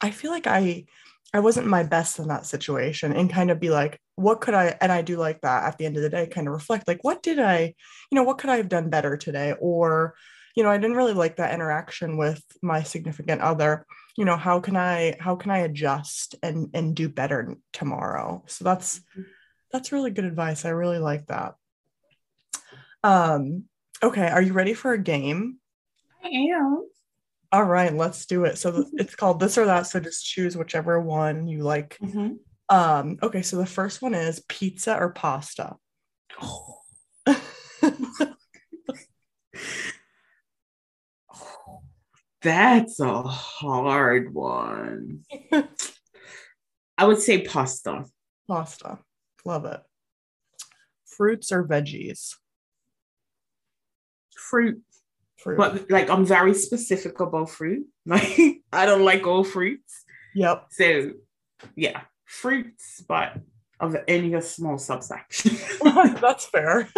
i 0.00 0.10
feel 0.10 0.30
like 0.30 0.46
i 0.46 0.84
i 1.32 1.40
wasn't 1.40 1.66
my 1.66 1.82
best 1.82 2.18
in 2.18 2.28
that 2.28 2.46
situation 2.46 3.12
and 3.12 3.32
kind 3.32 3.50
of 3.50 3.60
be 3.60 3.70
like 3.70 3.98
what 4.16 4.40
could 4.40 4.54
i 4.54 4.76
and 4.80 4.92
i 4.92 5.02
do 5.02 5.16
like 5.16 5.40
that 5.40 5.64
at 5.64 5.78
the 5.78 5.86
end 5.86 5.96
of 5.96 6.02
the 6.02 6.08
day 6.08 6.26
kind 6.26 6.46
of 6.46 6.52
reflect 6.52 6.88
like 6.88 7.02
what 7.02 7.22
did 7.22 7.38
i 7.38 7.74
you 8.10 8.16
know 8.16 8.22
what 8.22 8.38
could 8.38 8.50
i 8.50 8.56
have 8.56 8.68
done 8.68 8.90
better 8.90 9.16
today 9.16 9.54
or 9.60 10.14
you 10.56 10.62
know 10.62 10.70
i 10.70 10.76
didn't 10.76 10.96
really 10.96 11.14
like 11.14 11.36
that 11.36 11.54
interaction 11.54 12.16
with 12.16 12.42
my 12.62 12.82
significant 12.82 13.40
other 13.40 13.86
you 14.16 14.24
know 14.24 14.36
how 14.36 14.60
can 14.60 14.76
i 14.76 15.16
how 15.20 15.36
can 15.36 15.50
i 15.50 15.58
adjust 15.58 16.34
and 16.42 16.68
and 16.74 16.94
do 16.94 17.08
better 17.08 17.56
tomorrow 17.72 18.42
so 18.46 18.64
that's 18.64 18.98
mm-hmm. 18.98 19.22
that's 19.72 19.92
really 19.92 20.10
good 20.10 20.24
advice 20.24 20.64
i 20.64 20.70
really 20.70 20.98
like 20.98 21.26
that 21.26 21.54
um, 23.04 23.64
okay, 24.02 24.28
are 24.28 24.42
you 24.42 24.52
ready 24.52 24.74
for 24.74 24.92
a 24.92 24.98
game? 24.98 25.58
I 26.24 26.28
am. 26.28 26.86
All 27.52 27.64
right, 27.64 27.94
let's 27.94 28.26
do 28.26 28.44
it. 28.44 28.56
So 28.58 28.86
it's 28.94 29.14
called 29.14 29.38
this 29.38 29.58
or 29.58 29.66
that. 29.66 29.86
So 29.86 30.00
just 30.00 30.24
choose 30.26 30.56
whichever 30.56 30.98
one 30.98 31.46
you 31.46 31.62
like. 31.62 31.98
Mm-hmm. 32.02 32.32
Um, 32.74 33.18
okay, 33.22 33.42
so 33.42 33.58
the 33.58 33.66
first 33.66 34.00
one 34.00 34.14
is 34.14 34.42
pizza 34.48 34.96
or 34.96 35.10
pasta. 35.10 35.76
That's 42.42 42.98
a 42.98 43.22
hard 43.22 44.34
one. 44.34 45.20
I 46.98 47.04
would 47.04 47.20
say 47.20 47.42
pasta. 47.42 48.06
Pasta. 48.48 48.98
Love 49.44 49.66
it. 49.66 49.80
Fruits 51.04 51.52
or 51.52 51.64
veggies? 51.64 52.34
fruit. 54.52 54.82
Fruit. 55.42 55.58
But 55.58 55.90
like 55.90 56.10
I'm 56.10 56.24
very 56.24 56.54
specific 56.54 57.20
about 57.20 57.50
fruit. 57.50 57.86
Like 58.06 58.62
I 58.72 58.86
don't 58.86 59.04
like 59.04 59.26
all 59.26 59.44
fruits. 59.44 60.04
Yep. 60.34 60.66
So 60.70 61.12
yeah, 61.76 62.02
fruits, 62.24 63.04
but 63.06 63.36
of 63.78 63.96
any 64.08 64.34
a 64.34 64.42
small 64.42 64.78
subsection. 64.78 65.56
That's 66.20 66.46
fair. 66.46 66.88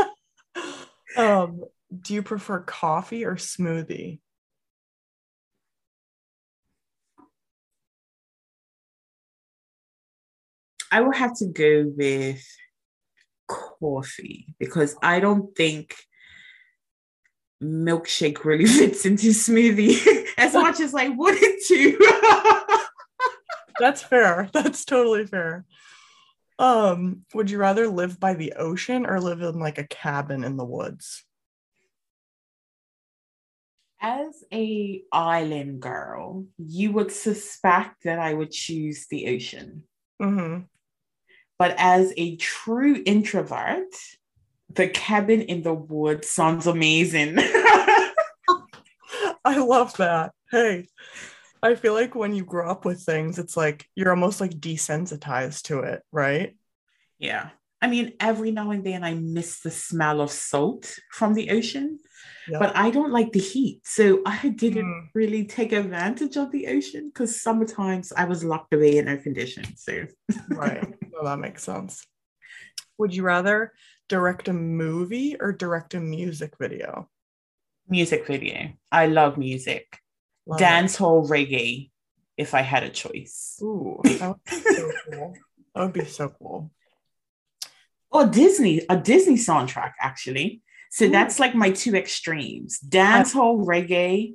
um, 1.16 1.64
do 2.01 2.14
you 2.14 2.22
prefer 2.22 2.61
coffee 2.61 3.24
or 3.24 3.36
smoothie? 3.36 4.20
I 10.92 11.01
will 11.01 11.12
have 11.12 11.36
to 11.38 11.47
go 11.47 11.92
with 11.97 12.45
coffee 13.49 14.55
because 14.59 14.95
I 15.03 15.18
don't 15.20 15.55
think 15.57 15.97
milkshake 17.64 18.44
really 18.44 18.66
fits 18.78 19.06
into 19.06 19.28
smoothie 19.28 20.26
as 20.38 20.54
much 20.54 20.80
as 20.80 20.94
I 20.94 21.08
wanted 21.08 21.56
to. 21.68 22.80
That's 23.80 24.02
fair. 24.02 24.48
That's 24.52 24.84
totally 24.84 25.26
fair. 25.26 25.64
Um, 26.58 27.24
would 27.34 27.50
you 27.50 27.58
rather 27.58 27.88
live 27.88 28.20
by 28.20 28.34
the 28.34 28.54
ocean 28.56 29.06
or 29.06 29.20
live 29.20 29.40
in 29.42 29.58
like 29.58 29.78
a 29.78 29.86
cabin 29.86 30.44
in 30.44 30.56
the 30.56 30.64
woods? 30.64 31.24
As 34.00 34.44
a 34.52 35.02
island 35.10 35.80
girl, 35.80 36.44
you 36.58 36.92
would 36.92 37.10
suspect 37.10 38.04
that 38.04 38.18
I 38.18 38.34
would 38.34 38.50
choose 38.50 39.06
the 39.08 39.34
ocean. 39.34 39.84
Mm-hmm. 40.22 40.64
But 41.58 41.74
as 41.78 42.12
a 42.16 42.36
true 42.36 43.02
introvert, 43.04 43.94
the 44.74 44.88
cabin 44.88 45.42
in 45.42 45.62
the 45.62 45.74
woods 45.74 46.30
sounds 46.30 46.66
amazing. 46.66 47.36
I 49.44 49.58
love 49.58 49.96
that. 49.98 50.32
Hey, 50.50 50.86
I 51.62 51.74
feel 51.74 51.94
like 51.94 52.14
when 52.14 52.34
you 52.34 52.44
grow 52.44 52.70
up 52.70 52.84
with 52.84 53.02
things, 53.02 53.38
it's 53.38 53.56
like 53.56 53.88
you're 53.94 54.10
almost 54.10 54.40
like 54.40 54.52
desensitized 54.52 55.62
to 55.64 55.80
it, 55.80 56.02
right? 56.12 56.56
Yeah. 57.18 57.50
I 57.80 57.86
mean, 57.86 58.14
every 58.18 58.50
now 58.50 58.70
and 58.70 58.84
then 58.84 59.04
I 59.04 59.14
miss 59.14 59.60
the 59.60 59.70
smell 59.70 60.22
of 60.22 60.30
salt 60.30 60.94
from 61.10 61.34
the 61.34 61.50
ocean, 61.50 61.98
yep. 62.48 62.60
but 62.60 62.74
I 62.74 62.90
don't 62.90 63.12
like 63.12 63.32
the 63.32 63.40
heat. 63.40 63.80
So 63.84 64.22
I 64.24 64.48
didn't 64.48 64.86
mm. 64.86 65.08
really 65.14 65.44
take 65.44 65.72
advantage 65.72 66.36
of 66.36 66.50
the 66.50 66.68
ocean 66.68 67.10
because 67.12 67.42
sometimes 67.42 68.10
I 68.16 68.24
was 68.24 68.42
locked 68.42 68.72
away 68.72 68.96
in 68.96 69.06
air 69.06 69.18
conditioning. 69.18 69.74
So, 69.76 70.06
right. 70.48 70.94
Well, 71.12 71.24
that 71.24 71.38
makes 71.38 71.62
sense. 71.62 72.04
Would 72.98 73.14
you 73.14 73.22
rather 73.22 73.72
direct 74.09 74.48
a 74.48 74.52
movie 74.52 75.36
or 75.38 75.52
direct 75.52 75.94
a 75.94 76.00
music 76.00 76.55
video? 76.59 77.09
Music 77.88 78.26
video. 78.26 78.72
I 78.90 79.07
love 79.07 79.36
music. 79.36 79.98
Love 80.46 80.59
Dance 80.59 80.96
hall 80.96 81.26
reggae, 81.26 81.90
if 82.36 82.55
I 82.55 82.61
had 82.61 82.82
a 82.82 82.90
choice. 82.90 83.59
Ooh, 83.62 84.00
that 84.05 84.28
would 84.28 84.44
be 84.44 84.74
so 84.74 84.90
cool. 85.11 85.34
That 85.74 85.82
would 85.82 85.92
be 85.92 86.05
so 86.05 86.28
cool. 86.28 86.70
Or 88.11 88.26
Disney, 88.26 88.82
a 88.88 88.96
Disney 88.96 89.36
soundtrack, 89.36 89.92
actually. 90.00 90.62
So 90.90 91.07
Ooh. 91.07 91.11
that's 91.11 91.40
like 91.40 91.55
my 91.55 91.70
two 91.70 91.94
extremes 91.96 92.78
dance 92.78 93.32
hall 93.32 93.66
reggae 93.66 94.34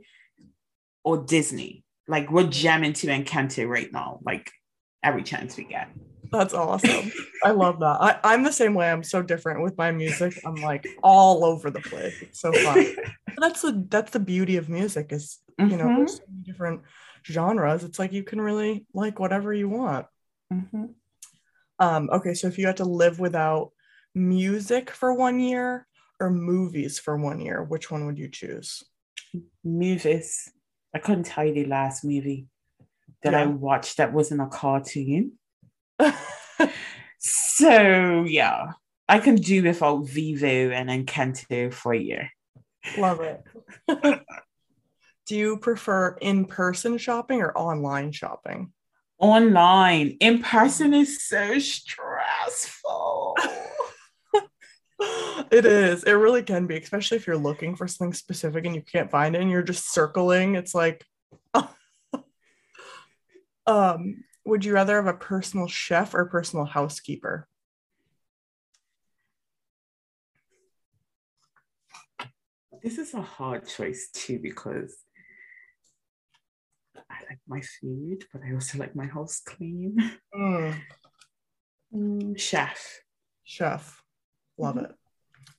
or 1.03 1.24
Disney. 1.24 1.84
Like 2.07 2.32
we're 2.32 2.47
jamming 2.47 2.93
to 2.93 3.07
Encanto 3.07 3.67
right 3.67 3.91
now, 3.91 4.20
like 4.24 4.51
every 5.03 5.24
chance 5.24 5.55
we 5.55 5.63
get. 5.63 5.89
That's 6.32 6.53
awesome. 6.53 7.11
I 7.43 7.51
love 7.51 7.80
that. 7.80 7.97
I, 7.99 8.19
I'm 8.23 8.43
the 8.43 8.51
same 8.51 8.73
way. 8.73 8.91
I'm 8.91 9.03
so 9.03 9.21
different 9.21 9.63
with 9.63 9.77
my 9.77 9.91
music. 9.91 10.39
I'm 10.45 10.55
like 10.55 10.88
all 11.03 11.43
over 11.43 11.69
the 11.71 11.80
place. 11.80 12.21
It's 12.21 12.39
so 12.39 12.51
fun. 12.51 12.86
that's 13.38 13.61
the 13.61 13.86
that's 13.89 14.11
the 14.11 14.19
beauty 14.19 14.57
of 14.57 14.69
music 14.69 15.11
is 15.11 15.39
you 15.57 15.65
know 15.65 15.86
mm-hmm. 15.86 15.97
there's 15.97 16.17
so 16.17 16.23
many 16.30 16.43
different 16.43 16.82
genres. 17.25 17.84
It's 17.84 17.99
like 17.99 18.13
you 18.13 18.23
can 18.23 18.41
really 18.41 18.86
like 18.93 19.19
whatever 19.19 19.53
you 19.53 19.69
want. 19.69 20.05
Mm-hmm. 20.53 20.86
Um, 21.80 22.09
okay, 22.11 22.34
so 22.34 22.47
if 22.47 22.57
you 22.57 22.67
had 22.67 22.77
to 22.77 22.86
live 22.86 23.19
without 23.19 23.71
music 24.13 24.89
for 24.91 25.13
one 25.13 25.39
year 25.39 25.88
or 26.19 26.30
movies 26.30 26.99
for 26.99 27.17
one 27.17 27.39
year, 27.39 27.63
which 27.63 27.89
one 27.89 28.05
would 28.05 28.17
you 28.17 28.30
choose? 28.30 28.84
Movies. 29.63 30.51
I 30.93 30.99
couldn't 30.99 31.25
tell 31.25 31.45
you 31.45 31.53
the 31.53 31.65
last 31.65 32.03
movie 32.03 32.47
that 33.23 33.34
yeah. 33.34 33.41
I 33.41 33.45
watched 33.45 33.97
that 33.97 34.13
wasn't 34.13 34.41
a 34.41 34.47
cartoon 34.47 35.34
so 37.20 38.24
yeah, 38.24 38.74
I 39.08 39.20
can 39.20 39.36
do 39.36 39.64
without 39.64 40.06
Vivo 40.06 40.72
and 40.72 40.89
Encanto 40.89 41.74
for 41.74 41.93
a 41.93 42.00
year. 42.00 42.30
Love 42.97 43.22
it. 43.22 43.43
do 45.26 45.36
you 45.36 45.58
prefer 45.58 46.18
in-person 46.22 46.97
shopping 46.97 47.41
or 47.41 47.56
online 47.58 48.12
shopping? 48.12 48.72
Online. 49.20 50.18
In 50.22 50.41
person 50.41 50.93
is 50.93 51.28
so 51.28 51.60
stressful. 51.60 53.36
it 55.52 55.66
is. 55.66 56.04
It 56.04 56.14
really 56.14 56.43
can 56.43 56.68
be, 56.68 56.78
especially 56.78 57.18
if 57.18 57.28
you're 57.28 57.38
looking 57.38 57.76
for 57.76 57.88
something 57.88 58.14
specific 58.14 58.66
and 58.66 58.76
you 58.76 58.82
can't 58.82 59.12
find 59.12 59.36
it 59.36 59.41
and 59.41 59.52
you're 59.52 59.62
just 59.62 59.91
circling. 59.91 60.56
It's 60.56 60.74
like 60.74 61.06
um 63.70 64.24
would 64.50 64.66
you 64.66 64.74
rather 64.74 64.95
have 64.95 65.08
a 65.08 65.14
personal 65.14 65.68
chef 65.68 66.14
or 66.14 66.26
personal 66.26 66.66
housekeeper? 66.66 67.47
This 72.84 72.97
is 72.97 73.14
a 73.14 73.22
hard 73.22 73.68
choice 73.68 74.10
too 74.14 74.39
because 74.39 74.95
I 76.95 77.16
like 77.30 77.39
my 77.47 77.62
food, 77.62 78.26
but 78.32 78.41
I 78.43 78.54
also 78.54 78.78
like 78.78 78.95
my 78.95 79.06
house 79.06 79.41
clean. 79.45 79.97
Mm. 80.34 80.80
Mm, 81.93 82.39
chef. 82.39 83.02
Chef. 83.43 84.02
Love 84.58 84.76
mm-hmm. 84.76 84.86
it. 84.86 84.91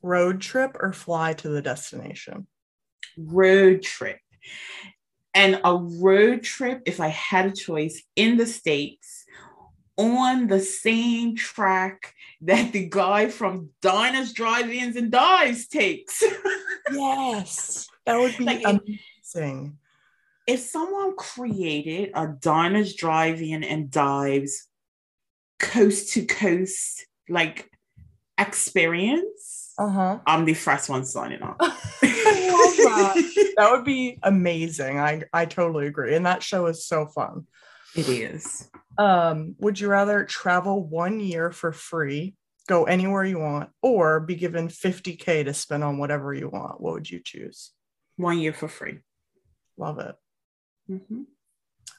Road 0.01 0.41
trip 0.41 0.77
or 0.79 0.93
fly 0.93 1.33
to 1.33 1.49
the 1.49 1.61
destination? 1.61 2.47
Road 3.17 3.83
trip 3.83 4.17
and 5.33 5.61
a 5.63 5.75
road 5.75 6.43
trip, 6.43 6.83
if 6.85 6.99
I 6.99 7.07
had 7.07 7.45
a 7.45 7.51
choice 7.51 8.01
in 8.15 8.37
the 8.37 8.45
States 8.45 9.25
on 9.97 10.47
the 10.47 10.59
same 10.59 11.35
track 11.35 12.13
that 12.41 12.73
the 12.73 12.87
guy 12.87 13.29
from 13.29 13.69
Diners, 13.81 14.33
Drive-Ins, 14.33 14.95
and 14.95 15.11
Dives 15.11 15.67
takes. 15.67 16.23
yes, 16.91 17.87
that 18.05 18.17
would 18.17 18.35
be 18.37 18.43
like 18.43 18.63
amazing. 18.65 19.77
If, 20.47 20.55
if 20.55 20.59
someone 20.61 21.15
created 21.15 22.11
a 22.15 22.27
Diners, 22.27 22.95
Drive-In, 22.95 23.63
and 23.63 23.91
Dives 23.91 24.67
coast 25.59 26.13
to 26.13 26.25
coast 26.25 27.05
like 27.29 27.69
experience, 28.37 29.73
uh-huh. 29.77 30.19
I'm 30.25 30.45
the 30.45 30.55
first 30.55 30.89
one 30.89 31.05
signing 31.05 31.43
up. 31.43 31.61
that. 32.83 33.53
that 33.57 33.71
would 33.71 33.85
be 33.85 34.19
amazing. 34.23 34.99
I 34.99 35.23
I 35.33 35.45
totally 35.45 35.87
agree. 35.87 36.15
And 36.15 36.25
that 36.25 36.43
show 36.43 36.67
is 36.67 36.85
so 36.85 37.05
fun. 37.05 37.47
It 37.95 38.07
is. 38.07 38.69
Um, 38.97 39.55
would 39.59 39.79
you 39.79 39.87
rather 39.87 40.23
travel 40.25 40.83
one 40.83 41.19
year 41.19 41.51
for 41.51 41.71
free 41.71 42.35
go 42.67 42.85
anywhere 42.85 43.25
you 43.25 43.39
want, 43.39 43.69
or 43.81 44.19
be 44.21 44.35
given 44.35 44.67
50K 44.69 45.43
to 45.43 45.53
spend 45.53 45.83
on 45.83 45.97
whatever 45.97 46.33
you 46.33 46.47
want, 46.49 46.79
what 46.79 46.93
would 46.93 47.09
you 47.09 47.19
choose? 47.23 47.71
One 48.15 48.39
year 48.39 48.53
for 48.53 48.67
free. 48.67 48.99
Love 49.77 49.99
it. 49.99 50.15
Mm-hmm. 50.89 51.23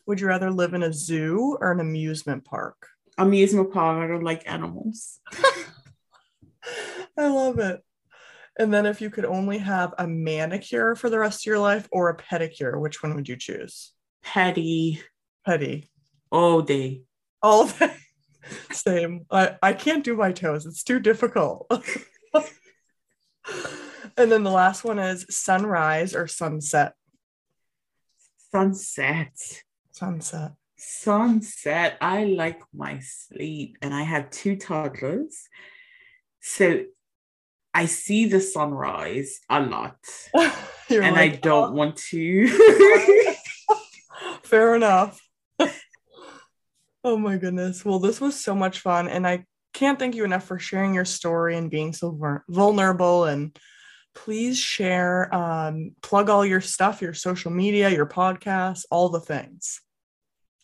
Would 0.07 0.21
you 0.21 0.29
rather 0.29 0.51
live 0.51 0.75
in 0.75 0.83
a 0.83 0.93
zoo 0.93 1.59
or 1.61 1.73
an 1.73 1.81
amusement 1.81 2.45
park? 2.45 2.89
Amusement 3.19 3.73
park. 3.73 4.03
I 4.03 4.07
don't 4.07 4.25
like 4.25 4.51
animals. 4.51 5.21
I 7.19 7.29
love 7.29 7.59
it. 7.59 7.83
And 8.59 8.73
then 8.73 8.87
if 8.87 9.01
you 9.01 9.09
could 9.11 9.25
only 9.25 9.59
have 9.59 9.95
a 9.99 10.07
manicure 10.07 10.95
for 10.95 11.09
the 11.09 11.19
rest 11.19 11.43
of 11.43 11.47
your 11.47 11.59
life 11.59 11.89
or 11.91 12.11
a 12.11 12.17
pedicure, 12.17 12.79
which 12.79 13.03
one 13.03 13.15
would 13.15 13.29
you 13.29 13.37
choose? 13.37 13.93
Petty. 14.23 15.01
Petty. 15.45 15.91
All 16.31 16.63
day. 16.63 17.03
All 17.43 17.67
day. 17.67 17.95
Same. 18.73 19.27
I, 19.31 19.57
I 19.63 19.73
can't 19.73 20.05
do 20.05 20.17
my 20.17 20.33
toes. 20.33 20.67
It's 20.67 20.83
too 20.83 21.01
difficult. 21.01 21.67
and 24.17 24.31
then 24.31 24.43
the 24.43 24.51
last 24.51 24.85
one 24.85 24.99
is 24.99 25.27
sunrise 25.31 26.15
or 26.15 26.27
sunset. 26.27 26.93
Sunset. 28.51 29.33
Sunset. 29.93 30.53
Sunset. 30.77 31.97
I 32.01 32.25
like 32.25 32.61
my 32.75 32.99
sleep 33.01 33.79
and 33.81 33.95
I 33.95 34.03
have 34.03 34.31
two 34.31 34.57
toddlers. 34.57 35.49
So 36.41 36.85
I 37.75 37.87
see 37.87 38.27
the 38.27 38.41
sunrise 38.41 39.41
a 39.49 39.61
lot. 39.61 39.97
and 40.35 41.17
like, 41.17 41.17
I 41.17 41.29
don't 41.37 41.71
oh. 41.71 41.73
want 41.73 41.97
to. 42.11 42.49
Fair 44.43 44.75
enough. 44.75 45.21
oh 47.05 47.17
my 47.17 47.39
goodness. 47.39 47.85
Well, 47.85 47.99
this 47.99 48.21
was 48.21 48.39
so 48.39 48.55
much 48.55 48.81
fun. 48.81 49.09
And 49.09 49.27
I 49.27 49.47
can't 49.73 49.99
thank 49.99 50.15
you 50.15 50.25
enough 50.25 50.45
for 50.45 50.59
sharing 50.59 50.95
your 50.95 51.07
story 51.07 51.57
and 51.57 51.71
being 51.71 51.93
so 51.95 52.19
vulnerable. 52.49 53.25
And 53.25 53.57
please 54.15 54.59
share, 54.59 55.35
um, 55.35 55.93
plug 56.03 56.29
all 56.29 56.45
your 56.45 56.61
stuff, 56.61 57.01
your 57.01 57.15
social 57.15 57.51
media, 57.51 57.89
your 57.89 58.07
podcast, 58.07 58.85
all 58.91 59.09
the 59.09 59.21
things. 59.21 59.81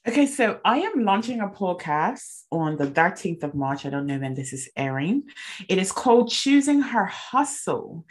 Okay, 0.08 0.26
so 0.26 0.58
I 0.64 0.78
am 0.78 1.04
launching 1.04 1.40
a 1.40 1.48
podcast 1.48 2.44
on 2.50 2.78
the 2.78 2.86
13th 2.86 3.42
of 3.42 3.54
March. 3.54 3.84
I 3.84 3.90
don't 3.90 4.06
know 4.06 4.18
when 4.18 4.32
this 4.32 4.54
is 4.54 4.70
airing. 4.74 5.24
It 5.68 5.76
is 5.76 5.92
called 5.92 6.30
Choosing 6.30 6.80
Her 6.80 7.04
Hustle. 7.04 8.06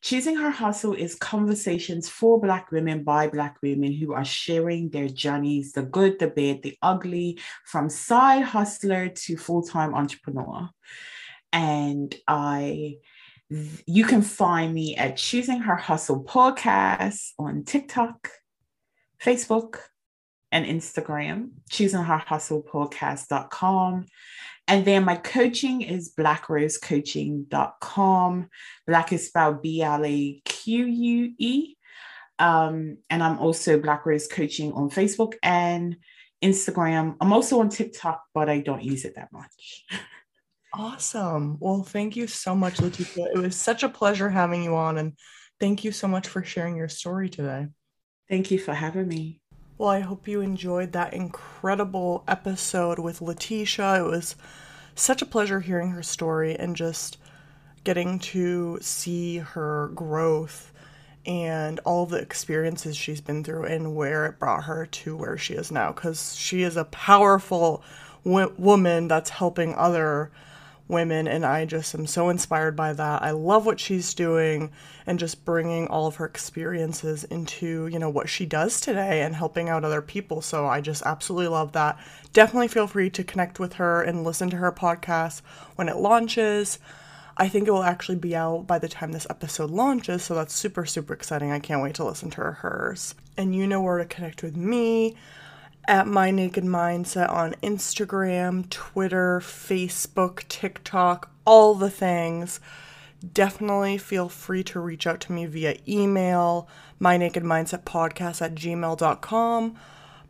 Choosing 0.00 0.36
Her 0.36 0.52
Hustle 0.52 0.94
is 0.94 1.16
conversations 1.16 2.08
for 2.08 2.40
Black 2.40 2.70
women 2.70 3.02
by 3.02 3.26
Black 3.26 3.56
women 3.64 3.92
who 3.92 4.12
are 4.12 4.24
sharing 4.24 4.90
their 4.90 5.08
journeys 5.08 5.72
the 5.72 5.82
good, 5.82 6.20
the 6.20 6.28
bad, 6.28 6.62
the 6.62 6.78
ugly, 6.82 7.40
from 7.66 7.88
side 7.88 8.44
hustler 8.44 9.08
to 9.08 9.36
full 9.36 9.64
time 9.64 9.92
entrepreneur. 9.92 10.70
And 11.52 12.14
I, 12.28 12.98
you 13.86 14.04
can 14.04 14.22
find 14.22 14.72
me 14.72 14.94
at 14.94 15.16
Choosing 15.16 15.58
Her 15.62 15.74
Hustle 15.74 16.22
podcast 16.22 17.32
on 17.40 17.64
TikTok, 17.64 18.30
Facebook, 19.20 19.78
and 20.52 20.66
Instagram, 20.66 21.50
choosing 21.70 22.02
her 22.02 22.18
hustle 22.18 22.62
And 24.68 24.84
then 24.84 25.04
my 25.04 25.16
coaching 25.16 25.80
is 25.82 26.12
blaquerosecoaching.com. 26.16 28.48
Black 28.86 29.12
is 29.12 29.26
spelled 29.26 29.60
B 29.62 29.82
L 29.82 30.04
A 30.04 30.40
Q 30.44 30.86
U 30.86 31.32
E. 31.38 31.74
Um, 32.38 32.98
and 33.10 33.22
I'm 33.22 33.38
also 33.38 33.78
Blaque 33.78 34.06
Rose 34.06 34.26
Coaching 34.26 34.72
on 34.72 34.88
Facebook 34.90 35.34
and 35.42 35.96
Instagram. 36.42 37.16
I'm 37.20 37.34
also 37.34 37.60
on 37.60 37.68
TikTok, 37.68 38.22
but 38.32 38.48
I 38.48 38.60
don't 38.60 38.82
use 38.82 39.04
it 39.04 39.16
that 39.16 39.30
much. 39.32 39.84
Awesome. 40.72 41.58
Well, 41.60 41.82
thank 41.82 42.16
you 42.16 42.26
so 42.26 42.54
much, 42.54 42.76
Leticia. 42.76 43.26
It 43.34 43.38
was 43.38 43.56
such 43.56 43.82
a 43.82 43.88
pleasure 43.88 44.30
having 44.30 44.62
you 44.62 44.76
on, 44.76 44.98
and 44.98 45.12
thank 45.58 45.84
you 45.84 45.92
so 45.92 46.06
much 46.06 46.28
for 46.28 46.44
sharing 46.44 46.76
your 46.76 46.88
story 46.88 47.28
today. 47.28 47.66
Thank 48.28 48.52
you 48.52 48.58
for 48.58 48.72
having 48.72 49.08
me. 49.08 49.39
Well, 49.80 49.88
I 49.88 50.00
hope 50.00 50.28
you 50.28 50.42
enjoyed 50.42 50.92
that 50.92 51.14
incredible 51.14 52.22
episode 52.28 52.98
with 52.98 53.20
Leticia. 53.20 54.00
It 54.00 54.10
was 54.10 54.36
such 54.94 55.22
a 55.22 55.26
pleasure 55.26 55.60
hearing 55.60 55.92
her 55.92 56.02
story 56.02 56.54
and 56.54 56.76
just 56.76 57.16
getting 57.82 58.18
to 58.18 58.76
see 58.82 59.38
her 59.38 59.90
growth 59.94 60.70
and 61.24 61.78
all 61.86 62.04
the 62.04 62.18
experiences 62.18 62.94
she's 62.94 63.22
been 63.22 63.42
through 63.42 63.64
and 63.64 63.96
where 63.96 64.26
it 64.26 64.38
brought 64.38 64.64
her 64.64 64.84
to 64.84 65.16
where 65.16 65.38
she 65.38 65.54
is 65.54 65.72
now 65.72 65.92
because 65.92 66.36
she 66.36 66.60
is 66.60 66.76
a 66.76 66.84
powerful 66.84 67.82
w- 68.22 68.52
woman 68.58 69.08
that's 69.08 69.30
helping 69.30 69.74
other 69.76 70.30
women 70.90 71.26
and 71.26 71.46
I 71.46 71.64
just 71.64 71.94
am 71.94 72.06
so 72.06 72.28
inspired 72.28 72.76
by 72.76 72.92
that. 72.92 73.22
I 73.22 73.30
love 73.30 73.64
what 73.64 73.80
she's 73.80 74.12
doing 74.12 74.70
and 75.06 75.18
just 75.18 75.44
bringing 75.44 75.86
all 75.86 76.06
of 76.06 76.16
her 76.16 76.26
experiences 76.26 77.24
into, 77.24 77.86
you 77.86 77.98
know, 77.98 78.10
what 78.10 78.28
she 78.28 78.44
does 78.46 78.80
today 78.80 79.22
and 79.22 79.34
helping 79.34 79.68
out 79.68 79.84
other 79.84 80.02
people. 80.02 80.42
So 80.42 80.66
I 80.66 80.80
just 80.80 81.02
absolutely 81.06 81.48
love 81.48 81.72
that. 81.72 81.98
Definitely 82.32 82.68
feel 82.68 82.86
free 82.86 83.10
to 83.10 83.24
connect 83.24 83.58
with 83.58 83.74
her 83.74 84.02
and 84.02 84.24
listen 84.24 84.50
to 84.50 84.56
her 84.56 84.72
podcast 84.72 85.42
when 85.76 85.88
it 85.88 85.96
launches. 85.96 86.78
I 87.36 87.48
think 87.48 87.66
it 87.66 87.72
will 87.72 87.82
actually 87.82 88.18
be 88.18 88.36
out 88.36 88.66
by 88.66 88.78
the 88.78 88.88
time 88.88 89.12
this 89.12 89.26
episode 89.30 89.70
launches, 89.70 90.22
so 90.22 90.34
that's 90.34 90.54
super, 90.54 90.84
super 90.84 91.14
exciting. 91.14 91.50
I 91.50 91.58
can't 91.58 91.82
wait 91.82 91.94
to 91.94 92.04
listen 92.04 92.28
to 92.32 92.42
hers. 92.42 93.14
And 93.36 93.54
you 93.54 93.66
know 93.66 93.80
where 93.80 93.96
to 93.96 94.04
connect 94.04 94.42
with 94.42 94.56
me 94.56 95.16
at 95.86 96.06
My 96.06 96.30
Naked 96.30 96.64
Mindset 96.64 97.30
on 97.30 97.54
Instagram, 97.62 98.68
Twitter, 98.70 99.40
Facebook, 99.40 100.46
TikTok, 100.48 101.30
all 101.44 101.74
the 101.74 101.90
things. 101.90 102.60
Definitely 103.34 103.98
feel 103.98 104.28
free 104.28 104.62
to 104.64 104.80
reach 104.80 105.06
out 105.06 105.20
to 105.20 105.32
me 105.32 105.46
via 105.46 105.76
email, 105.86 106.68
my 106.98 107.16
naked 107.16 107.42
mindset 107.42 107.84
podcast 107.84 108.40
at 108.40 108.54
gmail.com. 108.54 109.76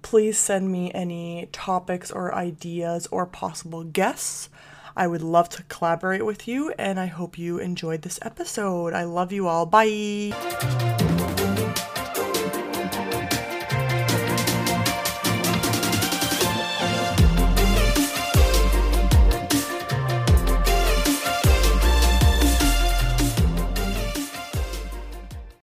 Please 0.03 0.39
send 0.39 0.73
me 0.73 0.91
any 0.93 1.49
topics 1.53 2.11
or 2.11 2.35
ideas 2.35 3.07
or 3.11 3.27
possible 3.27 3.85
guests. 3.85 4.49
I 4.97 5.07
would 5.07 5.23
love 5.23 5.49
to 5.51 5.63
collaborate 5.65 6.25
with 6.27 6.49
you, 6.49 6.73
and 6.79 6.99
I 6.99 7.07
hope 7.07 7.39
you 7.39 7.59
enjoyed 7.59 8.03
this 8.03 8.19
episode. 8.23 8.93
I 8.93 9.05
love 9.05 9.31
you 9.31 9.47
all. 9.47 9.67
Bye. 9.67 10.99